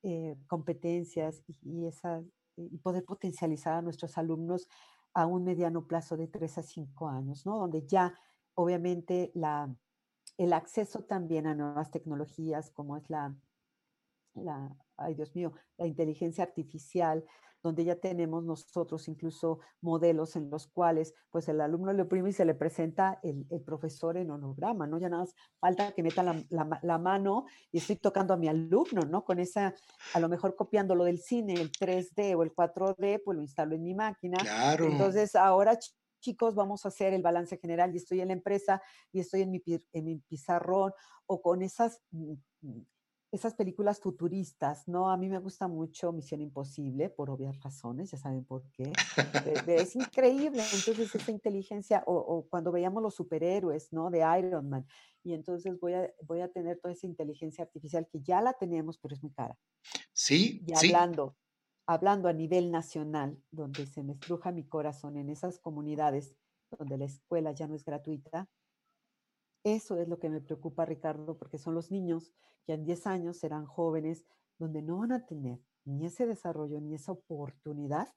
eh, 0.04 0.38
competencias 0.48 1.44
y, 1.62 1.86
esas, 1.86 2.26
y 2.56 2.78
poder 2.78 3.04
potencializar 3.04 3.74
a 3.74 3.82
nuestros 3.82 4.18
alumnos 4.18 4.68
a 5.16 5.26
un 5.26 5.44
mediano 5.44 5.88
plazo 5.88 6.18
de 6.18 6.28
3 6.28 6.60
a 6.60 6.64
5 6.64 7.10
años, 7.10 7.46
¿no? 7.46 7.58
Donde 7.58 7.88
ya 7.88 8.14
obviamente 8.54 9.32
la, 9.34 9.76
el 10.38 10.54
acceso 10.54 11.06
también 11.06 11.48
a 11.48 11.56
nuevas 11.56 11.90
tecnologías 11.90 12.70
como 12.70 12.98
es 12.98 13.10
la, 13.10 13.36
la, 14.36 14.76
ay 14.98 15.16
Dios 15.16 15.36
mío, 15.36 15.54
la 15.78 15.88
inteligencia 15.88 16.44
artificial, 16.44 17.24
donde 17.66 17.84
ya 17.84 17.96
tenemos 17.96 18.44
nosotros 18.44 19.08
incluso 19.08 19.60
modelos 19.82 20.36
en 20.36 20.52
los 20.52 20.68
cuales 20.68 21.16
pues 21.32 21.50
el 21.50 21.60
alumno 21.60 21.94
le 21.94 22.04
oprime 22.04 22.30
y 22.30 22.34
se 22.34 22.46
le 22.46 22.54
presenta 22.54 23.20
el, 23.24 23.48
profesor 23.66 24.18
en 24.18 24.30
holograma, 24.30 24.86
¿no? 24.86 25.00
Ya 25.00 25.10
nada 25.10 25.24
más 25.24 25.34
falta 25.60 25.92
que 25.92 26.04
meta 26.04 26.24
la, 26.24 26.98
mano 27.00 27.46
y 27.72 27.80
estoy 27.80 27.96
tocando 27.96 28.36
a 28.36 28.38
mi 28.38 28.48
alumno, 28.48 29.02
¿no? 29.10 29.26
Con 29.26 29.40
esa, 29.40 29.74
a 30.14 30.20
lo 30.20 30.30
mejor 30.30 30.56
copiando 30.56 30.94
lo 30.94 31.06
del 31.06 31.18
cine, 31.18 31.56
el 31.56 31.72
3D 31.72 32.36
o 32.38 32.44
el 32.44 32.54
4D, 32.54 33.22
pues 33.26 33.36
lo 33.36 33.42
instalo 33.42 33.76
en 33.76 33.82
mi 33.82 33.96
máquina. 33.96 34.38
Claro. 34.38 34.86
Entonces 34.86 35.36
ahora 35.36 35.78
chicos, 36.22 36.54
vamos 36.56 36.86
a 36.86 36.90
hacer 36.90 37.14
el 37.14 37.24
balance 37.24 37.58
general 37.58 37.94
y 37.94 37.98
estoy 37.98 38.22
en 38.22 38.28
la 38.28 38.34
empresa 38.34 38.82
y 39.12 39.20
estoy 39.20 39.42
en 39.42 39.52
mi, 39.52 39.64
en 39.66 40.06
mi 40.06 40.18
pizarrón 40.18 40.92
o 41.26 41.42
con 41.42 41.64
esas 41.64 42.02
mm, 42.12 42.34
mm, 42.62 42.86
esas 43.36 43.54
películas 43.54 44.00
futuristas, 44.00 44.88
¿no? 44.88 45.10
A 45.10 45.18
mí 45.18 45.30
me 45.30 45.38
gusta 45.38 45.68
mucho 45.68 46.12
Misión 46.12 46.42
Imposible, 46.42 47.10
por 47.10 47.30
obvias 47.30 47.62
razones, 47.62 48.12
ya 48.12 48.18
saben 48.18 48.44
por 48.44 48.64
qué. 48.72 48.92
Es 49.68 49.96
increíble, 49.96 50.64
entonces 50.74 51.14
esa 51.14 51.32
inteligencia, 51.32 52.04
o, 52.08 52.48
cuando 52.50 52.72
veíamos 52.72 53.04
los 53.04 53.16
superhéroes, 53.16 53.94
¿no? 53.94 54.10
De 54.10 54.20
Iron 54.40 54.70
Man, 54.70 54.88
y 55.24 55.34
entonces 55.34 55.80
voy 55.80 55.94
a, 55.94 56.12
voy 56.24 56.42
a 56.42 56.52
tener 56.52 56.80
toda 56.80 56.94
esa 56.94 57.06
inteligencia 57.06 57.64
artificial 57.64 58.08
que 58.08 58.22
ya 58.22 58.42
la 58.42 58.54
tenemos, 58.54 58.98
pero 58.98 59.14
es 59.16 59.22
muy 59.22 59.32
cara. 59.32 59.58
Sí, 60.14 60.64
y 60.66 60.74
hablando, 60.74 61.36
hablando 61.86 62.28
a 62.28 62.34
nivel 62.34 62.72
nacional, 62.72 63.38
donde 63.52 63.86
se 63.86 64.04
me 64.04 64.14
estruja 64.14 64.52
mi 64.52 64.64
corazón 64.64 65.18
en 65.18 65.30
esas 65.30 65.60
comunidades 65.60 66.36
donde 66.78 66.98
la 66.98 67.06
escuela 67.06 67.52
ya 67.52 67.68
no 67.68 67.76
es 67.76 67.86
gratuita, 67.86 68.50
eso 69.66 69.98
es 69.98 70.08
lo 70.08 70.20
que 70.20 70.30
me 70.30 70.42
preocupa, 70.42 70.86
Ricardo, 70.86 71.38
porque 71.38 71.58
son 71.58 71.74
los 71.74 71.92
niños 71.92 72.32
que 72.66 72.74
en 72.74 72.86
10 72.86 73.08
años 73.08 73.38
serán 73.38 73.66
jóvenes 73.66 74.24
donde 74.60 74.84
no 74.84 75.00
van 75.00 75.12
a 75.12 75.26
tener 75.26 75.60
ni 75.86 76.06
ese 76.06 76.28
desarrollo 76.28 76.80
ni 76.80 76.94
esa 76.94 77.12
oportunidad 77.12 78.08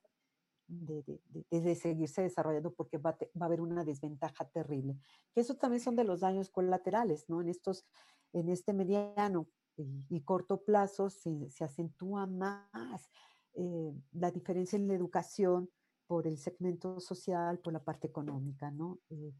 de, 0.67 1.75
seguirse 1.75 2.21
desarrollando 2.21 2.71
porque 2.73 2.99
va, 2.99 3.17
a 3.39 3.45
haber 3.45 3.61
una 3.61 3.83
desventaja 3.83 4.45
terrible. 4.45 4.97
Que 5.33 5.41
eso 5.41 5.55
también 5.55 5.81
son 5.81 5.95
de 5.95 6.03
los 6.03 6.19
daños 6.19 6.49
colaterales, 6.49 7.27
¿no? 7.27 7.41
En, 7.41 7.49
estos, 7.49 7.85
en 8.31 8.49
este 8.49 8.73
mediano 8.73 9.47
y, 9.75 10.21
corto 10.21 10.61
plazo 10.63 11.09
se, 11.09 11.49
acentúa 11.61 12.27
más 12.27 13.09
eh, 13.55 13.93
la 14.11 14.29
diferencia 14.29 14.77
en 14.77 14.87
la 14.87 14.93
educación 14.93 15.69
por 16.05 16.27
el 16.27 16.37
segmento 16.37 16.99
social, 16.99 17.59
por 17.59 17.73
la 17.73 17.83
parte 17.83 18.07
económica, 18.07 18.69
¿no? 18.69 18.99
Eh, 19.09 19.33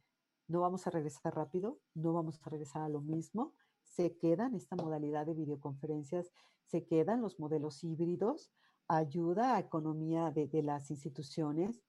no 0.49 0.61
vamos 0.61 0.85
a 0.87 0.89
regresar 0.89 1.33
rápido, 1.35 1.79
no 1.93 2.11
vamos 2.11 2.41
a 2.43 2.49
regresar 2.49 2.81
a 2.81 2.89
lo 2.89 3.01
mismo, 3.01 3.53
se 3.83 4.17
quedan 4.17 4.55
esta 4.55 4.75
modalidad 4.75 5.25
de 5.25 5.35
videoconferencias, 5.35 6.31
se 6.65 6.85
quedan 6.85 7.21
los 7.21 7.39
modelos 7.39 7.83
híbridos, 7.83 8.51
ayuda 8.87 9.55
a 9.55 9.59
economía 9.59 10.31
de, 10.31 10.49
las 10.63 10.89
instituciones, 10.89 11.81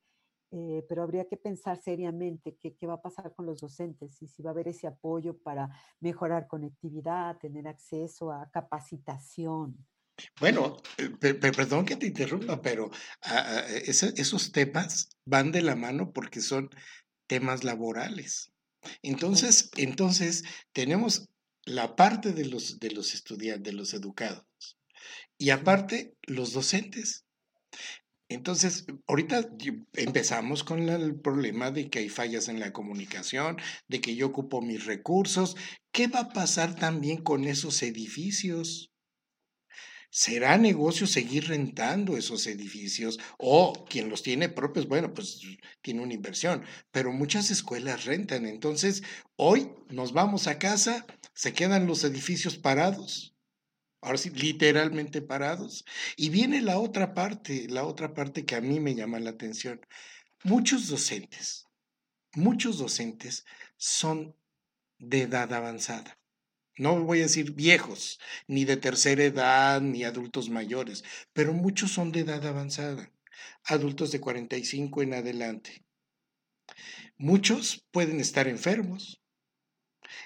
eh, 0.52 0.84
pero 0.88 1.02
habría 1.02 1.26
que 1.26 1.36
pensar 1.36 1.80
seriamente 1.80 2.56
qué, 2.56 2.86
va 2.86 2.94
a 2.94 3.02
pasar 3.02 3.34
con 3.34 3.46
los 3.46 3.61
docentes 3.61 4.20
y 4.20 4.28
si 4.28 4.42
va 4.42 4.50
a 4.50 4.52
haber 4.52 4.68
ese 4.68 4.86
apoyo 4.86 5.38
para 5.38 5.70
mejorar 6.00 6.46
conectividad, 6.46 7.38
tener 7.38 7.66
acceso 7.66 8.30
a 8.30 8.50
capacitación. 8.50 9.86
Bueno, 10.38 10.76
eh, 10.98 11.08
perdón 11.34 11.86
que 11.86 11.96
te 11.96 12.06
interrumpa, 12.06 12.61
pero 12.61 12.90
ah, 13.22 13.44
ah, 13.46 13.64
esos 13.86 14.52
temas 14.52 15.08
van 15.24 15.50
de 15.50 15.62
la 15.62 15.76
mano 15.76 16.12
porque 16.12 16.42
son 16.42 16.68
temas 17.31 17.62
laborales. 17.62 18.51
Entonces, 19.03 19.70
entonces 19.76 20.43
tenemos 20.72 21.28
la 21.64 21.95
parte 21.95 22.33
de 22.33 22.45
los, 22.45 22.81
de 22.81 22.91
los 22.91 23.14
estudiantes, 23.14 23.62
de 23.62 23.72
los 23.72 23.95
educados, 23.95 24.45
y 25.39 25.51
aparte 25.51 26.16
los 26.22 26.53
docentes. 26.53 27.24
Entonces, 28.28 28.85
ahorita 29.07 29.49
empezamos 29.95 30.64
con 30.64 30.89
el 30.89 31.20
problema 31.20 31.70
de 31.70 31.89
que 31.89 32.01
hay 32.01 32.09
fallas 32.09 32.49
en 32.49 32.59
la 32.59 32.72
comunicación, 32.72 33.59
de 33.87 34.01
que 34.01 34.16
yo 34.16 34.26
ocupo 34.26 34.61
mis 34.61 34.85
recursos. 34.85 35.57
¿Qué 35.93 36.09
va 36.09 36.20
a 36.20 36.28
pasar 36.31 36.74
también 36.74 37.22
con 37.22 37.45
esos 37.45 37.81
edificios? 37.85 38.89
¿Será 40.12 40.58
negocio 40.58 41.06
seguir 41.06 41.46
rentando 41.46 42.16
esos 42.16 42.46
edificios? 42.48 43.20
O 43.38 43.84
quien 43.88 44.08
los 44.08 44.24
tiene 44.24 44.48
propios, 44.48 44.88
bueno, 44.88 45.14
pues 45.14 45.40
tiene 45.82 46.02
una 46.02 46.14
inversión, 46.14 46.64
pero 46.90 47.12
muchas 47.12 47.52
escuelas 47.52 48.06
rentan. 48.06 48.44
Entonces, 48.44 49.04
hoy 49.36 49.70
nos 49.88 50.12
vamos 50.12 50.48
a 50.48 50.58
casa, 50.58 51.06
se 51.32 51.52
quedan 51.52 51.86
los 51.86 52.02
edificios 52.02 52.58
parados. 52.58 53.36
Ahora 54.00 54.18
sí, 54.18 54.30
literalmente 54.30 55.22
parados. 55.22 55.84
Y 56.16 56.30
viene 56.30 56.61
la 56.61 56.78
otra 56.80 57.14
parte, 57.14 57.68
la 57.68 57.84
otra 57.84 58.12
parte 58.12 58.44
que 58.44 58.56
a 58.56 58.61
mí 58.61 58.80
me 58.80 58.96
llama 58.96 59.20
la 59.20 59.30
atención. 59.30 59.80
Muchos 60.42 60.88
docentes, 60.88 61.68
muchos 62.34 62.78
docentes 62.78 63.44
son 63.76 64.34
de 64.98 65.22
edad 65.22 65.52
avanzada 65.52 66.19
no 66.81 66.99
voy 67.05 67.18
a 67.18 67.24
decir 67.24 67.53
viejos, 67.53 68.18
ni 68.47 68.64
de 68.64 68.78
tercera 68.78 69.22
edad, 69.22 69.83
ni 69.83 70.03
adultos 70.05 70.49
mayores, 70.49 71.05
pero 71.35 71.53
muchos 71.53 71.91
son 71.93 72.11
de 72.11 72.20
edad 72.20 72.47
avanzada, 72.47 73.12
adultos 73.64 74.12
de 74.12 74.20
45 74.20 75.03
en 75.03 75.12
adelante. 75.12 75.85
Muchos 77.18 77.87
pueden 77.91 78.18
estar 78.18 78.49
enfermos. 78.49 79.20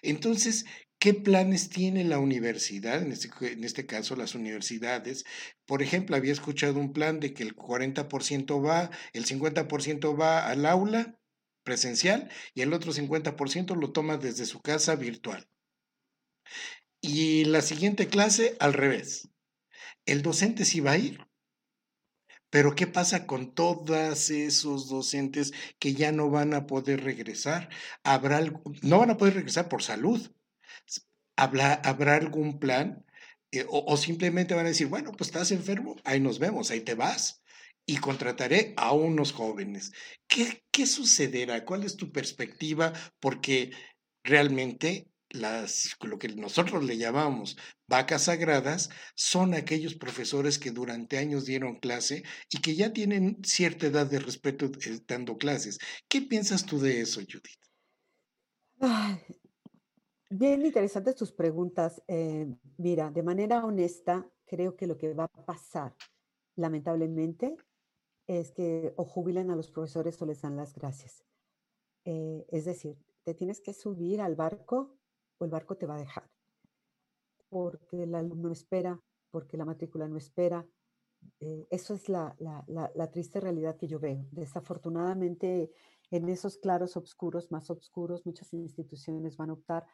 Entonces, 0.01 0.65
¿qué 1.01 1.13
planes 1.13 1.71
tiene 1.71 2.05
la 2.05 2.21
universidad? 2.21 3.03
En 3.03 3.11
este, 3.11 3.31
este 3.61 3.87
caso, 3.87 4.15
las 4.15 4.37
universidades. 4.37 5.25
Por 5.67 5.83
ejemplo, 5.83 6.15
había 6.15 6.33
escuchado 6.33 6.79
un 6.79 6.93
plan 6.93 7.19
de 7.19 7.35
que 7.35 7.43
el 7.43 7.57
40% 7.57 8.65
va, 8.65 8.91
el 9.13 9.27
50% 9.27 10.21
va 10.21 10.47
al 10.47 10.67
aula 10.67 11.19
presencial 11.65 12.31
y 12.55 12.61
el 12.61 12.73
otro 12.73 12.93
50% 12.93 13.75
lo 13.75 13.91
toma 13.91 14.19
desde 14.19 14.47
su 14.47 14.61
casa 14.61 14.95
virtual. 14.95 15.49
Y 17.01 17.45
la 17.45 17.63
siguiente 17.63 18.09
clase 18.09 18.57
al 18.61 18.73
revés. 18.73 19.29
El 20.07 20.23
docente 20.23 20.65
sí 20.65 20.81
va 20.81 20.93
a 20.93 20.99
ir. 20.99 21.21
Pero 22.51 22.75
¿qué 22.75 22.87
pasa 22.87 23.27
con 23.27 23.53
todos 23.55 24.31
esos 24.31 24.89
docentes 24.89 25.53
que 25.79 25.95
ya 25.95 26.13
no 26.13 26.31
van 26.31 26.55
a 26.55 26.67
poder 26.67 27.03
regresar? 27.03 27.69
¿Habrá, 28.05 28.41
no 28.83 28.99
van 28.99 29.11
a 29.11 29.17
poder 29.17 29.35
regresar 29.35 29.69
por 29.69 29.83
salud. 29.83 30.31
¿Habrá, 31.37 31.75
habrá 31.75 32.15
algún 32.15 32.61
plan? 32.61 33.05
Eh, 33.55 33.65
o, 33.69 33.97
simplemente 33.97 34.55
van 34.55 34.67
a 34.67 34.71
decir, 34.71 34.89
bueno, 34.89 35.13
pues 35.13 35.29
estás 35.29 35.53
enfermo, 35.53 35.95
ahí 36.05 36.19
nos 36.19 36.41
vemos, 36.41 36.71
ahí 36.71 36.81
te 36.81 36.95
vas 36.95 37.43
y 37.87 37.99
contrataré 37.99 38.75
a 38.77 38.93
unos 38.93 39.33
jóvenes. 39.33 39.93
¿Qué, 40.27 40.65
¿Qué 40.73 40.87
sucederá? 40.87 41.65
¿Cuál 41.65 41.85
es 41.85 41.97
tu 41.97 42.11
perspectiva? 42.11 42.93
Porque 43.21 43.71
realmente 44.25 45.09
las, 45.35 45.97
lo 46.03 46.19
que 46.19 46.29
nosotros 46.29 46.85
le 46.85 46.97
llamamos 46.97 47.57
vacas 47.89 48.25
sagradas 48.25 48.89
son 49.15 49.55
aquellos 49.55 49.95
profesores 49.95 50.59
que 50.59 50.71
durante 50.71 51.19
años 51.19 51.45
dieron 51.45 51.81
clase 51.81 52.23
y 52.51 52.61
que 52.61 52.77
ya 52.77 52.93
tienen 52.93 53.39
cierta 53.45 53.87
edad 53.87 54.07
de 54.07 54.21
respeto 54.21 54.67
eh, 54.67 55.01
dando 55.07 55.37
clases. 55.37 55.79
¿Qué 56.09 56.23
piensas 56.23 56.65
tú 56.65 56.79
de 56.79 57.01
eso, 57.01 57.21
Judith? 57.21 57.61
bien 60.31 60.65
interesantes 60.65 61.15
tus 61.15 61.33
preguntas. 61.33 62.03
Eh, 62.09 62.47
mira, 62.77 63.11
de 63.11 63.23
manera 63.23 63.65
honesta, 63.65 64.29
creo 64.47 64.77
que 64.77 64.87
lo 64.87 64.99
que 64.99 65.15
va 65.15 65.25
a 65.25 65.45
pasar, 65.45 65.95
lamentablemente, 66.57 67.57
es 68.27 68.51
que 68.53 68.93
o 68.97 69.05
jubilen 69.05 69.51
a 69.51 69.57
los 69.57 69.71
profesores 69.71 70.21
o 70.21 70.27
les 70.27 70.43
dan 70.43 70.57
las 70.57 70.75
gracias. 70.75 71.25
Eh, 72.05 72.47
es 72.51 72.65
decir, 72.65 72.99
te 73.23 73.35
tienes 73.35 73.61
que 73.61 73.73
subir 73.73 74.21
al 74.21 74.35
barco 74.35 74.99
el 75.45 75.51
barco 75.51 75.77
te 75.77 75.87
va 75.87 75.97
a 75.97 76.01
dejar. 76.01 76.29
Porque 77.49 78.03
el 78.03 78.15
alumno 78.15 78.53
espera, 78.53 79.01
porque 79.31 79.57
la 79.57 79.65
matrícula 79.65 80.09
no 80.09 80.17
espera. 80.17 80.67
Eh, 81.41 81.67
eso 81.71 81.95
es 81.95 82.09
la, 82.09 82.37
triste 83.13 83.41
realidad 83.41 83.77
que 83.77 83.87
yo 83.87 83.99
veo. 83.99 84.27
Desafortunadamente, 84.31 85.73
en 86.11 86.29
esos 86.29 86.59
claros 86.59 86.97
oscuros, 86.97 87.51
más 87.51 87.71
oscuros, 87.71 88.27
muchas 88.27 88.53
instituciones 88.53 89.37
van 89.37 89.51
a 89.51 89.55
optar 89.55 89.87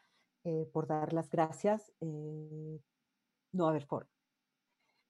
eh, 0.43 0.69
por 0.71 0.87
dar 0.87 1.13
las 1.13 1.29
gracias. 1.29 1.91
Eh, 2.01 2.79
no 3.53 3.67
haber 3.67 3.85
forma. 3.85 4.09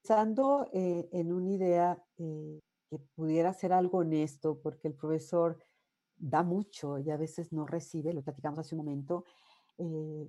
Pensando 0.02 0.68
en 0.72 1.32
una 1.32 1.50
idea 1.52 2.04
que 2.16 2.98
pudiera 3.14 3.52
ser 3.52 3.72
algo 3.72 3.98
honesto, 3.98 4.58
porque 4.60 4.88
el 4.88 4.94
profesor 4.94 5.64
da 6.16 6.42
mucho 6.42 6.98
y 6.98 7.10
a 7.10 7.16
veces 7.16 7.52
no 7.52 7.66
recibe, 7.66 8.12
lo 8.12 8.22
platicamos 8.22 8.58
hace 8.58 8.74
un 8.74 8.84
momento, 8.84 9.24
eh, 9.82 10.28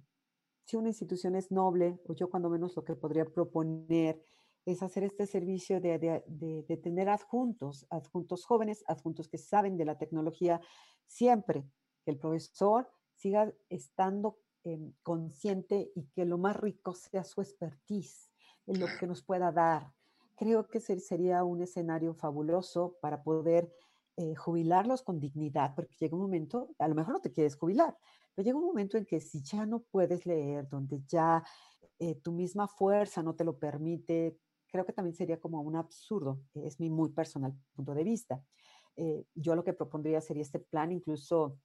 si 0.65 0.77
una 0.77 0.89
institución 0.89 1.35
es 1.35 1.51
noble, 1.51 1.99
o 2.07 2.13
yo 2.13 2.29
cuando 2.29 2.49
menos 2.49 2.75
lo 2.75 2.83
que 2.83 2.95
podría 2.95 3.25
proponer 3.25 4.21
es 4.65 4.81
hacer 4.81 5.03
este 5.03 5.27
servicio 5.27 5.81
de, 5.81 6.79
tener 6.81 7.09
adjuntos, 7.09 7.85
adjuntos 7.89 8.45
jóvenes, 8.45 8.83
adjuntos 8.87 9.27
que 9.27 9.37
saben 9.37 9.77
de 9.77 9.85
la 9.85 9.97
tecnología, 9.97 10.61
siempre 11.05 11.65
que 12.03 12.11
el 12.11 12.17
profesor 12.17 12.89
siga 13.13 13.53
estando 13.69 14.39
em, 14.63 14.93
consciente 15.03 15.91
y 15.95 16.05
que 16.15 16.25
lo 16.25 16.37
más 16.37 16.55
rico 16.55 16.93
sea 16.93 17.23
su 17.25 17.41
expertise, 17.41 18.31
en 18.65 18.79
lo 18.79 18.87
que 18.99 19.07
nos 19.07 19.21
pueda 19.21 19.51
dar. 19.51 19.93
Creo 20.35 20.67
que 20.67 20.79
sería 20.79 21.43
un 21.43 21.61
escenario 21.61 22.13
fabuloso 22.13 22.97
para 23.01 23.21
poder 23.21 23.71
eh, 24.15 24.35
jubilarlos 24.35 25.01
con 25.01 25.19
dignidad, 25.19 25.73
porque 25.75 25.95
llega 25.99 26.15
un 26.15 26.21
momento, 26.21 26.69
a 26.79 26.87
lo 26.87 26.95
mejor 26.95 27.13
no 27.13 27.21
te 27.21 27.31
quieres 27.31 27.55
jubilar, 27.55 27.97
pero 28.33 28.45
llega 28.45 28.57
un 28.57 28.65
momento 28.65 28.97
en 28.97 29.05
que 29.05 29.19
si 29.19 29.41
ya 29.41 29.65
no 29.65 29.81
puedes 29.83 30.25
leer, 30.25 30.67
donde 30.67 31.01
ya 31.07 31.43
eh, 31.99 32.15
tu 32.15 32.31
misma 32.31 32.67
fuerza 32.67 33.21
no 33.21 33.35
te 33.35 33.43
lo 33.43 33.57
permite, 33.57 34.37
creo 34.67 34.85
que 34.85 34.93
también 34.93 35.15
sería 35.15 35.39
como 35.39 35.61
un 35.61 35.75
absurdo, 35.75 36.41
es 36.55 36.79
mi 36.79 36.89
muy 36.89 37.09
personal 37.09 37.53
punto 37.75 37.93
de 37.93 38.03
vista. 38.03 38.43
Eh, 38.95 39.25
yo 39.35 39.55
lo 39.55 39.63
que 39.63 39.73
propondría 39.73 40.21
sería 40.21 40.43
este 40.43 40.59
plan 40.59 40.91
incluso 40.91 41.59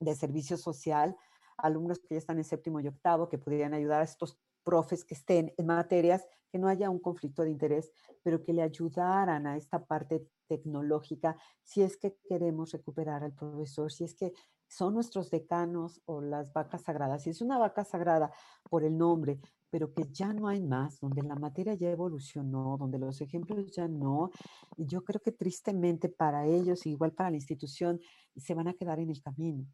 de 0.00 0.14
servicio 0.14 0.56
social, 0.56 1.16
alumnos 1.56 1.98
que 1.98 2.14
ya 2.14 2.18
están 2.18 2.38
en 2.38 2.44
séptimo 2.44 2.80
y 2.80 2.88
octavo, 2.88 3.28
que 3.28 3.38
podrían 3.38 3.74
ayudar 3.74 4.00
a 4.00 4.04
estos 4.04 4.38
profes 4.64 5.04
que 5.04 5.14
estén 5.14 5.52
en 5.56 5.66
materias 5.66 6.26
que 6.50 6.58
no 6.58 6.68
haya 6.68 6.90
un 6.90 6.98
conflicto 6.98 7.42
de 7.42 7.50
interés, 7.50 7.92
pero 8.22 8.42
que 8.42 8.52
le 8.52 8.62
ayudaran 8.62 9.46
a 9.46 9.56
esta 9.56 9.84
parte 9.84 10.26
tecnológica 10.48 11.36
si 11.62 11.82
es 11.82 11.96
que 11.96 12.16
queremos 12.28 12.72
recuperar 12.72 13.22
al 13.22 13.32
profesor, 13.32 13.92
si 13.92 14.04
es 14.04 14.14
que 14.14 14.32
son 14.70 14.94
nuestros 14.94 15.30
decanos 15.30 16.00
o 16.06 16.20
las 16.20 16.52
vacas 16.52 16.82
sagradas. 16.82 17.24
Si 17.24 17.30
es 17.30 17.42
una 17.42 17.58
vaca 17.58 17.84
sagrada 17.84 18.30
por 18.70 18.84
el 18.84 18.96
nombre, 18.96 19.40
pero 19.68 19.92
que 19.92 20.04
ya 20.12 20.32
no 20.32 20.46
hay 20.46 20.62
más, 20.62 21.00
donde 21.00 21.22
la 21.22 21.34
materia 21.34 21.74
ya 21.74 21.90
evolucionó, 21.90 22.76
donde 22.78 22.98
los 22.98 23.20
ejemplos 23.20 23.72
ya 23.72 23.88
no, 23.88 24.30
yo 24.76 25.02
creo 25.02 25.20
que 25.20 25.32
tristemente 25.32 26.08
para 26.08 26.46
ellos, 26.46 26.86
igual 26.86 27.12
para 27.12 27.30
la 27.30 27.36
institución, 27.36 28.00
se 28.36 28.54
van 28.54 28.68
a 28.68 28.74
quedar 28.74 29.00
en 29.00 29.10
el 29.10 29.20
camino. 29.20 29.66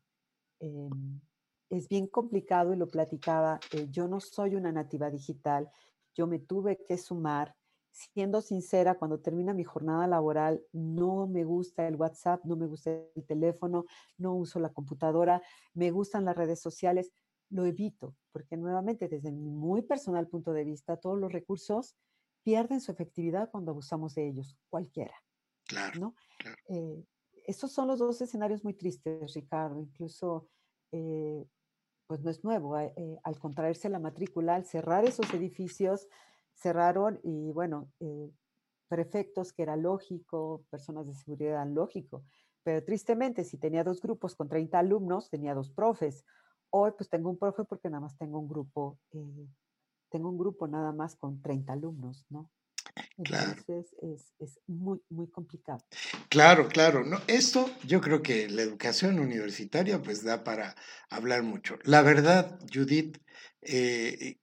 Em, 0.60 1.20
es 1.68 1.88
bien 1.88 2.06
complicado 2.06 2.72
y 2.72 2.76
lo 2.76 2.88
platicaba, 2.88 3.60
eh, 3.72 3.88
yo 3.90 4.08
no 4.08 4.20
soy 4.20 4.54
una 4.54 4.72
nativa 4.72 5.10
digital, 5.10 5.68
yo 6.14 6.26
me 6.26 6.38
tuve 6.38 6.78
que 6.88 6.96
sumar. 6.96 7.54
Siendo 7.96 8.42
sincera, 8.42 8.98
cuando 8.98 9.20
termina 9.20 9.54
mi 9.54 9.64
jornada 9.64 10.06
laboral, 10.06 10.62
no 10.70 11.26
me 11.26 11.44
gusta 11.44 11.88
el 11.88 11.96
WhatsApp, 11.96 12.44
no 12.44 12.54
me 12.54 12.66
gusta 12.66 12.90
el 12.90 13.24
teléfono, 13.24 13.86
no 14.18 14.34
uso 14.34 14.60
la 14.60 14.68
computadora, 14.68 15.40
me 15.72 15.90
gustan 15.90 16.26
las 16.26 16.36
redes 16.36 16.60
sociales, 16.60 17.10
lo 17.48 17.64
evito, 17.64 18.14
porque 18.32 18.58
nuevamente 18.58 19.08
desde 19.08 19.32
mi 19.32 19.48
muy 19.48 19.80
personal 19.80 20.28
punto 20.28 20.52
de 20.52 20.64
vista, 20.64 20.98
todos 20.98 21.18
los 21.18 21.32
recursos 21.32 21.96
pierden 22.42 22.82
su 22.82 22.92
efectividad 22.92 23.50
cuando 23.50 23.70
abusamos 23.70 24.14
de 24.14 24.28
ellos, 24.28 24.58
cualquiera. 24.68 25.14
Claro. 25.66 25.98
¿no? 25.98 26.14
Eh, 26.68 27.02
esos 27.46 27.72
son 27.72 27.88
los 27.88 27.98
dos 27.98 28.20
escenarios 28.20 28.62
muy 28.62 28.74
tristes, 28.74 29.32
Ricardo. 29.32 29.80
Incluso, 29.80 30.50
eh, 30.92 31.46
pues 32.06 32.20
no 32.20 32.30
es 32.30 32.44
nuevo. 32.44 32.78
Eh, 32.78 33.18
al 33.24 33.38
contraerse 33.38 33.88
la 33.88 34.00
matrícula, 34.00 34.54
al 34.54 34.66
cerrar 34.66 35.06
esos 35.06 35.32
edificios, 35.32 36.08
cerraron 36.56 37.20
y 37.22 37.52
bueno, 37.52 37.88
prefectos 38.88 39.52
que 39.52 39.62
era 39.62 39.76
lógico, 39.76 40.64
personas 40.70 41.06
de 41.06 41.14
seguridad 41.14 41.66
lógico. 41.66 42.24
Pero 42.62 42.82
tristemente, 42.84 43.44
si 43.44 43.58
tenía 43.58 43.84
dos 43.84 44.00
grupos 44.00 44.34
con 44.34 44.48
30 44.48 44.78
alumnos, 44.78 45.30
tenía 45.30 45.54
dos 45.54 45.70
profes 45.70 46.24
Hoy 46.70 46.92
pues 46.96 47.08
tengo 47.08 47.30
un 47.30 47.38
profe 47.38 47.64
porque 47.64 47.88
nada 47.88 48.00
más 48.00 48.16
tengo 48.16 48.38
un 48.38 48.48
grupo, 48.48 48.98
eh, 49.12 49.46
tengo 50.10 50.28
un 50.28 50.38
grupo 50.38 50.66
nada 50.66 50.92
más 50.92 51.16
con 51.16 51.40
30 51.40 51.72
alumnos, 51.72 52.26
¿no? 52.28 52.50
Entonces 53.18 53.94
es, 54.02 54.34
es, 54.38 54.60
muy, 54.66 55.00
muy 55.08 55.28
complicado. 55.28 55.84
Claro, 56.28 56.68
claro. 56.68 57.04
No, 57.04 57.18
esto 57.26 57.70
yo 57.84 58.00
creo 58.00 58.22
que 58.22 58.48
la 58.48 58.62
educación 58.62 59.18
universitaria 59.18 60.02
pues 60.02 60.22
da 60.22 60.44
para 60.44 60.74
hablar 61.08 61.42
mucho. 61.42 61.78
La 61.84 62.02
verdad, 62.02 62.58
Judith, 62.72 63.18
eh, 63.62 64.38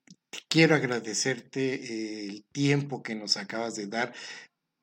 quiero 0.47 0.75
agradecerte 0.75 1.75
eh, 1.75 2.25
el 2.25 2.45
tiempo 2.51 3.03
que 3.03 3.15
nos 3.15 3.37
acabas 3.37 3.75
de 3.75 3.87
dar 3.87 4.13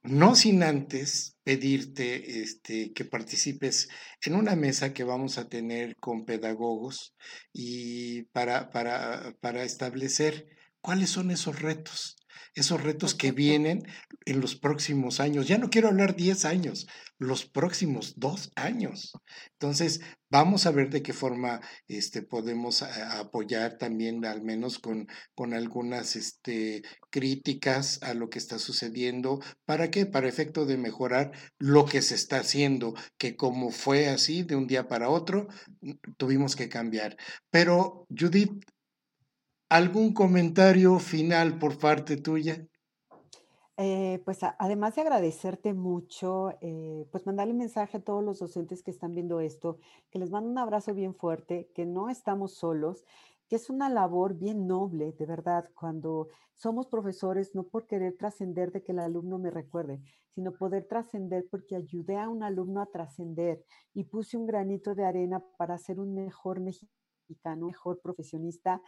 no 0.02 0.34
sin 0.34 0.62
antes 0.62 1.36
pedirte 1.42 2.40
este, 2.42 2.92
que 2.92 3.04
participes 3.04 3.88
en 4.24 4.34
una 4.34 4.56
mesa 4.56 4.94
que 4.94 5.04
vamos 5.04 5.36
a 5.36 5.48
tener 5.48 5.96
con 5.96 6.24
pedagogos 6.24 7.14
y 7.52 8.22
para, 8.32 8.70
para, 8.70 9.36
para 9.40 9.62
establecer 9.64 10.48
cuáles 10.80 11.10
son 11.10 11.30
esos 11.30 11.60
retos, 11.60 12.16
esos 12.54 12.82
retos 12.82 13.14
que 13.14 13.32
vienen 13.32 13.82
en 14.24 14.40
los 14.40 14.56
próximos 14.56 15.20
años. 15.20 15.48
Ya 15.48 15.58
no 15.58 15.70
quiero 15.70 15.88
hablar 15.88 16.16
10 16.16 16.44
años, 16.44 16.86
los 17.18 17.46
próximos 17.46 18.14
dos 18.16 18.50
años. 18.56 19.12
Entonces, 19.52 20.00
vamos 20.30 20.66
a 20.66 20.70
ver 20.70 20.90
de 20.90 21.02
qué 21.02 21.12
forma 21.12 21.60
este, 21.88 22.22
podemos 22.22 22.82
apoyar 22.82 23.78
también, 23.78 24.24
al 24.24 24.42
menos 24.42 24.78
con, 24.78 25.08
con 25.34 25.54
algunas 25.54 26.16
este, 26.16 26.82
críticas 27.10 28.02
a 28.02 28.14
lo 28.14 28.30
que 28.30 28.38
está 28.38 28.58
sucediendo. 28.58 29.40
¿Para 29.64 29.90
qué? 29.90 30.06
Para 30.06 30.28
efecto 30.28 30.66
de 30.66 30.76
mejorar 30.76 31.32
lo 31.58 31.84
que 31.84 32.02
se 32.02 32.14
está 32.14 32.38
haciendo, 32.38 32.94
que 33.18 33.36
como 33.36 33.70
fue 33.70 34.08
así 34.08 34.42
de 34.42 34.56
un 34.56 34.66
día 34.66 34.88
para 34.88 35.10
otro, 35.10 35.48
tuvimos 36.16 36.56
que 36.56 36.68
cambiar. 36.68 37.16
Pero, 37.50 38.06
Judith, 38.16 38.52
¿Algún 39.70 40.12
comentario 40.12 40.98
final 40.98 41.56
por 41.60 41.78
parte 41.78 42.16
tuya? 42.16 42.66
Eh, 43.76 44.20
pues 44.24 44.40
además 44.42 44.96
de 44.96 45.02
agradecerte 45.02 45.74
mucho, 45.74 46.50
eh, 46.60 47.06
pues 47.12 47.24
mandarle 47.24 47.54
mensaje 47.54 47.98
a 47.98 48.02
todos 48.02 48.24
los 48.24 48.40
docentes 48.40 48.82
que 48.82 48.90
están 48.90 49.14
viendo 49.14 49.38
esto, 49.38 49.78
que 50.10 50.18
les 50.18 50.32
mando 50.32 50.50
un 50.50 50.58
abrazo 50.58 50.92
bien 50.92 51.14
fuerte, 51.14 51.70
que 51.72 51.86
no 51.86 52.10
estamos 52.10 52.54
solos, 52.54 53.04
que 53.48 53.54
es 53.54 53.70
una 53.70 53.88
labor 53.88 54.34
bien 54.34 54.66
noble, 54.66 55.12
de 55.12 55.24
verdad, 55.24 55.70
cuando 55.74 56.30
somos 56.52 56.88
profesores, 56.88 57.54
no 57.54 57.62
por 57.62 57.86
querer 57.86 58.16
trascender 58.18 58.72
de 58.72 58.82
que 58.82 58.90
el 58.90 58.98
alumno 58.98 59.38
me 59.38 59.52
recuerde, 59.52 60.00
sino 60.34 60.50
poder 60.50 60.88
trascender 60.88 61.46
porque 61.48 61.76
ayudé 61.76 62.18
a 62.18 62.28
un 62.28 62.42
alumno 62.42 62.82
a 62.82 62.86
trascender 62.86 63.64
y 63.94 64.02
puse 64.02 64.36
un 64.36 64.46
granito 64.46 64.96
de 64.96 65.04
arena 65.04 65.44
para 65.56 65.78
ser 65.78 66.00
un 66.00 66.12
mejor 66.12 66.58
mexicano, 66.60 67.66
mejor 67.66 68.00
profesionista 68.02 68.82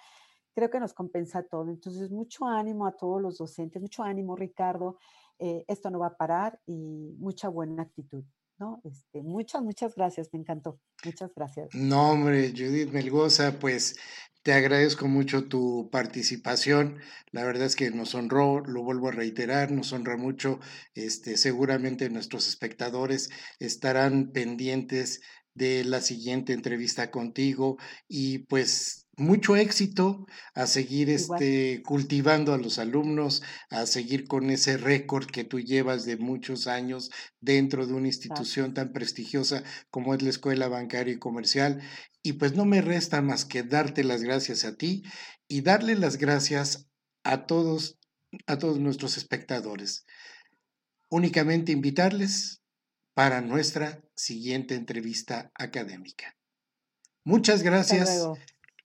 creo 0.55 0.70
que 0.70 0.80
nos 0.80 0.94
compensa 0.94 1.42
todo. 1.42 1.68
Entonces, 1.70 2.11
mucho 2.11 2.46
ánimo 2.46 2.86
a 2.86 2.92
todos 2.92 3.20
los 3.20 3.38
docentes, 3.38 3.80
mucho 3.80 4.03
ánimo, 4.03 4.36
Ricardo. 4.36 4.98
Eh, 5.38 5.64
esto 5.68 5.90
no 5.90 5.98
va 5.98 6.09
a 6.09 6.16
parar 6.16 6.61
y 6.66 7.14
mucha 7.18 7.48
buena 7.48 7.82
actitud. 7.82 8.24
¿no? 8.59 8.80
Este, 8.84 9.22
muchas, 9.22 9.62
muchas 9.62 9.94
gracias, 9.94 10.28
me 10.32 10.38
encantó. 10.38 10.78
Muchas 11.05 11.32
gracias. 11.34 11.68
No, 11.74 12.12
hombre, 12.12 12.50
Judith 12.50 12.92
Melgoza, 12.92 13.59
pues 13.59 13.96
te 14.42 14.53
agradezco 14.53 15.09
mucho 15.09 15.48
tu 15.48 15.88
participación. 15.90 16.98
La 17.30 17.44
verdad 17.44 17.66
es 17.66 17.76
que 17.76 17.90
nos 17.90 18.14
honró, 18.14 18.61
lo 18.61 18.82
vuelvo 18.82 19.09
a 19.09 19.12
reiterar, 19.12 19.70
nos 19.70 19.92
honra 19.92 20.16
mucho. 20.16 20.61
Este, 20.94 21.36
seguramente 21.36 22.11
nuestros 22.11 22.48
espectadores 22.48 23.30
estarán 23.59 24.32
pendientes 24.32 25.22
de 25.55 25.84
la 25.84 26.00
siguiente 26.00 26.53
entrevista 26.53 27.11
contigo 27.11 27.78
y 28.09 28.38
pues 28.40 29.03
mucho 29.16 29.57
éxito, 29.57 30.26
a 30.55 30.66
seguir 30.66 31.11
este, 31.11 31.82
cultivando 31.84 32.55
a 32.55 32.59
los 32.59 32.78
alumnos, 32.78 33.42
a 33.70 33.86
seguir 33.86 34.26
con 34.26 34.50
ese 34.50 34.78
récord 34.78 35.26
que 35.26 35.44
tú 35.44 35.61
llevas 35.61 36.05
de 36.07 36.16
muchos 36.16 36.66
años 36.66 37.11
dentro 37.40 37.86
de 37.86 37.92
una 37.92 38.09
institución 38.09 38.72
tan 38.72 38.92
prestigiosa 38.92 39.64
como 39.90 40.14
es 40.14 40.22
la 40.22 40.30
Escuela 40.30 40.68
Bancaria 40.68 41.14
y 41.14 41.18
Comercial. 41.18 41.82
Y 42.22 42.34
pues 42.34 42.55
no 42.55 42.64
me 42.64 42.80
resta 42.80 43.20
más 43.20 43.44
que 43.44 43.62
darte 43.62 44.03
las 44.03 44.22
gracias 44.22 44.64
a 44.64 44.76
ti 44.76 45.03
y 45.46 45.61
darle 45.61 45.94
las 45.94 46.16
gracias 46.16 46.88
a 47.22 47.46
todos, 47.46 47.98
a 48.46 48.59
todos 48.59 48.78
nuestros 48.78 49.18
espectadores. 49.18 50.07
Únicamente 51.11 51.72
invitarles 51.72 52.62
para 53.14 53.42
nuestra 53.42 54.03
siguiente 54.23 54.75
entrevista 54.77 55.51
académica. 55.55 56.37
Muchas 57.25 57.62
gracias 57.62 58.25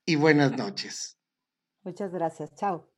y 0.04 0.16
buenas 0.16 0.52
noches. 0.56 1.16
Muchas 1.84 2.12
gracias. 2.12 2.54
Chao. 2.56 2.97